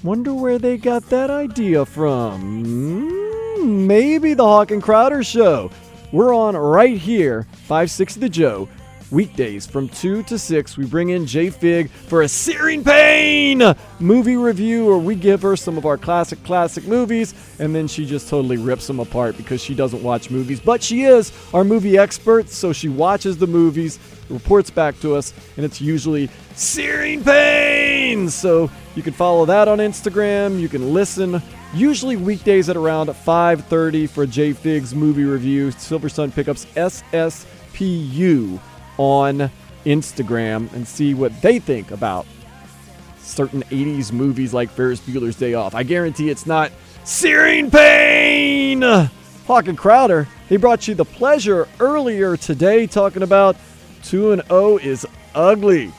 Wonder 0.02 0.34
where 0.34 0.58
they 0.58 0.76
got 0.76 1.08
that 1.08 1.30
idea 1.30 1.84
from? 1.84 2.64
Mm, 2.64 3.86
maybe 3.86 4.34
the 4.34 4.44
Hawk 4.44 4.70
and 4.70 4.82
Crowder 4.82 5.24
Show. 5.24 5.70
We're 6.12 6.34
on 6.34 6.56
right 6.56 6.98
here, 6.98 7.46
5 7.64 7.90
6 7.90 8.14
The 8.16 8.28
Joe. 8.28 8.68
Weekdays 9.10 9.66
from 9.66 9.88
2 9.88 10.24
to 10.24 10.38
6, 10.38 10.76
we 10.76 10.84
bring 10.84 11.10
in 11.10 11.26
Jay 11.26 11.48
Fig 11.48 11.88
for 11.90 12.22
a 12.22 12.28
Searing 12.28 12.82
Pain 12.82 13.62
movie 14.00 14.36
review 14.36 14.84
where 14.86 14.98
we 14.98 15.14
give 15.14 15.42
her 15.42 15.54
some 15.56 15.78
of 15.78 15.86
our 15.86 15.96
classic, 15.96 16.42
classic 16.42 16.86
movies, 16.86 17.32
and 17.60 17.74
then 17.74 17.86
she 17.86 18.04
just 18.04 18.28
totally 18.28 18.56
rips 18.56 18.86
them 18.86 18.98
apart 18.98 19.36
because 19.36 19.62
she 19.62 19.74
doesn't 19.74 20.02
watch 20.02 20.28
movies. 20.28 20.58
But 20.58 20.82
she 20.82 21.04
is 21.04 21.32
our 21.54 21.62
movie 21.62 21.96
expert, 21.96 22.48
so 22.48 22.72
she 22.72 22.88
watches 22.88 23.38
the 23.38 23.46
movies, 23.46 24.00
reports 24.28 24.70
back 24.70 24.98
to 25.00 25.14
us, 25.14 25.32
and 25.56 25.64
it's 25.64 25.80
usually 25.80 26.28
Searing 26.54 27.22
Pain! 27.22 28.28
So 28.28 28.70
you 28.96 29.02
can 29.02 29.12
follow 29.12 29.44
that 29.44 29.68
on 29.68 29.78
Instagram, 29.78 30.58
you 30.58 30.68
can 30.68 30.92
listen 30.92 31.40
usually 31.74 32.16
weekdays 32.16 32.68
at 32.68 32.76
around 32.76 33.08
5.30 33.08 34.08
for 34.08 34.26
Jay 34.26 34.52
Fig's 34.52 34.94
movie 34.94 35.24
review. 35.24 35.70
Silver 35.70 36.08
sun 36.08 36.32
pickups 36.32 36.64
sspu 36.74 38.58
on 38.98 39.50
instagram 39.84 40.72
and 40.72 40.88
see 40.88 41.14
what 41.14 41.40
they 41.42 41.58
think 41.58 41.90
about 41.90 42.26
certain 43.18 43.62
80s 43.64 44.10
movies 44.10 44.54
like 44.54 44.70
ferris 44.70 45.00
bueller's 45.00 45.36
day 45.36 45.54
off. 45.54 45.74
I 45.74 45.82
guarantee 45.82 46.30
it's 46.30 46.46
not 46.46 46.72
searing 47.04 47.70
pain! 47.70 48.82
Hawk 49.46 49.68
and 49.68 49.78
crowder 49.78 50.26
they 50.48 50.56
brought 50.56 50.88
you 50.88 50.94
the 50.94 51.04
pleasure 51.04 51.68
earlier 51.78 52.36
today 52.36 52.86
talking 52.86 53.22
about 53.22 53.56
2 54.04 54.32
and 54.32 54.42
0 54.46 54.78
is 54.78 55.06
ugly. 55.34 55.92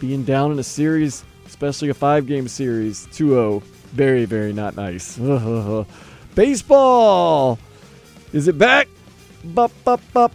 Being 0.00 0.24
down 0.24 0.52
in 0.52 0.58
a 0.58 0.64
series 0.64 1.24
especially 1.52 1.90
a 1.90 1.94
five 1.94 2.26
game 2.26 2.48
series 2.48 3.06
2-0 3.08 3.62
very, 3.92 4.24
very 4.24 4.54
not 4.54 4.74
nice. 4.74 5.18
Baseball! 6.34 7.58
Is 8.32 8.48
it 8.48 8.56
back? 8.56 8.88
Bup, 9.44 9.70
bup, 9.84 10.00
bup. 10.14 10.32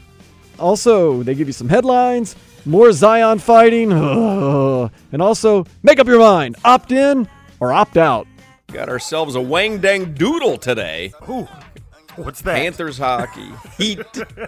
Also, 0.59 1.23
they 1.23 1.33
give 1.33 1.47
you 1.47 1.53
some 1.53 1.69
headlines, 1.69 2.35
more 2.65 2.91
Zion 2.91 3.39
fighting, 3.39 3.91
and 5.11 5.21
also 5.21 5.65
make 5.81 5.99
up 5.99 6.05
your 6.05 6.19
mind 6.19 6.55
opt 6.63 6.91
in 6.91 7.27
or 7.59 7.73
opt 7.73 7.97
out. 7.97 8.27
Got 8.71 8.87
ourselves 8.87 9.33
a 9.33 9.41
Wang 9.41 9.79
Dang 9.79 10.13
Doodle 10.13 10.57
today. 10.59 11.13
Ooh, 11.27 11.47
what's 12.17 12.41
that? 12.41 12.55
Panthers 12.55 12.97
hockey, 12.97 13.49
Heat 13.77 13.99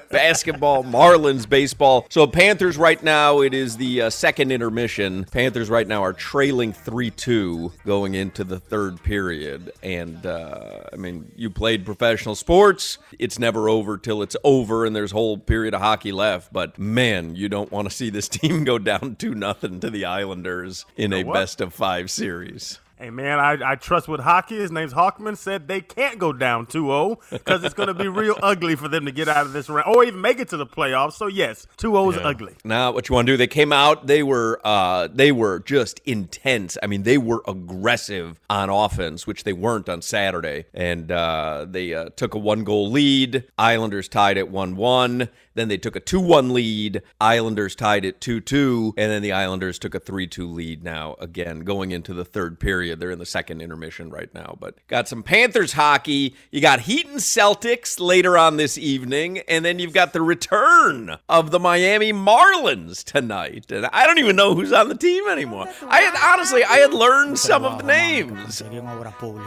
basketball, 0.10 0.84
Marlins 0.84 1.48
baseball. 1.48 2.06
So 2.10 2.28
Panthers 2.28 2.78
right 2.78 3.02
now, 3.02 3.42
it 3.42 3.54
is 3.54 3.78
the 3.78 4.04
uh, 4.04 4.10
second 4.10 4.52
intermission. 4.52 5.26
Panthers 5.26 5.70
right 5.70 5.88
now 5.88 6.04
are 6.04 6.14
trailing 6.14 6.74
three-two 6.74 7.72
going 7.86 8.16
into 8.16 8.44
the 8.44 8.60
third 8.60 9.02
period. 9.04 9.72
And 9.84 10.26
uh, 10.26 10.82
I 10.92 10.96
mean, 10.96 11.32
you 11.36 11.50
played 11.50 11.86
professional 11.86 12.36
sports; 12.36 12.98
it's 13.18 13.40
never 13.40 13.70
over 13.70 13.98
till 13.98 14.22
it's 14.22 14.36
over, 14.44 14.86
and 14.86 14.96
there's 14.96 15.12
a 15.12 15.16
whole 15.16 15.38
period 15.38 15.74
of 15.74 15.82
hockey 15.82 16.12
left. 16.12 16.52
But 16.52 16.78
man, 16.78 17.36
you 17.36 17.50
don't 17.50 17.72
want 17.72 17.90
to 17.90 17.96
see 17.96 18.10
this 18.10 18.28
team 18.30 18.64
go 18.64 18.78
down 18.78 19.16
two 19.16 19.36
nothing 19.36 19.80
to 19.80 19.90
the 19.90 20.06
Islanders 20.06 20.86
in 20.98 21.14
a 21.14 21.24
what? 21.24 21.34
best 21.34 21.62
of 21.62 21.74
five 21.74 22.10
series. 22.12 22.80
Hey 23.02 23.12
man, 23.12 23.40
I, 23.40 23.58
I 23.64 23.76
trust 23.76 24.10
what 24.10 24.20
hockey. 24.20 24.58
His 24.58 24.74
name's 24.74 24.92
Hawkman 24.92 25.38
said 25.38 25.70
they 25.70 25.80
can't 25.80 26.20
go 26.20 26.34
down 26.34 26.66
2-0 26.66 27.22
because 27.30 27.64
it's 27.64 27.74
going 27.74 27.88
to 27.88 27.94
be 27.94 28.10
real 28.10 28.36
ugly 28.44 28.76
for 28.76 28.90
them 28.90 29.06
to 29.06 29.14
get 29.14 29.30
out 29.30 29.46
of 29.46 29.54
this 29.54 29.70
round 29.70 29.96
or 29.96 30.04
even 30.04 30.20
make 30.20 30.38
it 30.42 30.50
to 30.50 30.58
the 30.58 30.66
playoffs. 30.66 31.14
So 31.14 31.28
yes, 31.28 31.66
2-0 31.78 32.16
is 32.16 32.18
ugly. 32.22 32.56
Now, 32.66 32.92
what 32.92 33.08
you 33.08 33.16
want 33.16 33.28
to 33.28 33.34
do? 33.34 33.38
They 33.38 33.48
came 33.48 33.72
out. 33.72 34.08
They 34.08 34.22
were 34.22 34.60
uh, 34.66 35.08
they 35.14 35.32
were 35.32 35.62
just 35.62 36.02
intense. 36.06 36.78
I 36.84 36.88
mean, 36.88 37.04
they 37.04 37.18
were 37.18 37.42
aggressive 37.48 38.38
on 38.50 38.70
offense, 38.70 39.26
which 39.26 39.46
they 39.46 39.54
weren't 39.54 39.88
on 39.88 40.02
Saturday. 40.02 40.66
And 40.74 41.10
uh, 41.10 41.68
they 41.70 41.94
uh, 41.94 42.10
took 42.18 42.34
a 42.34 42.38
one 42.38 42.66
goal 42.66 42.92
lead. 42.92 43.46
Islanders 43.58 44.10
tied 44.10 44.38
at 44.38 44.50
one 44.50 44.76
one. 44.76 45.30
Then 45.56 45.68
they 45.68 45.78
took 45.78 45.96
a 45.96 46.00
2 46.00 46.20
1 46.20 46.54
lead. 46.54 47.02
Islanders 47.20 47.76
tied 47.76 48.06
it 48.06 48.22
2 48.22 48.42
2. 48.42 48.94
And 48.98 49.12
then 49.12 49.22
the 49.22 49.32
Islanders 49.32 49.80
took 49.80 49.96
a 49.96 50.00
3 50.00 50.28
2 50.28 50.48
lead 50.48 50.84
now, 50.84 51.16
again, 51.20 51.62
going 51.62 51.92
into 51.92 52.14
the 52.14 52.26
third 52.26 52.60
period. 52.60 53.00
They're 53.00 53.12
in 53.12 53.20
the 53.20 53.26
second 53.26 53.62
intermission 53.62 54.10
right 54.10 54.34
now. 54.34 54.58
But 54.60 54.76
got 54.88 55.08
some 55.08 55.24
Panthers 55.24 55.74
hockey. 55.74 56.36
You 56.52 56.62
got 56.62 56.82
Heat 56.82 57.08
and 57.08 57.18
Celtics 57.18 58.00
later 58.00 58.38
on 58.38 58.58
this 58.58 58.78
evening. 58.78 59.40
And 59.48 59.66
then 59.66 59.80
you've 59.80 59.94
got 59.94 60.14
the 60.14 60.22
return 60.22 61.18
of 61.28 61.52
the 61.52 61.60
Miami 61.60 62.14
Marlins 62.14 63.04
tonight. 63.04 63.72
And 63.72 63.86
I 63.88 64.06
don't 64.06 64.20
even 64.20 64.36
know 64.36 64.56
who's 64.56 64.72
on 64.74 64.90
the 64.90 64.96
team 64.96 65.28
anymore. 65.28 65.68
I 65.88 66.02
had, 66.02 66.34
honestly, 66.34 66.64
I 66.64 66.78
had 66.78 66.94
learned 66.94 67.38
some 67.40 67.66
of 67.66 67.80
the 67.80 67.86
names. 67.86 68.62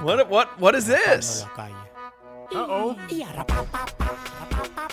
What, 0.03 0.29
what, 0.29 0.59
what 0.61 0.75
is 0.75 0.87
this? 0.87 1.45
Uh-oh. 2.55 2.97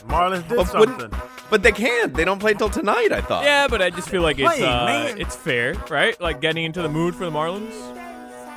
Marlins 0.07 0.47
did 0.47 0.57
But 0.57 0.67
something. 0.67 1.11
But 1.49 1.63
they 1.63 1.71
can't. 1.71 2.13
They 2.13 2.25
don't 2.25 2.39
play 2.39 2.53
till 2.53 2.69
tonight, 2.69 3.11
I 3.11 3.21
thought. 3.21 3.43
Yeah, 3.43 3.67
but 3.67 3.81
I 3.81 3.89
just 3.89 4.09
feel 4.09 4.21
like 4.21 4.39
it's 4.39 4.55
Hey, 4.55 4.65
uh, 4.65 4.85
man. 4.85 5.19
it's 5.21 5.35
fair, 5.35 5.73
right? 5.89 6.19
Like 6.21 6.41
getting 6.41 6.63
into 6.65 6.81
the 6.81 6.89
mood 6.89 7.15
for 7.15 7.25
the 7.25 7.31
Marlins. 7.31 7.73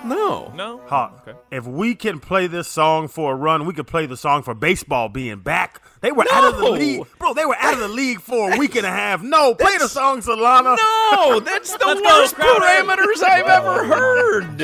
No. 0.04 0.52
No. 0.54 0.80
Hawk, 0.86 1.24
Okay. 1.26 1.38
if 1.50 1.64
we 1.66 1.94
can 1.94 2.18
play 2.20 2.46
this 2.46 2.68
song 2.68 3.08
for 3.08 3.32
a 3.32 3.36
run, 3.36 3.66
we 3.66 3.72
could 3.72 3.86
play 3.86 4.06
the 4.06 4.16
song 4.16 4.42
for 4.42 4.54
baseball 4.54 5.08
being 5.08 5.40
back. 5.40 5.80
They 6.02 6.10
were 6.10 6.26
out 6.32 6.52
of 6.52 6.58
the 6.58 6.68
league. 6.68 7.06
Bro, 7.20 7.34
they 7.34 7.46
were 7.46 7.56
out 7.60 7.74
of 7.74 7.78
the 7.78 7.86
league 7.86 8.20
for 8.20 8.52
a 8.52 8.58
week 8.58 8.74
and 8.74 8.84
a 8.84 8.90
half. 8.90 9.22
No, 9.22 9.54
play 9.54 9.78
the 9.78 9.86
song, 9.86 10.20
Solana. 10.20 10.76
No, 11.12 11.38
that's 11.38 11.70
the 11.70 11.78
go, 11.78 12.02
worst 12.02 12.34
parameters 12.34 13.22
I've 13.22 13.46
ever 13.46 13.84
heard. 13.84 14.58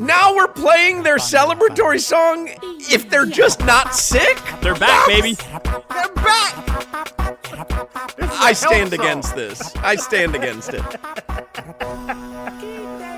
Now 0.00 0.36
we're 0.36 0.46
playing 0.46 1.02
their 1.02 1.16
celebratory 1.16 1.98
song 1.98 2.48
if 2.62 3.10
they're 3.10 3.26
just 3.26 3.64
not 3.64 3.92
sick? 3.92 4.40
They're 4.60 4.76
back, 4.76 5.08
baby. 5.08 5.34
They're 5.34 6.14
back. 6.14 6.72
I 8.40 8.52
stand 8.52 8.92
against 8.92 9.34
this. 9.34 9.74
I 9.76 9.96
stand 9.96 10.36
against 10.36 10.70
it. 10.74 10.82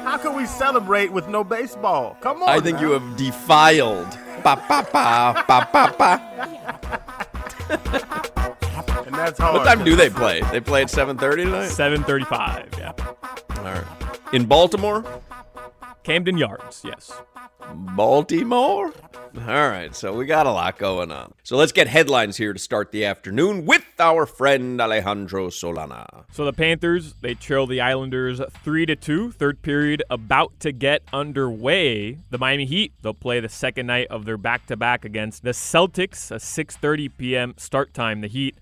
How 0.04 0.16
can 0.16 0.34
we 0.34 0.46
celebrate 0.46 1.12
with 1.12 1.28
no 1.28 1.44
baseball? 1.44 2.16
Come 2.22 2.42
on. 2.42 2.48
I 2.48 2.60
think 2.60 2.76
now. 2.76 2.82
you 2.82 2.90
have 2.92 3.16
defiled. 3.18 4.18
Ba 4.42 4.56
ba 4.66 4.86
ba 4.90 5.44
ba 5.46 5.68
ba 5.70 5.94
ba. 5.98 7.00
And 9.06 9.14
that's 9.14 9.38
hard. 9.38 9.54
What 9.54 9.64
time 9.64 9.84
do 9.84 9.94
they 9.96 10.10
play? 10.10 10.40
They 10.50 10.60
play 10.60 10.82
at 10.82 10.88
7:30 10.88 11.44
tonight. 11.44 11.66
Seven 11.68 12.02
thirty-five. 12.02 12.70
Yeah. 12.78 12.92
All 13.58 13.64
right. 13.64 13.84
In 14.32 14.46
Baltimore, 14.46 15.04
Camden 16.02 16.36
Yards. 16.38 16.82
Yes. 16.84 17.12
Baltimore. 17.74 18.92
All 19.36 19.68
right, 19.68 19.94
so 19.94 20.12
we 20.14 20.26
got 20.26 20.46
a 20.46 20.52
lot 20.52 20.78
going 20.78 21.10
on. 21.10 21.34
So 21.42 21.56
let's 21.56 21.72
get 21.72 21.88
headlines 21.88 22.36
here 22.36 22.52
to 22.52 22.58
start 22.58 22.92
the 22.92 23.04
afternoon 23.04 23.66
with 23.66 23.84
our 23.98 24.26
friend 24.26 24.80
Alejandro 24.80 25.48
Solana. 25.48 26.24
So 26.30 26.44
the 26.44 26.52
Panthers 26.52 27.14
they 27.20 27.34
trail 27.34 27.66
the 27.66 27.80
Islanders 27.80 28.40
three 28.62 28.86
to 28.86 28.94
two. 28.94 29.32
Third 29.32 29.60
period 29.60 30.04
about 30.08 30.60
to 30.60 30.70
get 30.70 31.02
underway. 31.12 32.18
The 32.30 32.38
Miami 32.38 32.64
Heat 32.64 32.92
they'll 33.02 33.12
play 33.12 33.40
the 33.40 33.48
second 33.48 33.86
night 33.86 34.06
of 34.08 34.24
their 34.24 34.38
back-to-back 34.38 35.04
against 35.04 35.42
the 35.42 35.50
Celtics. 35.50 36.30
A 36.30 36.36
6:30 36.36 37.10
p.m. 37.18 37.54
start 37.56 37.92
time. 37.92 38.20
The 38.20 38.28
Heat 38.28 38.56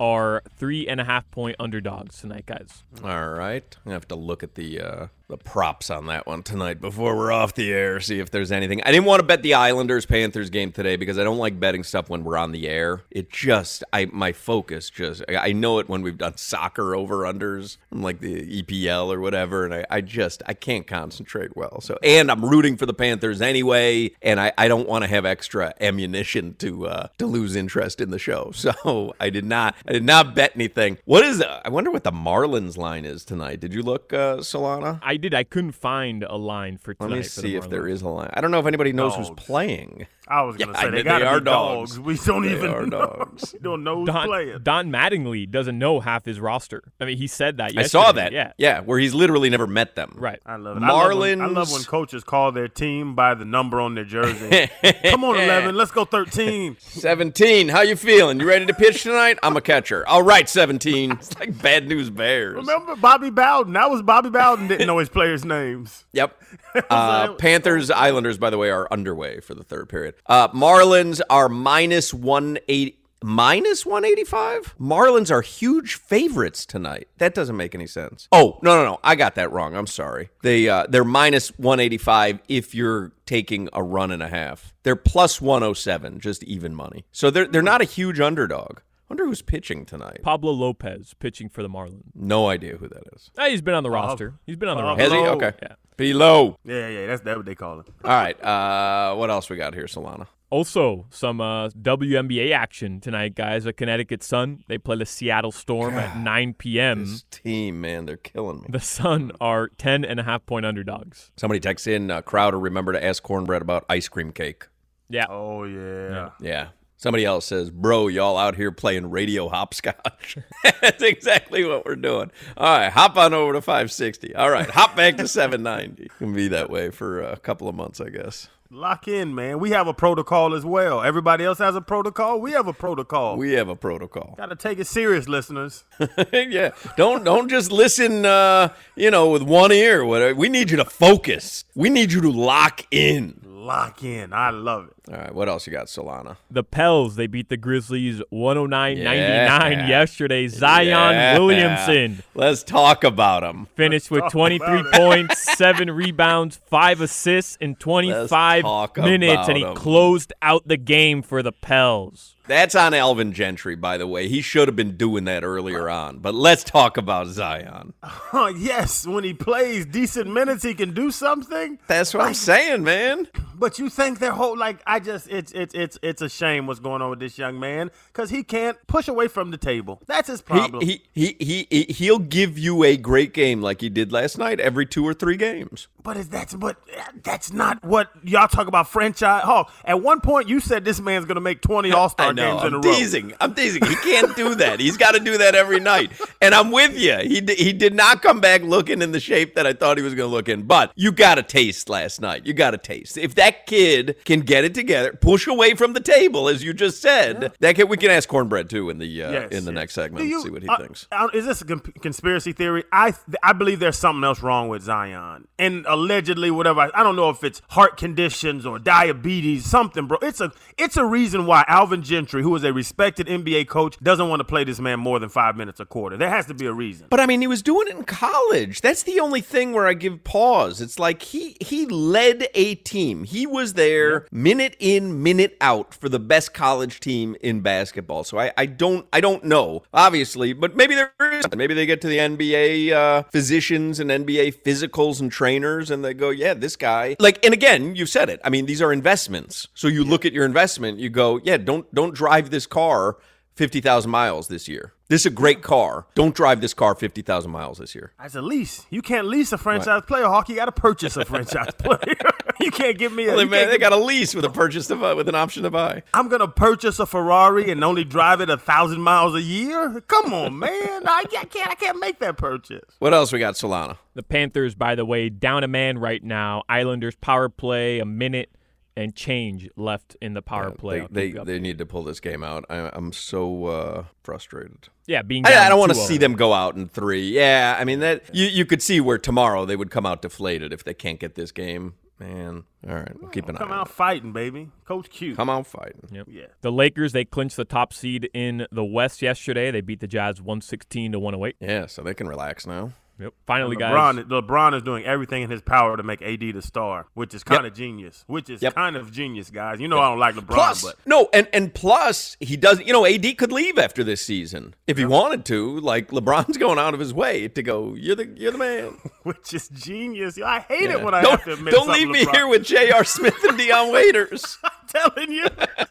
are 0.00 0.42
three 0.56 0.88
and 0.88 1.00
a 1.00 1.04
half 1.04 1.30
point 1.30 1.56
underdogs 1.60 2.20
tonight, 2.20 2.46
guys. 2.46 2.82
All 3.02 3.28
right, 3.28 3.76
I'm 3.76 3.84
going 3.84 3.90
to 3.90 3.92
have 3.92 4.08
to 4.08 4.16
look 4.16 4.42
at 4.42 4.54
the 4.54 4.80
uh, 4.80 5.06
the 5.34 5.42
props 5.42 5.90
on 5.90 6.06
that 6.06 6.28
one 6.28 6.44
tonight 6.44 6.80
before 6.80 7.16
we're 7.16 7.32
off 7.32 7.54
the 7.54 7.72
air. 7.72 7.98
See 7.98 8.20
if 8.20 8.30
there's 8.30 8.52
anything. 8.52 8.80
I 8.84 8.92
didn't 8.92 9.06
want 9.06 9.18
to 9.18 9.26
bet 9.26 9.42
the 9.42 9.54
Islanders 9.54 10.06
Panthers 10.06 10.48
game 10.48 10.70
today 10.70 10.94
because 10.94 11.18
I 11.18 11.24
don't 11.24 11.38
like 11.38 11.58
betting 11.58 11.82
stuff 11.82 12.08
when 12.08 12.22
we're 12.22 12.36
on 12.36 12.52
the 12.52 12.68
air. 12.68 13.02
It 13.10 13.30
just 13.30 13.82
I 13.92 14.04
my 14.12 14.30
focus 14.30 14.90
just 14.90 15.24
I 15.28 15.50
know 15.50 15.80
it 15.80 15.88
when 15.88 16.02
we've 16.02 16.16
done 16.16 16.36
soccer 16.36 16.94
over 16.94 17.22
unders, 17.22 17.78
like 17.90 18.20
the 18.20 18.62
EPL 18.62 19.12
or 19.12 19.18
whatever, 19.18 19.64
and 19.64 19.74
I, 19.74 19.84
I 19.90 20.00
just 20.02 20.40
I 20.46 20.54
can't 20.54 20.86
concentrate 20.86 21.56
well. 21.56 21.80
So 21.80 21.98
and 22.04 22.30
I'm 22.30 22.44
rooting 22.44 22.76
for 22.76 22.86
the 22.86 22.94
Panthers 22.94 23.42
anyway, 23.42 24.12
and 24.22 24.38
I, 24.38 24.52
I 24.56 24.68
don't 24.68 24.88
want 24.88 25.02
to 25.02 25.10
have 25.10 25.26
extra 25.26 25.74
ammunition 25.80 26.54
to 26.60 26.86
uh, 26.86 27.08
to 27.18 27.26
lose 27.26 27.56
interest 27.56 28.00
in 28.00 28.10
the 28.10 28.20
show. 28.20 28.52
So 28.64 29.14
I 29.20 29.28
did 29.28 29.44
not 29.44 29.74
I 29.86 29.92
did 29.92 30.04
not 30.04 30.34
bet 30.34 30.52
anything. 30.54 30.96
What 31.04 31.22
is 31.22 31.42
uh, 31.42 31.60
I 31.64 31.68
wonder 31.68 31.90
what 31.90 32.02
the 32.02 32.12
Marlins 32.12 32.78
line 32.78 33.04
is 33.04 33.24
tonight? 33.24 33.60
Did 33.60 33.74
you 33.74 33.82
look, 33.82 34.12
uh, 34.12 34.38
Solana? 34.38 35.00
I 35.02 35.16
did. 35.24 35.34
I 35.34 35.44
couldn't 35.44 35.72
find 35.72 36.22
a 36.22 36.36
line 36.36 36.76
for 36.76 36.94
Let 37.00 37.06
tonight. 37.06 37.16
me 37.16 37.22
for 37.22 37.28
see 37.28 37.56
if 37.56 37.68
there 37.70 37.88
is 37.88 38.02
a 38.02 38.08
line. 38.08 38.30
I 38.34 38.40
don't 38.40 38.50
know 38.50 38.58
if 38.60 38.66
anybody 38.66 38.92
knows 38.92 39.14
who's 39.14 39.28
Dogs. 39.28 39.44
playing. 39.44 40.06
I 40.26 40.42
was 40.42 40.56
gonna 40.56 40.72
Yeah, 40.72 40.80
say 40.80 40.86
I 40.86 40.90
they 40.90 40.96
mean, 40.96 41.04
gotta 41.04 41.26
are 41.26 41.40
be 41.40 41.44
dogs. 41.44 42.00
We 42.00 42.16
don't 42.16 42.42
They 42.42 42.52
even 42.52 42.70
are 42.70 42.86
know. 42.86 42.98
dogs. 42.98 43.52
we 43.52 43.58
don't 43.62 43.84
know 43.84 43.96
who's 44.00 44.06
Don, 44.06 44.26
playing. 44.26 44.58
Don 44.62 44.90
Mattingly 44.90 45.50
doesn't 45.50 45.78
know 45.78 46.00
half 46.00 46.24
his 46.24 46.40
roster. 46.40 46.82
I 46.98 47.04
mean, 47.04 47.18
he 47.18 47.26
said 47.26 47.58
that. 47.58 47.76
I 47.76 47.82
saw 47.82 48.12
that. 48.12 48.32
Yeah. 48.32 48.52
yeah, 48.56 48.80
where 48.80 48.98
he's 48.98 49.12
literally 49.14 49.50
never 49.50 49.66
met 49.66 49.96
them. 49.96 50.14
Right. 50.16 50.40
I 50.46 50.56
love 50.56 50.78
it. 50.78 50.82
I 50.82 50.88
love, 50.90 51.18
when, 51.18 51.40
I 51.42 51.46
love 51.46 51.70
when 51.70 51.82
coaches 51.84 52.24
call 52.24 52.52
their 52.52 52.68
team 52.68 53.14
by 53.14 53.34
the 53.34 53.44
number 53.44 53.80
on 53.80 53.94
their 53.94 54.04
jersey. 54.04 54.70
Come 55.04 55.24
on, 55.24 55.36
eleven. 55.36 55.74
Let's 55.76 55.90
go 55.90 56.04
thirteen. 56.04 56.76
17. 56.80 57.68
How 57.68 57.82
you 57.82 57.96
feeling? 57.96 58.40
You 58.40 58.46
ready 58.46 58.66
to 58.66 58.74
pitch 58.74 59.02
tonight? 59.02 59.38
I'm 59.42 59.56
a 59.56 59.60
catcher. 59.60 60.06
All 60.08 60.22
right, 60.22 60.48
17. 60.48 61.12
It's 61.24 61.38
like 61.38 61.60
bad 61.60 61.86
news 61.88 62.10
bears. 62.10 62.56
Remember 62.56 62.96
Bobby 62.96 63.30
Bowden? 63.30 63.72
That 63.74 63.90
was 63.90 64.02
Bobby 64.02 64.30
Bowden. 64.30 64.68
Didn't 64.68 64.86
know 64.86 64.98
his 64.98 65.08
players' 65.08 65.44
names. 65.44 66.04
Yep. 66.12 66.36
Uh, 66.90 67.34
Panthers, 67.34 67.90
Islanders, 67.90 68.38
by 68.38 68.50
the 68.50 68.58
way, 68.58 68.70
are 68.70 68.86
underway 68.90 69.40
for 69.40 69.54
the 69.54 69.64
third 69.64 69.88
period. 69.88 70.14
Uh, 70.26 70.48
Marlins 70.48 71.20
are 71.30 71.48
minus 71.48 72.12
180. 72.12 72.98
Minus 73.22 73.86
185? 73.86 74.74
Marlins 74.78 75.30
are 75.30 75.40
huge 75.40 75.94
favorites 75.94 76.66
tonight. 76.66 77.08
That 77.16 77.32
doesn't 77.32 77.56
make 77.56 77.74
any 77.74 77.86
sense. 77.86 78.28
Oh, 78.32 78.58
no, 78.60 78.76
no, 78.76 78.84
no. 78.84 79.00
I 79.02 79.14
got 79.14 79.36
that 79.36 79.50
wrong. 79.50 79.74
I'm 79.74 79.86
sorry. 79.86 80.28
They, 80.42 80.68
uh, 80.68 80.86
they're 80.88 81.04
minus 81.04 81.48
185 81.58 82.40
if 82.48 82.74
you're 82.74 83.12
taking 83.24 83.70
a 83.72 83.82
run 83.82 84.10
and 84.10 84.22
a 84.22 84.28
half. 84.28 84.74
They're 84.82 84.94
plus 84.94 85.40
107, 85.40 86.20
just 86.20 86.42
even 86.44 86.74
money. 86.74 87.06
So 87.12 87.30
they're, 87.30 87.46
they're 87.46 87.62
not 87.62 87.80
a 87.80 87.86
huge 87.86 88.20
underdog. 88.20 88.80
Wonder 89.14 89.26
who's 89.26 89.42
pitching 89.42 89.86
tonight. 89.86 90.20
Pablo 90.22 90.50
Lopez 90.50 91.14
pitching 91.20 91.48
for 91.48 91.62
the 91.62 91.68
Marlins. 91.68 92.02
No 92.16 92.48
idea 92.48 92.76
who 92.76 92.88
that 92.88 93.04
is. 93.14 93.30
Ah, 93.38 93.46
he's 93.46 93.62
been 93.62 93.74
on 93.74 93.84
the 93.84 93.90
roster. 93.90 94.34
He's 94.44 94.56
been 94.56 94.68
on 94.68 94.76
the 94.76 94.82
roster. 94.82 95.04
Has 95.04 95.12
he? 95.12 95.18
Okay. 95.18 95.52
Yeah. 95.62 95.74
Below. 95.96 96.58
Yeah, 96.64 96.88
yeah. 96.88 97.06
That's 97.06 97.22
that 97.22 97.36
what 97.36 97.46
they 97.46 97.54
call 97.54 97.78
it. 97.78 97.86
All 98.04 98.10
right. 98.10 98.42
Uh, 98.42 99.14
what 99.14 99.30
else 99.30 99.48
we 99.48 99.56
got 99.56 99.72
here, 99.74 99.84
Solana? 99.84 100.26
Also, 100.50 101.06
some 101.10 101.40
uh, 101.40 101.68
WNBA 101.68 102.50
action 102.52 103.00
tonight, 103.00 103.36
guys. 103.36 103.62
The 103.64 103.72
Connecticut 103.72 104.24
Sun 104.24 104.64
they 104.66 104.78
play 104.78 104.96
the 104.96 105.06
Seattle 105.06 105.52
Storm 105.52 105.94
at 105.94 106.16
9 106.16 106.54
p.m. 106.54 107.04
This 107.04 107.24
team, 107.30 107.80
man, 107.80 108.06
they're 108.06 108.16
killing 108.16 108.62
me. 108.62 108.66
The 108.70 108.80
Sun 108.80 109.30
are 109.40 109.68
10 109.78 110.04
and 110.04 110.18
a 110.18 110.24
half 110.24 110.44
point 110.44 110.66
underdogs. 110.66 111.30
Somebody 111.36 111.60
texts 111.60 111.86
in, 111.86 112.10
uh, 112.10 112.22
Crowder, 112.22 112.58
remember 112.58 112.92
to 112.92 113.04
ask 113.04 113.22
Cornbread 113.22 113.62
about 113.62 113.84
ice 113.88 114.08
cream 114.08 114.32
cake. 114.32 114.66
Yeah. 115.08 115.26
Oh 115.28 115.62
yeah. 115.64 116.30
Yeah. 116.40 116.68
Somebody 117.04 117.26
else 117.26 117.44
says, 117.44 117.68
bro, 117.68 118.08
y'all 118.08 118.38
out 118.38 118.56
here 118.56 118.72
playing 118.72 119.10
radio 119.10 119.50
hopscotch. 119.50 120.38
That's 120.80 121.02
exactly 121.02 121.62
what 121.62 121.84
we're 121.84 121.96
doing. 121.96 122.30
All 122.56 122.78
right, 122.78 122.90
hop 122.90 123.18
on 123.18 123.34
over 123.34 123.52
to 123.52 123.60
560. 123.60 124.34
All 124.34 124.48
right, 124.48 124.70
hop 124.70 124.96
back 124.96 125.18
to 125.18 125.28
790. 125.28 126.08
Can 126.16 126.32
be 126.32 126.48
that 126.48 126.70
way 126.70 126.88
for 126.88 127.20
a 127.20 127.36
couple 127.36 127.68
of 127.68 127.74
months, 127.74 128.00
I 128.00 128.08
guess. 128.08 128.48
Lock 128.70 129.06
in, 129.06 129.34
man. 129.34 129.60
We 129.60 129.72
have 129.72 129.86
a 129.86 129.92
protocol 129.92 130.54
as 130.54 130.64
well. 130.64 131.02
Everybody 131.02 131.44
else 131.44 131.58
has 131.58 131.76
a 131.76 131.82
protocol. 131.82 132.40
We 132.40 132.52
have 132.52 132.68
a 132.68 132.72
protocol. 132.72 133.36
We 133.36 133.52
have 133.52 133.68
a 133.68 133.76
protocol. 133.76 134.34
Got 134.38 134.46
to 134.46 134.56
take 134.56 134.78
it 134.78 134.86
serious, 134.86 135.28
listeners. 135.28 135.84
yeah, 136.32 136.70
don't 136.96 137.22
don't 137.22 137.50
just 137.50 137.70
listen. 137.70 138.24
Uh, 138.24 138.70
you 138.96 139.10
know, 139.10 139.30
with 139.30 139.42
one 139.42 139.70
ear. 139.72 140.06
Whatever. 140.06 140.34
We 140.34 140.48
need 140.48 140.70
you 140.70 140.78
to 140.78 140.86
focus. 140.86 141.66
We 141.74 141.90
need 141.90 142.12
you 142.12 142.22
to 142.22 142.30
lock 142.30 142.86
in. 142.90 143.43
Lock 143.64 144.04
in. 144.04 144.32
I 144.34 144.50
love 144.50 144.88
it. 144.88 145.12
All 145.12 145.18
right, 145.18 145.34
what 145.34 145.48
else 145.48 145.66
you 145.66 145.72
got, 145.72 145.86
Solana? 145.86 146.36
The 146.50 146.62
Pels, 146.62 147.16
they 147.16 147.26
beat 147.26 147.48
the 147.48 147.56
Grizzlies 147.56 148.20
109 148.30 149.02
99 149.02 149.72
Yeah. 149.78 149.88
yesterday. 149.88 150.46
Zion 150.48 150.86
Yeah. 150.88 151.38
Williamson 151.38 152.22
Let's 152.34 152.62
talk 152.62 153.04
about 153.04 153.42
him. 153.42 153.66
finished 153.74 154.10
with 154.10 154.30
23 154.30 154.84
points, 154.92 155.56
7 155.56 155.90
rebounds, 155.90 156.60
5 156.68 157.00
assists 157.00 157.56
in 157.56 157.74
25 157.76 158.64
minutes, 158.98 159.48
and 159.48 159.56
he 159.56 159.64
him. 159.64 159.74
closed 159.74 160.32
out 160.42 160.68
the 160.68 160.76
game 160.76 161.22
for 161.22 161.42
the 161.42 161.52
Pels. 161.52 162.33
That's 162.46 162.74
on 162.74 162.92
Alvin 162.92 163.32
Gentry, 163.32 163.74
by 163.74 163.96
the 163.96 164.06
way. 164.06 164.28
He 164.28 164.42
should 164.42 164.68
have 164.68 164.76
been 164.76 164.96
doing 164.96 165.24
that 165.24 165.44
earlier 165.44 165.88
on. 165.88 166.18
But 166.18 166.34
let's 166.34 166.62
talk 166.62 166.96
about 166.96 167.26
Zion. 167.28 167.94
Oh, 168.36 168.48
yes, 168.48 169.06
when 169.06 169.22
he 169.22 169.32
plays 169.32 169.86
decent 169.86 170.28
minutes, 170.28 170.64
he 170.64 170.74
can 170.74 170.92
do 170.92 171.12
something. 171.12 171.78
That's 171.86 172.12
what 172.12 172.26
I'm 172.26 172.34
saying, 172.34 172.82
man. 172.82 173.28
But 173.56 173.78
you 173.78 173.88
think 173.88 174.18
their 174.18 174.32
whole 174.32 174.58
like 174.58 174.82
I 174.86 174.98
just 174.98 175.28
it's 175.28 175.52
it's 175.52 175.72
it's 175.72 175.98
it's 176.02 176.20
a 176.20 176.28
shame 176.28 176.66
what's 176.66 176.80
going 176.80 177.00
on 177.00 177.10
with 177.10 177.20
this 177.20 177.38
young 177.38 177.60
man 177.60 177.92
because 178.12 178.30
he 178.30 178.42
can't 178.42 178.76
push 178.88 179.06
away 179.06 179.28
from 179.28 179.52
the 179.52 179.56
table. 179.56 180.02
That's 180.06 180.28
his 180.28 180.42
problem. 180.42 180.84
He, 180.84 181.04
he 181.12 181.36
he 181.38 181.66
he 181.70 181.92
he'll 181.92 182.18
give 182.18 182.58
you 182.58 182.82
a 182.82 182.96
great 182.96 183.32
game 183.32 183.62
like 183.62 183.80
he 183.80 183.88
did 183.88 184.10
last 184.10 184.36
night 184.36 184.58
every 184.58 184.84
two 184.86 185.06
or 185.06 185.14
three 185.14 185.36
games. 185.36 185.86
But 186.02 186.16
is 186.16 186.28
that's 186.28 186.54
but 186.54 186.76
that's 187.22 187.52
not 187.52 187.84
what 187.84 188.10
y'all 188.24 188.48
talk 188.48 188.66
about 188.66 188.88
franchise. 188.88 189.42
Oh, 189.46 189.66
at 189.84 190.02
one 190.02 190.20
point 190.20 190.48
you 190.48 190.58
said 190.58 190.84
this 190.84 191.00
man's 191.00 191.24
gonna 191.24 191.40
make 191.40 191.60
twenty 191.60 191.92
All 191.92 192.08
Star 192.08 192.33
know. 192.34 192.52
games 192.58 192.62
in 192.62 192.66
I'm 192.68 192.74
a 192.74 192.76
row. 192.88 192.94
teasing. 192.94 193.32
I'm 193.40 193.54
teasing. 193.54 193.84
He 193.84 193.94
can't 193.96 194.34
do 194.36 194.54
that. 194.56 194.80
He's 194.80 194.96
got 194.96 195.12
to 195.12 195.20
do 195.20 195.38
that 195.38 195.54
every 195.54 195.80
night. 195.80 196.12
And 196.40 196.54
I'm 196.54 196.70
with 196.70 196.98
you. 196.98 197.16
He 197.18 197.40
d- 197.40 197.54
he 197.54 197.72
did 197.72 197.94
not 197.94 198.22
come 198.22 198.40
back 198.40 198.62
looking 198.62 199.02
in 199.02 199.12
the 199.12 199.20
shape 199.20 199.54
that 199.54 199.66
I 199.66 199.72
thought 199.72 199.96
he 199.96 200.02
was 200.02 200.14
going 200.14 200.28
to 200.28 200.34
look 200.34 200.48
in. 200.48 200.62
But 200.62 200.92
you 200.96 201.12
got 201.12 201.38
a 201.38 201.42
taste 201.42 201.88
last 201.88 202.20
night. 202.20 202.46
You 202.46 202.52
got 202.52 202.74
a 202.74 202.78
taste. 202.78 203.16
If 203.16 203.34
that 203.36 203.66
kid 203.66 204.16
can 204.24 204.40
get 204.40 204.64
it 204.64 204.74
together, 204.74 205.12
push 205.12 205.46
away 205.46 205.74
from 205.74 205.92
the 205.92 206.00
table, 206.00 206.48
as 206.48 206.62
you 206.64 206.72
just 206.74 207.00
said, 207.00 207.52
that 207.60 207.76
kid, 207.76 207.88
we 207.88 207.96
can 207.96 208.10
ask 208.10 208.28
Cornbread 208.28 208.68
too 208.70 208.90
in 208.90 208.98
the 208.98 209.22
uh, 209.22 209.30
Yes, 209.32 209.52
in 209.52 209.64
the 209.64 209.70
yes. 209.72 209.74
next 209.80 209.94
segment. 209.94 210.26
You- 210.26 210.42
see 210.42 210.50
what 210.50 210.62
he 210.62 210.68
uh, 210.68 210.76
thinks. 210.78 211.06
uh, 211.12 211.28
is 211.32 211.46
this 211.46 211.60
a 211.62 211.64
con- 211.64 211.80
conspiracy 212.00 212.52
theory? 212.52 212.84
I 212.92 213.14
I 213.42 213.52
believe 213.52 213.80
there's 213.80 213.98
something 213.98 214.24
else 214.24 214.42
wrong 214.42 214.68
with 214.68 214.82
Zion, 214.82 215.46
and 215.58 215.86
allegedly, 215.86 216.50
whatever. 216.50 216.80
I, 216.80 216.90
I 216.94 217.02
don't 217.02 217.16
know 217.16 217.30
if 217.30 217.42
it's 217.44 217.62
heart 217.70 217.96
conditions 217.96 218.66
or 218.66 218.78
diabetes, 218.78 219.64
something, 219.64 220.06
bro. 220.06 220.18
It's 220.22 220.40
a 220.40 220.52
it's 220.76 220.96
a 220.96 221.04
reason 221.04 221.46
why 221.46 221.64
Alvin 221.68 222.02
Gentry, 222.02 222.23
who 222.30 222.54
is 222.56 222.64
a 222.64 222.72
respected 222.72 223.26
NBA 223.26 223.68
coach, 223.68 223.98
doesn't 224.02 224.28
want 224.28 224.40
to 224.40 224.44
play 224.44 224.64
this 224.64 224.80
man 224.80 225.00
more 225.00 225.18
than 225.18 225.28
five 225.28 225.56
minutes 225.56 225.80
a 225.80 225.86
quarter. 225.86 226.16
There 226.16 226.30
has 226.30 226.46
to 226.46 226.54
be 226.54 226.66
a 226.66 226.72
reason. 226.72 227.06
But 227.10 227.20
I 227.20 227.26
mean, 227.26 227.40
he 227.40 227.46
was 227.46 227.62
doing 227.62 227.88
it 227.88 227.96
in 227.96 228.04
college. 228.04 228.80
That's 228.80 229.02
the 229.02 229.20
only 229.20 229.40
thing 229.40 229.72
where 229.72 229.86
I 229.86 229.94
give 229.94 230.24
pause. 230.24 230.80
It's 230.80 230.98
like 230.98 231.22
he 231.22 231.56
he 231.60 231.86
led 231.86 232.48
a 232.54 232.74
team. 232.76 233.24
He 233.24 233.46
was 233.46 233.74
there 233.74 234.26
minute 234.30 234.76
in, 234.78 235.22
minute 235.22 235.56
out 235.60 235.94
for 235.94 236.08
the 236.08 236.18
best 236.18 236.54
college 236.54 237.00
team 237.00 237.36
in 237.40 237.60
basketball. 237.60 238.24
So 238.24 238.38
I, 238.38 238.52
I 238.56 238.66
don't 238.66 239.06
I 239.12 239.20
don't 239.20 239.44
know 239.44 239.82
obviously, 239.92 240.52
but 240.52 240.76
maybe 240.76 240.94
there 240.94 241.12
is. 241.20 241.42
something. 241.42 241.58
Maybe 241.58 241.74
they 241.74 241.86
get 241.86 242.00
to 242.02 242.08
the 242.08 242.18
NBA 242.18 242.92
uh, 242.92 243.22
physicians 243.24 244.00
and 244.00 244.10
NBA 244.10 244.62
physicals 244.62 245.20
and 245.20 245.30
trainers, 245.30 245.90
and 245.90 246.04
they 246.04 246.14
go, 246.14 246.30
yeah, 246.30 246.54
this 246.54 246.76
guy. 246.76 247.16
Like, 247.18 247.44
and 247.44 247.54
again, 247.54 247.96
you 247.96 248.06
said 248.06 248.28
it. 248.28 248.40
I 248.44 248.50
mean, 248.50 248.66
these 248.66 248.82
are 248.82 248.92
investments. 248.92 249.68
So 249.74 249.88
you 249.88 250.04
look 250.04 250.24
at 250.24 250.32
your 250.32 250.44
investment, 250.44 250.98
you 250.98 251.10
go, 251.10 251.40
yeah, 251.44 251.56
don't 251.56 251.92
don't 251.94 252.13
drive 252.14 252.50
this 252.50 252.66
car. 252.66 253.16
50,000 253.56 254.10
miles 254.10 254.48
this 254.48 254.66
year. 254.66 254.94
This 255.06 255.22
is 255.22 255.26
a 255.26 255.30
great 255.30 255.62
car. 255.62 256.08
Don't 256.16 256.34
drive 256.34 256.60
this 256.60 256.74
car 256.74 256.96
50,000 256.96 257.48
miles 257.48 257.78
this 257.78 257.94
year. 257.94 258.12
As 258.18 258.34
a 258.34 258.42
lease, 258.42 258.84
you 258.90 259.00
can't 259.00 259.28
lease 259.28 259.52
a 259.52 259.58
franchise 259.58 260.02
player. 260.08 260.24
Hawk, 260.24 260.48
you 260.48 260.56
got 260.56 260.64
to 260.64 260.72
purchase 260.72 261.16
a 261.16 261.24
franchise 261.24 261.70
player. 261.78 262.16
you 262.60 262.70
can't 262.70 262.98
give 262.98 263.12
me 263.12 263.26
a. 263.28 263.34
Well, 263.34 263.46
man, 263.46 263.68
they 263.68 263.78
got 263.78 263.92
a 263.92 263.96
lease 263.96 264.34
with 264.34 264.44
a 264.44 264.50
purchase 264.50 264.86
to 264.88 264.96
buy, 264.96 265.14
with 265.14 265.28
an 265.28 265.34
option 265.34 265.62
to 265.64 265.70
buy. 265.70 266.02
I'm 266.12 266.28
gonna 266.28 266.48
purchase 266.48 266.98
a 266.98 267.06
Ferrari 267.06 267.70
and 267.70 267.82
only 267.84 268.04
drive 268.04 268.40
it 268.40 268.50
a 268.50 268.56
thousand 268.56 269.02
miles 269.02 269.34
a 269.34 269.42
year. 269.42 270.00
Come 270.08 270.32
on, 270.32 270.58
man! 270.58 270.70
I, 271.06 271.24
I 271.38 271.44
can't. 271.44 271.70
I 271.70 271.74
can't 271.74 272.00
make 272.00 272.18
that 272.20 272.36
purchase. 272.36 272.84
What 272.98 273.14
else 273.14 273.32
we 273.32 273.38
got, 273.38 273.54
Solana? 273.54 273.98
The 274.14 274.22
Panthers, 274.22 274.74
by 274.74 274.94
the 274.94 275.04
way, 275.04 275.28
down 275.28 275.64
a 275.64 275.68
man 275.68 275.98
right 275.98 276.22
now. 276.22 276.62
Islanders 276.68 277.16
power 277.16 277.48
play, 277.48 277.98
a 277.98 278.04
minute 278.04 278.50
and 278.96 279.14
change 279.14 279.68
left 279.76 280.16
in 280.20 280.34
the 280.34 280.42
power 280.42 280.70
play. 280.70 281.06
They 281.10 281.32
they, 281.32 281.44
they 281.44 281.58
need 281.58 281.78
to 281.78 281.86
pull 281.86 282.04
this 282.04 282.20
game 282.20 282.42
out. 282.42 282.64
I, 282.70 282.90
I'm 282.92 283.12
so 283.12 283.66
uh, 283.66 284.04
frustrated. 284.22 284.88
yeah, 285.06 285.22
being 285.22 285.46
I, 285.46 285.66
I 285.66 285.68
don't 285.68 285.78
want 285.78 285.92
to 285.92 285.98
see 285.98 286.18
them 286.18 286.34
go 286.34 286.52
out 286.52 286.76
in 286.76 286.88
three. 286.88 287.30
Yeah, 287.30 287.76
I 287.78 287.84
mean 287.84 288.00
that 288.00 288.34
you 288.34 288.46
you 288.46 288.64
could 288.64 288.82
see 288.82 289.00
where 289.00 289.18
tomorrow 289.18 289.64
they 289.64 289.76
would 289.76 289.90
come 289.90 290.06
out 290.06 290.22
deflated 290.22 290.72
if 290.72 290.84
they 290.84 290.94
can't 290.94 291.18
get 291.18 291.34
this 291.34 291.52
game. 291.52 291.94
Man, 292.20 292.62
all 292.88 292.94
right, 292.94 293.20
we'll 293.20 293.30
keep 293.30 293.48
an 293.48 293.56
eye. 293.56 293.58
Come 293.58 293.72
on 293.72 293.80
out 293.80 293.88
fighting, 293.88 294.32
baby. 294.32 294.70
Coach 294.84 295.10
Q. 295.10 295.34
Come 295.34 295.50
out 295.50 295.66
fighting. 295.66 296.08
Yep. 296.12 296.28
Yeah. 296.30 296.46
The 296.60 296.70
Lakers 296.70 297.12
they 297.12 297.24
clinched 297.24 297.56
the 297.56 297.64
top 297.64 297.92
seed 297.92 298.30
in 298.32 298.68
the 298.70 298.84
West 298.84 299.20
yesterday. 299.20 299.72
They 299.72 299.80
beat 299.80 299.98
the 299.98 300.06
Jazz 300.06 300.40
116 300.40 301.10
to 301.12 301.18
108. 301.18 301.56
Yeah, 301.58 301.86
so 301.86 302.02
they 302.02 302.14
can 302.14 302.28
relax 302.28 302.68
now. 302.68 302.92
Yep. 303.20 303.32
Finally, 303.46 303.76
guys. 303.76 303.92
LeBron, 303.94 304.24
LeBron 304.24 304.74
is 304.76 304.82
doing 304.82 305.04
everything 305.04 305.42
in 305.42 305.50
his 305.50 305.62
power 305.62 305.96
to 305.96 306.02
make 306.02 306.20
AD 306.20 306.40
the 306.52 306.60
star, 306.60 307.06
which 307.14 307.32
is 307.32 307.44
kind 307.44 307.64
of 307.64 307.72
genius. 307.72 308.24
Which 308.26 308.50
is 308.50 308.60
Yep. 308.60 308.74
kind 308.74 308.96
of 308.96 309.12
genius, 309.12 309.50
guys. 309.50 309.78
You 309.80 309.86
know 309.86 310.00
I 310.00 310.08
don't 310.10 310.18
like 310.18 310.34
LeBron, 310.34 310.48
Plus, 310.54 310.82
but 310.82 310.96
no, 311.06 311.28
and 311.32 311.46
and 311.52 311.72
plus 311.72 312.36
he 312.40 312.56
doesn't. 312.56 312.86
You 312.86 312.92
know, 312.92 313.06
AD 313.06 313.34
could 313.38 313.52
leave 313.52 313.78
after 313.78 314.02
this 314.02 314.20
season 314.20 314.74
if 314.88 314.98
he 314.98 315.04
wanted 315.04 315.44
to. 315.46 315.78
Like 315.78 316.08
LeBron's 316.10 316.56
going 316.58 316.78
out 316.80 316.92
of 316.94 316.98
his 317.00 317.14
way 317.14 317.46
to 317.48 317.62
go. 317.62 317.94
You're 317.94 318.16
the 318.16 318.26
you're 318.36 318.50
the 318.52 318.58
man. 318.58 318.98
which 319.22 319.54
is 319.54 319.68
genius. 319.68 320.36
I 320.40 320.60
hate 320.60 320.90
Yeah. 320.90 320.96
it 320.98 321.02
when 321.04 321.14
I 321.14 321.22
don't 321.22 321.30
have 321.32 321.44
to 321.44 321.52
admit 321.52 321.72
don't 321.74 321.88
leave 321.90 322.08
me 322.08 322.24
LeBron- 322.24 322.34
here 322.34 322.48
with 322.48 322.64
J.R. 322.64 323.04
Smith 323.04 323.36
and 323.44 323.56
Dion 323.56 323.92
Waiters. 323.92 324.58
telling 324.94 325.32
you. 325.32 325.46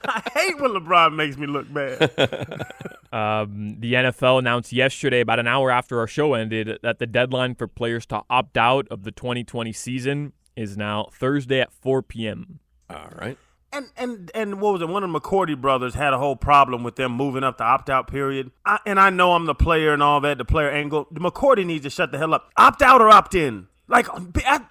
I 0.05 0.21
hate 0.33 0.59
when 0.61 0.71
LeBron 0.71 1.15
makes 1.15 1.37
me 1.37 1.47
look 1.47 1.71
bad. 1.73 2.65
Um, 3.13 3.75
the 3.79 3.93
NFL 3.93 4.39
announced 4.39 4.73
yesterday, 4.73 5.19
about 5.19 5.37
an 5.37 5.45
hour 5.45 5.69
after 5.69 5.99
our 5.99 6.07
show 6.07 6.33
ended, 6.33 6.79
that 6.81 6.97
the 6.97 7.05
deadline 7.05 7.53
for 7.53 7.67
players 7.67 8.07
to 8.07 8.23
opt 8.27 8.57
out 8.57 8.87
of 8.89 9.03
the 9.03 9.11
2020 9.11 9.71
season 9.71 10.33
is 10.55 10.75
now 10.75 11.09
Thursday 11.11 11.61
at 11.61 11.71
4 11.71 12.01
p.m. 12.01 12.59
All 12.89 13.11
right. 13.15 13.37
And 13.71 13.91
and 13.97 14.31
and 14.33 14.61
what 14.61 14.73
was 14.73 14.81
it? 14.81 14.87
One 14.87 15.03
of 15.03 15.11
the 15.11 15.19
McCourty 15.19 15.59
brothers 15.59 15.93
had 15.93 16.13
a 16.13 16.17
whole 16.17 16.35
problem 16.35 16.83
with 16.83 16.95
them 16.95 17.11
moving 17.11 17.43
up 17.43 17.59
the 17.59 17.63
opt 17.63 17.89
out 17.89 18.07
period. 18.07 18.49
I, 18.65 18.79
and 18.85 18.99
I 18.99 19.11
know 19.11 19.33
I'm 19.33 19.45
the 19.45 19.55
player 19.55 19.93
and 19.93 20.01
all 20.01 20.19
that, 20.21 20.39
the 20.39 20.45
player 20.45 20.71
angle. 20.71 21.07
The 21.11 21.19
McCourty 21.19 21.65
needs 21.65 21.83
to 21.83 21.91
shut 21.91 22.11
the 22.11 22.17
hell 22.17 22.33
up. 22.33 22.51
Opt 22.57 22.81
out 22.81 22.99
or 22.99 23.09
opt 23.09 23.35
in. 23.35 23.67
Like 23.87 24.07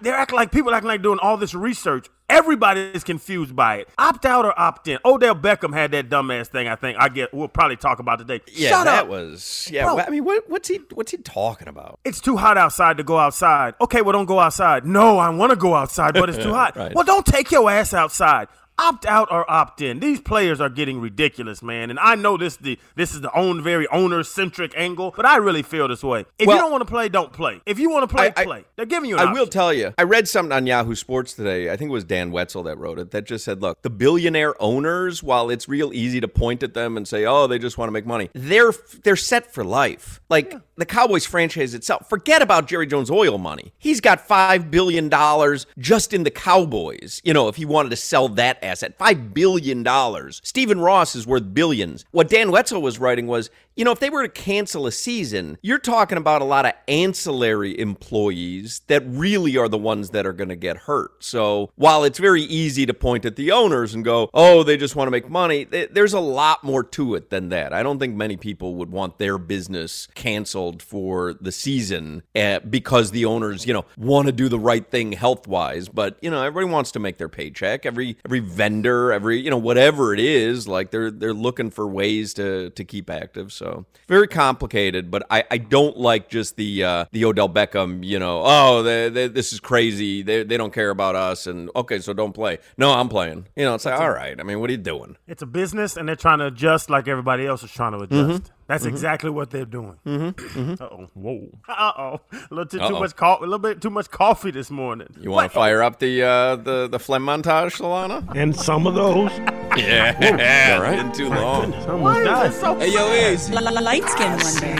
they're 0.01 0.15
acting 0.15 0.35
like 0.35 0.51
people 0.51 0.73
acting 0.73 0.87
like 0.87 1.03
doing 1.03 1.19
all 1.21 1.37
this 1.37 1.53
research. 1.53 2.07
Everybody 2.29 2.81
is 2.81 3.03
confused 3.03 3.55
by 3.55 3.77
it. 3.77 3.89
Opt 3.97 4.25
out 4.25 4.43
or 4.43 4.59
opt 4.59 4.87
in. 4.87 4.97
Odell 5.05 5.35
Beckham 5.35 5.71
had 5.71 5.91
that 5.91 6.09
dumbass 6.09 6.47
thing. 6.47 6.67
I 6.67 6.75
think 6.75 6.97
I 6.99 7.09
get. 7.09 7.31
We'll 7.31 7.47
probably 7.47 7.75
talk 7.75 7.99
about 7.99 8.17
today. 8.17 8.41
Yeah, 8.51 8.69
Shut 8.69 8.85
that 8.85 9.03
up. 9.03 9.07
was. 9.09 9.69
Yeah, 9.71 9.83
Bro. 9.85 9.99
I 9.99 10.09
mean, 10.09 10.23
what, 10.23 10.49
what's 10.49 10.67
he? 10.67 10.79
What's 10.93 11.11
he 11.11 11.17
talking 11.17 11.67
about? 11.67 11.99
It's 12.03 12.19
too 12.19 12.37
hot 12.37 12.57
outside 12.57 12.97
to 12.97 13.03
go 13.03 13.19
outside. 13.19 13.75
Okay, 13.79 14.01
well, 14.01 14.13
don't 14.13 14.25
go 14.25 14.39
outside. 14.39 14.83
No, 14.85 15.19
I 15.19 15.29
want 15.29 15.51
to 15.51 15.55
go 15.57 15.75
outside, 15.75 16.15
but 16.15 16.29
it's 16.29 16.39
too 16.43 16.53
hot. 16.53 16.75
Right. 16.75 16.95
Well, 16.95 17.05
don't 17.05 17.25
take 17.25 17.51
your 17.51 17.69
ass 17.69 17.93
outside. 17.93 18.47
Opt 18.79 19.05
out 19.05 19.31
or 19.31 19.49
opt 19.49 19.81
in. 19.81 19.99
These 19.99 20.21
players 20.21 20.59
are 20.59 20.69
getting 20.69 20.99
ridiculous, 20.99 21.61
man. 21.61 21.89
And 21.91 21.99
I 21.99 22.15
know 22.15 22.37
this 22.37 22.57
the 22.57 22.79
this 22.95 23.13
is 23.13 23.21
the 23.21 23.31
own 23.37 23.61
very 23.61 23.87
owner 23.89 24.23
centric 24.23 24.73
angle, 24.75 25.13
but 25.15 25.25
I 25.27 25.37
really 25.37 25.61
feel 25.61 25.87
this 25.87 26.03
way. 26.03 26.25
If 26.39 26.47
Well- 26.47 26.57
you 26.57 26.61
don't 26.63 26.71
want 26.71 26.81
to 26.81 26.89
play, 26.91 27.07
don't 27.07 27.31
play. 27.31 27.61
If 27.67 27.77
you 27.77 27.91
want 27.91 28.09
to 28.09 28.13
play, 28.15 28.33
I- 28.35 28.41
I- 28.41 28.45
play. 28.45 28.65
They're 28.75 28.87
giving 28.87 29.09
you. 29.09 29.15
An 29.15 29.19
I 29.19 29.23
option. 29.25 29.39
will 29.39 29.47
tell 29.47 29.71
you. 29.71 29.93
I 29.97 30.03
read 30.03 30.27
something 30.27 30.51
on 30.51 30.65
Yahoo 30.65 30.95
Sports 30.95 31.33
today. 31.33 31.69
I 31.69 31.77
think 31.77 31.89
it 31.89 31.93
was 31.93 32.03
Dan 32.03 32.31
Wetzel 32.31 32.63
that 32.63 32.77
wrote 32.79 32.97
it. 32.97 33.11
That 33.11 33.25
just 33.25 33.45
said, 33.45 33.61
"Look, 33.61 33.83
the 33.83 33.89
billionaire 33.91 34.55
owners, 34.61 35.21
while 35.21 35.51
it's 35.51 35.69
real 35.69 35.93
easy 35.93 36.19
to 36.19 36.27
point 36.27 36.63
at 36.63 36.73
them 36.73 36.97
and 36.97 37.07
say, 37.07 37.25
"Oh, 37.25 37.45
they 37.45 37.59
just 37.59 37.77
want 37.77 37.89
to 37.89 37.93
make 37.93 38.07
money," 38.07 38.29
they're 38.33 38.73
they're 39.03 39.15
set 39.15 39.53
for 39.53 39.63
life. 39.63 40.19
Like 40.29 40.55
the 40.77 40.85
Cowboys 40.85 41.27
franchise 41.27 41.75
itself. 41.75 42.09
Forget 42.09 42.41
about 42.41 42.67
Jerry 42.67 42.87
Jones' 42.87 43.11
oil 43.11 43.37
money. 43.37 43.71
He's 43.77 44.01
got 44.01 44.27
five 44.27 44.71
billion 44.71 45.09
dollars 45.09 45.67
just 45.77 46.11
in 46.13 46.23
the 46.23 46.31
Cowboys. 46.31 47.21
You 47.23 47.33
know, 47.33 47.47
if 47.47 47.57
he 47.57 47.65
wanted 47.65 47.89
to 47.89 47.95
sell 47.95 48.27
that 48.29 48.62
asset, 48.63 48.97
five 48.97 49.33
billion 49.33 49.83
dollars. 49.83 50.41
Stephen 50.43 50.79
Ross 50.79 51.15
is 51.15 51.27
worth 51.27 51.53
billions. 51.53 52.05
What 52.11 52.29
Dan 52.29 52.51
Wetzel 52.51 52.81
was 52.81 52.99
writing 52.99 53.27
was, 53.27 53.49
you 53.75 53.83
know, 53.83 53.91
if 53.91 53.99
they 53.99 54.09
were 54.09 54.23
to 54.23 54.29
cancel 54.29 54.85
a 54.85 54.91
season, 54.91 55.57
you're 55.61 55.79
talking 55.79 56.17
about 56.17 56.41
a 56.41 56.45
lot 56.45 56.65
of 56.65 56.73
ancillary 56.87 57.79
employees 57.79 58.81
that 58.87 59.03
really 59.07 59.57
are 59.57 59.69
the 59.69 59.77
ones 59.77 60.11
that 60.11 60.25
are 60.25 60.33
going 60.33 60.49
to 60.49 60.55
get 60.55 60.77
hurt. 60.77 61.23
So 61.23 61.71
while 61.75 62.03
it's 62.03 62.19
very 62.19 62.43
easy 62.43 62.85
to 62.85 62.93
point 62.93 63.25
at 63.25 63.35
the 63.35 63.51
owners 63.51 63.93
and 63.95 64.03
go, 64.03 64.29
oh, 64.33 64.63
they 64.63 64.77
just 64.77 64.95
want 64.95 65.07
to 65.07 65.11
make 65.11 65.29
money, 65.29 65.65
th- 65.65 65.89
there's 65.91 66.13
a 66.13 66.19
lot 66.19 66.63
more 66.63 66.83
to 66.83 67.15
it 67.15 67.29
than 67.29 67.49
that. 67.49 67.73
I 67.73 67.83
don't 67.83 67.99
think 67.99 68.15
many 68.15 68.37
people 68.37 68.75
would 68.75 68.91
want 68.91 69.17
their 69.17 69.37
business 69.37 70.07
canceled 70.13 70.81
for 70.81 71.33
the 71.33 71.51
season 71.51 72.23
uh, 72.35 72.59
because 72.59 73.11
the 73.11 73.25
owners, 73.25 73.65
you 73.65 73.73
know, 73.73 73.85
want 73.97 74.27
to 74.27 74.31
do 74.31 74.49
the 74.49 74.59
right 74.59 74.89
thing 74.89 75.13
health 75.13 75.47
wise. 75.47 75.89
But, 75.89 76.17
you 76.21 76.29
know, 76.29 76.43
everybody 76.43 76.71
wants 76.71 76.91
to 76.91 76.99
make 76.99 77.17
their 77.17 77.29
paycheck. 77.29 77.85
Every 77.85 78.17
every 78.25 78.39
vendor, 78.39 79.11
every, 79.11 79.39
you 79.39 79.49
know, 79.49 79.57
whatever 79.57 80.13
it 80.13 80.19
is, 80.19 80.67
like 80.67 80.91
they're 80.91 81.11
they're 81.11 81.33
looking 81.33 81.69
for 81.69 81.87
ways 81.87 82.33
to 82.35 82.69
to 82.71 82.83
keep 82.83 83.09
active. 83.09 83.51
So 83.51 83.62
very 84.07 84.27
complicated, 84.27 85.09
but 85.09 85.25
I, 85.29 85.43
I 85.49 85.57
don't 85.57 85.97
like 85.97 86.29
just 86.29 86.55
the 86.55 86.83
uh, 86.83 87.05
the 87.11 87.25
Odell 87.25 87.49
Beckham, 87.49 88.03
you 88.03 88.19
know, 88.19 88.41
oh, 88.45 88.83
they, 88.83 89.09
they, 89.09 89.27
this 89.27 89.53
is 89.53 89.59
crazy. 89.59 90.21
They, 90.21 90.43
they 90.43 90.57
don't 90.57 90.73
care 90.73 90.89
about 90.89 91.15
us. 91.15 91.47
And 91.47 91.69
okay, 91.75 91.99
so 91.99 92.13
don't 92.13 92.33
play. 92.33 92.59
No, 92.77 92.91
I'm 92.91 93.09
playing. 93.09 93.47
You 93.55 93.65
know, 93.65 93.75
it's 93.75 93.85
like, 93.85 93.99
all 93.99 94.11
right. 94.11 94.39
I 94.39 94.43
mean, 94.43 94.59
what 94.59 94.69
are 94.69 94.73
you 94.73 94.77
doing? 94.77 95.17
It's 95.27 95.41
a 95.41 95.45
business, 95.47 95.97
and 95.97 96.07
they're 96.07 96.15
trying 96.15 96.39
to 96.39 96.47
adjust 96.47 96.89
like 96.89 97.07
everybody 97.07 97.45
else 97.45 97.63
is 97.63 97.71
trying 97.71 97.93
to 97.93 97.99
adjust. 97.99 98.43
Mhm. 98.43 98.49
That's 98.73 98.85
Mhm. 98.85 98.89
exactly 98.89 99.29
what 99.29 99.51
they're 99.51 99.65
doing. 99.65 99.97
Mhm. 100.05 100.81
Uh 100.81 100.85
oh. 100.91 101.07
Whoa. 101.13 101.47
Uh 101.69 101.91
oh. 101.97 102.19
A 102.33 102.37
little 102.49 102.65
too, 102.65 102.79
too 102.79 102.99
much 102.99 103.15
coffee. 103.15 103.43
A 103.43 103.45
little 103.45 103.59
bit 103.59 103.81
too 103.81 103.91
much 103.91 104.09
coffee 104.09 104.49
this 104.49 104.71
morning. 104.71 105.09
You 105.21 105.29
want 105.29 105.51
to 105.51 105.55
fire 105.55 105.83
up 105.83 105.99
the 105.99 106.23
uh, 106.23 106.55
the 106.55 106.87
the 106.89 106.97
phlegm 106.97 107.23
montage, 107.23 107.77
Solana? 107.77 108.23
And 108.35 108.55
some 108.55 108.87
of 108.87 108.95
those. 108.95 109.31
Yeah, 109.75 110.13
Whoa. 110.19 110.75
all 110.75 110.81
right. 110.83 110.97
Been 110.97 111.11
too 111.13 111.29
long. 111.29 111.71
Why 111.71 112.45
is 112.45 112.55
it 112.55 112.59
so 112.59 112.75
Hey, 112.75 112.91
yo, 112.93 113.09
Ace. 113.11 113.49
Light 113.49 114.07
skin 114.07 114.31
wonder. 114.37 114.71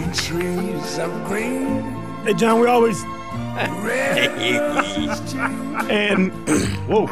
Hey, 2.25 2.33
John, 2.35 2.59
we 2.59 2.67
always. 2.67 3.03
and 5.89 6.31
whoa. 6.87 7.07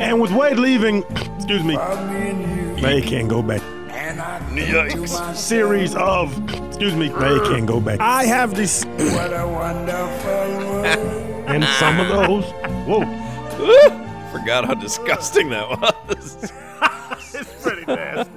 And 0.00 0.20
with 0.20 0.32
Wade 0.32 0.58
leaving, 0.58 1.04
excuse 1.36 1.62
me, 1.62 1.76
they 2.82 3.00
can't 3.00 3.28
go 3.28 3.40
back. 3.42 3.62
Yikes. 4.16 5.34
Series 5.36 5.94
of, 5.94 6.36
excuse 6.66 6.94
me, 6.94 7.08
they 7.08 7.38
can't 7.40 7.66
go 7.66 7.80
back. 7.80 8.00
I 8.00 8.24
have 8.24 8.54
this. 8.54 8.84
What 9.10 9.32
a 9.32 9.46
wonderful 9.46 10.84
And 11.48 11.64
some 11.78 12.00
of 12.00 12.08
those. 12.08 12.44
Whoa. 12.86 13.00
Forgot 14.32 14.64
how 14.66 14.74
disgusting 14.74 15.50
that 15.50 15.68
was. 15.68 16.52
it's 17.34 17.62
pretty 17.62 17.84
nasty. 17.86 18.32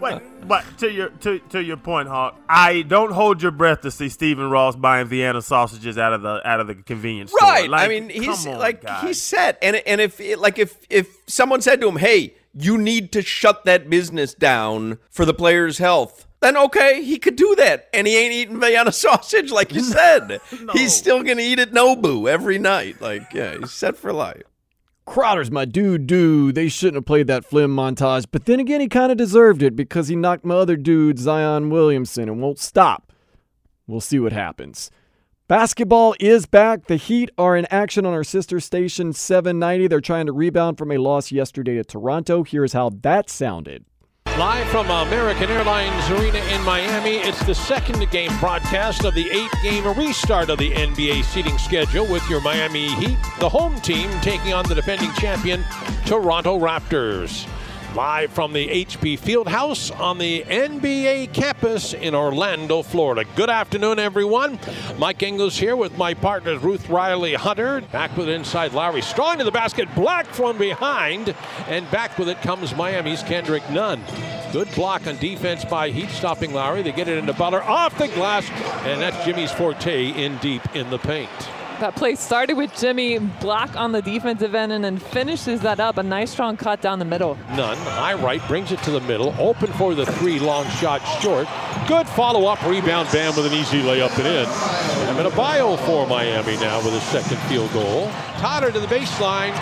Wait, 0.00 0.22
but 0.46 0.64
to 0.78 0.90
your 0.90 1.10
to, 1.10 1.38
to 1.50 1.62
your 1.62 1.76
point, 1.76 2.08
Hawk, 2.08 2.40
I 2.48 2.82
don't 2.82 3.12
hold 3.12 3.42
your 3.42 3.50
breath 3.52 3.82
to 3.82 3.90
see 3.90 4.08
Stephen 4.08 4.48
Ross 4.50 4.74
buying 4.74 5.06
Vienna 5.06 5.42
sausages 5.42 5.98
out 5.98 6.12
of 6.14 6.22
the 6.22 6.40
out 6.48 6.60
of 6.60 6.66
the 6.66 6.74
convenience 6.74 7.30
store. 7.30 7.48
Right. 7.48 7.68
Like, 7.68 7.84
I 7.84 7.88
mean, 7.88 8.08
he's 8.08 8.44
come 8.44 8.54
on, 8.54 8.58
like 8.58 8.82
guys. 8.82 9.02
he's 9.02 9.22
set, 9.22 9.58
and 9.62 9.76
and 9.76 10.00
if 10.00 10.20
like 10.38 10.58
if 10.58 10.78
if 10.88 11.14
someone 11.26 11.60
said 11.60 11.80
to 11.82 11.88
him, 11.88 11.96
"Hey, 11.96 12.34
you 12.64 12.78
need 12.78 13.12
to 13.12 13.22
shut 13.22 13.64
that 13.64 13.88
business 13.90 14.34
down 14.34 14.98
for 15.10 15.24
the 15.24 15.34
player's 15.34 15.78
health," 15.78 16.26
then 16.40 16.56
okay, 16.56 17.02
he 17.02 17.18
could 17.18 17.36
do 17.36 17.54
that, 17.56 17.88
and 17.92 18.06
he 18.06 18.16
ain't 18.16 18.32
eating 18.34 18.60
Vienna 18.60 18.92
sausage 19.04 19.50
like 19.50 19.72
you 19.74 19.80
said. 19.82 20.40
He's 20.72 20.94
still 20.94 21.22
gonna 21.22 21.42
eat 21.42 21.58
at 21.58 21.72
Nobu 21.72 22.28
every 22.28 22.58
night. 22.58 23.00
Like, 23.00 23.32
yeah, 23.32 23.56
he's 23.58 23.72
set 23.72 23.96
for 23.96 24.12
life. 24.12 24.42
Crowder's 25.06 25.50
my 25.50 25.64
dude, 25.64 26.06
dude. 26.06 26.54
They 26.54 26.68
shouldn't 26.68 26.96
have 26.96 27.06
played 27.06 27.28
that 27.28 27.44
phlegm 27.44 27.74
montage, 27.74 28.26
but 28.30 28.44
then 28.44 28.60
again, 28.60 28.82
he 28.82 28.88
kind 28.88 29.10
of 29.10 29.16
deserved 29.16 29.62
it 29.62 29.74
because 29.74 30.08
he 30.08 30.16
knocked 30.16 30.44
my 30.44 30.56
other 30.56 30.76
dude, 30.76 31.18
Zion 31.18 31.70
Williamson, 31.70 32.28
and 32.28 32.42
won't 32.42 32.58
stop. 32.58 33.10
We'll 33.86 34.02
see 34.02 34.18
what 34.18 34.32
happens. 34.32 34.90
Basketball 35.48 36.14
is 36.20 36.44
back. 36.44 36.88
The 36.88 36.96
Heat 36.96 37.30
are 37.38 37.56
in 37.56 37.66
action 37.70 38.04
on 38.04 38.12
our 38.12 38.22
sister 38.22 38.60
station 38.60 39.14
790. 39.14 39.88
They're 39.88 40.02
trying 40.02 40.26
to 40.26 40.32
rebound 40.32 40.76
from 40.76 40.92
a 40.92 40.98
loss 40.98 41.32
yesterday 41.32 41.76
to 41.76 41.84
Toronto. 41.84 42.44
Here's 42.44 42.74
how 42.74 42.90
that 43.00 43.30
sounded. 43.30 43.86
Live 44.36 44.68
from 44.68 44.90
American 44.90 45.48
Airlines 45.48 46.10
Arena 46.10 46.36
in 46.36 46.62
Miami, 46.64 47.16
it's 47.16 47.42
the 47.46 47.54
second 47.54 48.10
game 48.10 48.30
broadcast 48.40 49.06
of 49.06 49.14
the 49.14 49.30
eight 49.30 49.50
game 49.62 49.86
restart 49.96 50.50
of 50.50 50.58
the 50.58 50.70
NBA 50.70 51.24
seating 51.24 51.56
schedule 51.56 52.06
with 52.06 52.28
your 52.28 52.42
Miami 52.42 52.94
Heat, 52.96 53.16
the 53.40 53.48
home 53.48 53.80
team, 53.80 54.10
taking 54.20 54.52
on 54.52 54.68
the 54.68 54.74
defending 54.74 55.10
champion 55.14 55.64
Toronto 56.04 56.58
Raptors. 56.58 57.48
Live 57.94 58.32
from 58.32 58.52
the 58.52 58.68
HP 58.68 59.18
Fieldhouse 59.18 59.98
on 59.98 60.18
the 60.18 60.44
NBA 60.44 61.32
campus 61.32 61.94
in 61.94 62.14
Orlando, 62.14 62.82
Florida. 62.82 63.24
Good 63.34 63.48
afternoon, 63.48 63.98
everyone. 63.98 64.58
Mike 64.98 65.22
Inglis 65.22 65.56
here 65.56 65.74
with 65.74 65.96
my 65.96 66.12
partners 66.12 66.62
Ruth 66.62 66.90
Riley 66.90 67.32
Hunter. 67.32 67.80
Back 67.90 68.14
with 68.14 68.28
inside 68.28 68.74
Lowry. 68.74 69.00
Strong 69.00 69.38
to 69.38 69.44
the 69.44 69.50
basket. 69.50 69.88
Black 69.94 70.26
from 70.26 70.58
behind. 70.58 71.34
And 71.66 71.90
back 71.90 72.18
with 72.18 72.28
it 72.28 72.40
comes 72.42 72.76
Miami's 72.76 73.22
Kendrick 73.22 73.68
Nunn. 73.70 74.02
Good 74.52 74.70
block 74.74 75.06
on 75.06 75.16
defense 75.16 75.64
by 75.64 75.88
Heat 75.88 76.10
stopping 76.10 76.52
Lowry. 76.52 76.82
They 76.82 76.92
get 76.92 77.08
it 77.08 77.16
into 77.16 77.32
Butler 77.32 77.62
off 77.62 77.96
the 77.96 78.08
glass. 78.08 78.48
And 78.84 79.00
that's 79.00 79.24
Jimmy's 79.24 79.50
forte 79.50 80.10
in 80.10 80.36
deep 80.38 80.62
in 80.76 80.90
the 80.90 80.98
paint. 80.98 81.30
That 81.80 81.94
play 81.94 82.16
started 82.16 82.56
with 82.56 82.76
Jimmy 82.76 83.18
Black 83.18 83.76
on 83.76 83.92
the 83.92 84.02
defensive 84.02 84.52
end 84.52 84.72
and 84.72 84.82
then 84.82 84.98
finishes 84.98 85.60
that 85.60 85.78
up. 85.78 85.96
A 85.96 86.02
nice 86.02 86.32
strong 86.32 86.56
cut 86.56 86.80
down 86.80 86.98
the 86.98 87.04
middle. 87.04 87.36
Nunn, 87.50 87.76
high 87.76 88.14
right, 88.14 88.44
brings 88.48 88.72
it 88.72 88.82
to 88.82 88.90
the 88.90 89.00
middle. 89.02 89.32
Open 89.38 89.72
for 89.74 89.94
the 89.94 90.04
three, 90.04 90.40
long 90.40 90.66
shot 90.70 90.98
short. 91.22 91.46
Good 91.86 92.08
follow 92.08 92.46
up 92.46 92.60
rebound, 92.66 93.08
Bam 93.12 93.36
with 93.36 93.46
an 93.46 93.52
easy 93.52 93.80
layup 93.80 94.10
and 94.18 94.26
in. 94.26 94.46
Adebayo 95.24 95.78
for 95.86 96.04
Miami 96.08 96.56
now 96.56 96.78
with 96.78 96.94
a 96.94 97.00
second 97.00 97.38
field 97.48 97.72
goal. 97.72 98.10
Totter 98.38 98.72
to 98.72 98.80
the 98.80 98.86
baseline, 98.88 99.54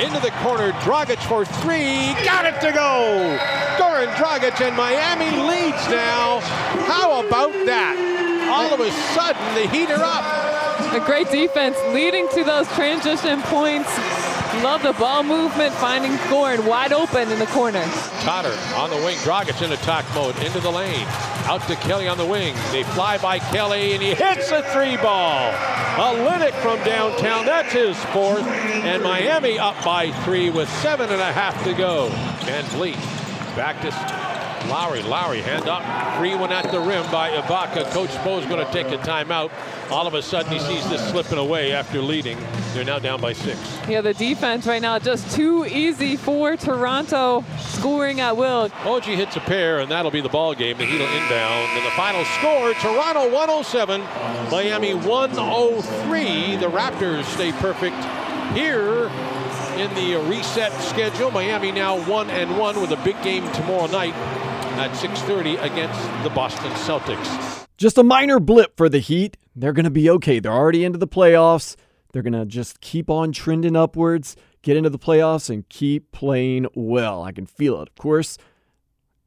into 0.00 0.20
the 0.20 0.30
corner. 0.42 0.70
Dragic 0.82 1.18
for 1.26 1.44
three, 1.44 2.14
got 2.24 2.44
it 2.44 2.60
to 2.60 2.70
go. 2.70 3.38
Goran 3.78 4.14
Dragic 4.14 4.60
and 4.60 4.76
Miami 4.76 5.30
leads 5.42 5.88
now. 5.88 6.38
How 6.86 7.26
about 7.26 7.52
that? 7.66 8.48
All 8.48 8.72
of 8.72 8.78
a 8.78 8.90
sudden, 9.12 9.54
the 9.54 9.68
Heat 9.76 9.90
are 9.90 10.02
up. 10.02 10.43
A 10.94 11.00
great 11.00 11.28
defense 11.28 11.76
leading 11.88 12.28
to 12.28 12.44
those 12.44 12.68
transition 12.74 13.42
points. 13.42 13.88
Love 14.62 14.80
the 14.84 14.92
ball 14.92 15.24
movement, 15.24 15.74
finding 15.74 16.12
Goran 16.30 16.68
wide 16.68 16.92
open 16.92 17.28
in 17.32 17.40
the 17.40 17.46
corner. 17.46 17.82
Totter 18.20 18.56
on 18.76 18.90
the 18.90 18.96
wing. 18.96 19.16
Dragic 19.18 19.60
in 19.60 19.72
attack 19.72 20.04
mode 20.14 20.36
into 20.38 20.60
the 20.60 20.70
lane. 20.70 21.04
Out 21.46 21.66
to 21.66 21.74
Kelly 21.74 22.06
on 22.06 22.16
the 22.16 22.24
wing. 22.24 22.54
They 22.70 22.84
fly 22.84 23.18
by 23.18 23.40
Kelly, 23.40 23.94
and 23.94 24.02
he 24.02 24.14
hits 24.14 24.52
a 24.52 24.62
three 24.72 24.96
ball. 24.96 25.50
Olynyk 25.96 26.54
from 26.62 26.78
downtown. 26.84 27.44
That's 27.44 27.72
his 27.72 27.96
fourth. 28.06 28.46
And 28.46 29.02
Miami 29.02 29.58
up 29.58 29.84
by 29.84 30.12
three 30.22 30.50
with 30.50 30.68
seven 30.80 31.10
and 31.10 31.20
a 31.20 31.32
half 31.32 31.60
to 31.64 31.74
go. 31.74 32.08
VanVleet 32.46 32.94
back 33.56 33.80
to 33.82 34.33
Lowry. 34.68 35.02
Lowry 35.02 35.40
hand 35.40 35.68
up. 35.68 35.82
Free 36.18 36.34
one 36.34 36.52
at 36.52 36.70
the 36.70 36.80
rim 36.80 37.10
by 37.10 37.30
Ibaka. 37.30 37.90
Coach 37.92 38.10
Spo's 38.10 38.46
going 38.46 38.64
to 38.64 38.72
take 38.72 38.86
a 38.88 38.98
timeout. 38.98 39.50
All 39.90 40.06
of 40.06 40.14
a 40.14 40.22
sudden, 40.22 40.52
he 40.52 40.58
sees 40.58 40.88
this 40.88 41.06
slipping 41.10 41.38
away 41.38 41.72
after 41.72 42.00
leading. 42.00 42.38
They're 42.72 42.84
now 42.84 42.98
down 42.98 43.20
by 43.20 43.32
six. 43.32 43.58
Yeah, 43.88 44.00
the 44.00 44.14
defense 44.14 44.66
right 44.66 44.82
now 44.82 44.98
just 44.98 45.34
too 45.36 45.64
easy 45.66 46.16
for 46.16 46.56
Toronto, 46.56 47.44
scoring 47.58 48.20
at 48.20 48.36
will. 48.36 48.70
OG 48.84 49.04
hits 49.04 49.36
a 49.36 49.40
pair, 49.40 49.80
and 49.80 49.90
that'll 49.90 50.10
be 50.10 50.20
the 50.20 50.28
ball 50.28 50.54
game. 50.54 50.78
The 50.78 50.84
Heat 50.84 50.98
will 50.98 51.06
inbound. 51.06 51.70
And 51.76 51.86
the 51.86 51.90
final 51.90 52.24
score: 52.24 52.72
Toronto 52.74 53.30
107, 53.32 54.00
Miami 54.50 54.94
103. 54.94 56.56
The 56.56 56.70
Raptors 56.70 57.24
stay 57.26 57.52
perfect 57.52 57.96
here 58.54 59.10
in 59.76 59.92
the 59.94 60.16
reset 60.28 60.72
schedule. 60.82 61.30
Miami 61.30 61.72
now 61.72 62.02
one 62.08 62.30
and 62.30 62.58
one 62.58 62.80
with 62.80 62.92
a 62.92 62.96
big 63.04 63.20
game 63.22 63.50
tomorrow 63.52 63.86
night 63.86 64.14
at 64.78 64.92
6:30 64.92 65.62
against 65.62 66.00
the 66.22 66.30
Boston 66.30 66.70
Celtics. 66.72 67.66
Just 67.76 67.98
a 67.98 68.02
minor 68.02 68.38
blip 68.40 68.76
for 68.76 68.88
the 68.88 68.98
Heat. 68.98 69.36
They're 69.56 69.72
going 69.72 69.84
to 69.84 69.90
be 69.90 70.08
okay. 70.10 70.38
They're 70.38 70.52
already 70.52 70.84
into 70.84 70.98
the 70.98 71.08
playoffs. 71.08 71.76
They're 72.12 72.22
going 72.22 72.32
to 72.32 72.46
just 72.46 72.80
keep 72.80 73.10
on 73.10 73.32
trending 73.32 73.74
upwards, 73.76 74.36
get 74.62 74.76
into 74.76 74.90
the 74.90 74.98
playoffs, 74.98 75.50
and 75.50 75.68
keep 75.68 76.12
playing 76.12 76.66
well. 76.74 77.22
I 77.22 77.32
can 77.32 77.46
feel 77.46 77.80
it. 77.82 77.88
Of 77.88 77.96
course, 77.96 78.38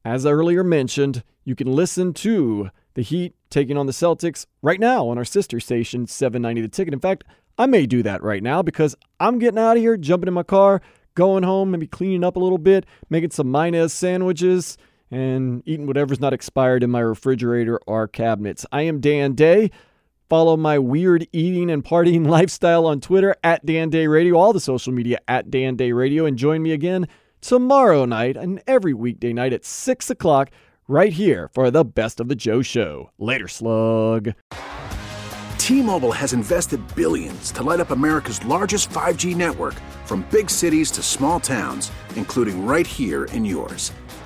as 0.06 0.26
I 0.26 0.32
earlier 0.32 0.64
mentioned, 0.64 1.24
you 1.44 1.56
can 1.56 1.68
listen 1.68 2.14
to 2.14 2.70
the 2.94 3.02
Heat 3.02 3.36
taking 3.50 3.78
on 3.78 3.86
the 3.86 3.92
Celtics 3.92 4.46
right 4.62 4.80
now 4.80 5.08
on 5.08 5.18
our 5.18 5.26
sister 5.26 5.60
station, 5.60 6.08
790 6.08 6.62
The 6.62 6.68
Ticket. 6.68 6.94
In 6.94 7.00
fact, 7.00 7.24
I 7.58 7.66
may 7.66 7.86
do 7.86 8.04
that 8.04 8.24
right 8.24 8.42
now 8.42 8.62
because 8.62 8.96
I'm 9.20 9.40
getting 9.40 9.60
out 9.60 9.78
of 9.78 9.82
here, 9.82 9.98
jumping 9.98 10.28
in 10.28 10.34
my 10.34 10.44
car, 10.44 10.82
going 11.16 11.44
home, 11.44 11.72
maybe 11.72 11.88
cleaning 11.88 12.24
up 12.24 12.36
a 12.36 12.40
little 12.40 12.58
bit, 12.58 12.86
making 13.10 13.32
some 13.32 13.52
mayonnaise 13.52 13.94
sandwiches, 13.94 14.78
and 15.12 15.64
eating 15.66 15.88
whatever's 15.88 16.20
not 16.20 16.34
expired 16.34 16.84
in 16.84 16.90
my 16.90 17.00
refrigerator 17.00 17.80
or 17.88 18.08
cabinets. 18.08 18.66
I 18.72 18.84
am 18.84 19.00
Dan 19.00 19.34
Day. 19.34 19.72
Follow 20.30 20.58
my 20.58 20.78
weird 20.78 21.28
eating 21.32 21.70
and 21.72 21.84
partying 21.84 22.28
lifestyle 22.30 22.86
on 22.86 23.00
Twitter 23.00 23.36
at 23.44 23.66
Dan 23.66 23.90
Day 23.90 24.08
Radio, 24.08 24.36
all 24.36 24.54
the 24.54 24.60
social 24.60 24.94
media 24.94 25.20
at 25.28 25.50
Dan 25.50 25.76
Day 25.76 25.92
Radio, 25.92 26.26
and 26.26 26.38
join 26.38 26.62
me 26.62 26.72
again 26.74 27.08
tomorrow 27.42 28.06
night 28.06 28.36
and 28.36 28.62
every 28.68 28.94
weekday 28.94 29.32
night 29.32 29.54
at 29.54 29.64
6 29.64 30.10
o'clock 30.10 30.50
right 30.88 31.14
here 31.14 31.50
for 31.54 31.72
the 31.72 31.86
Best 31.86 32.20
of 32.20 32.28
the 32.28 32.36
Joe 32.36 32.62
Show. 32.62 33.12
Later, 33.18 33.48
slug. 33.48 34.34
T-Mobile 35.58 36.14
has 36.14 36.32
invested 36.32 36.82
billions 36.96 37.52
to 37.52 37.64
light 37.64 37.82
up 37.82 37.92
America's 37.92 38.44
largest 38.46 38.90
5G 38.90 39.36
network 39.36 39.74
from 40.06 40.26
big 40.32 40.50
cities 40.50 40.90
to 40.92 41.04
small 41.04 41.40
towns, 41.40 41.92
including 42.16 42.66
right 42.66 42.88
here 42.88 43.26
in 43.26 43.44
yours. 43.44 43.92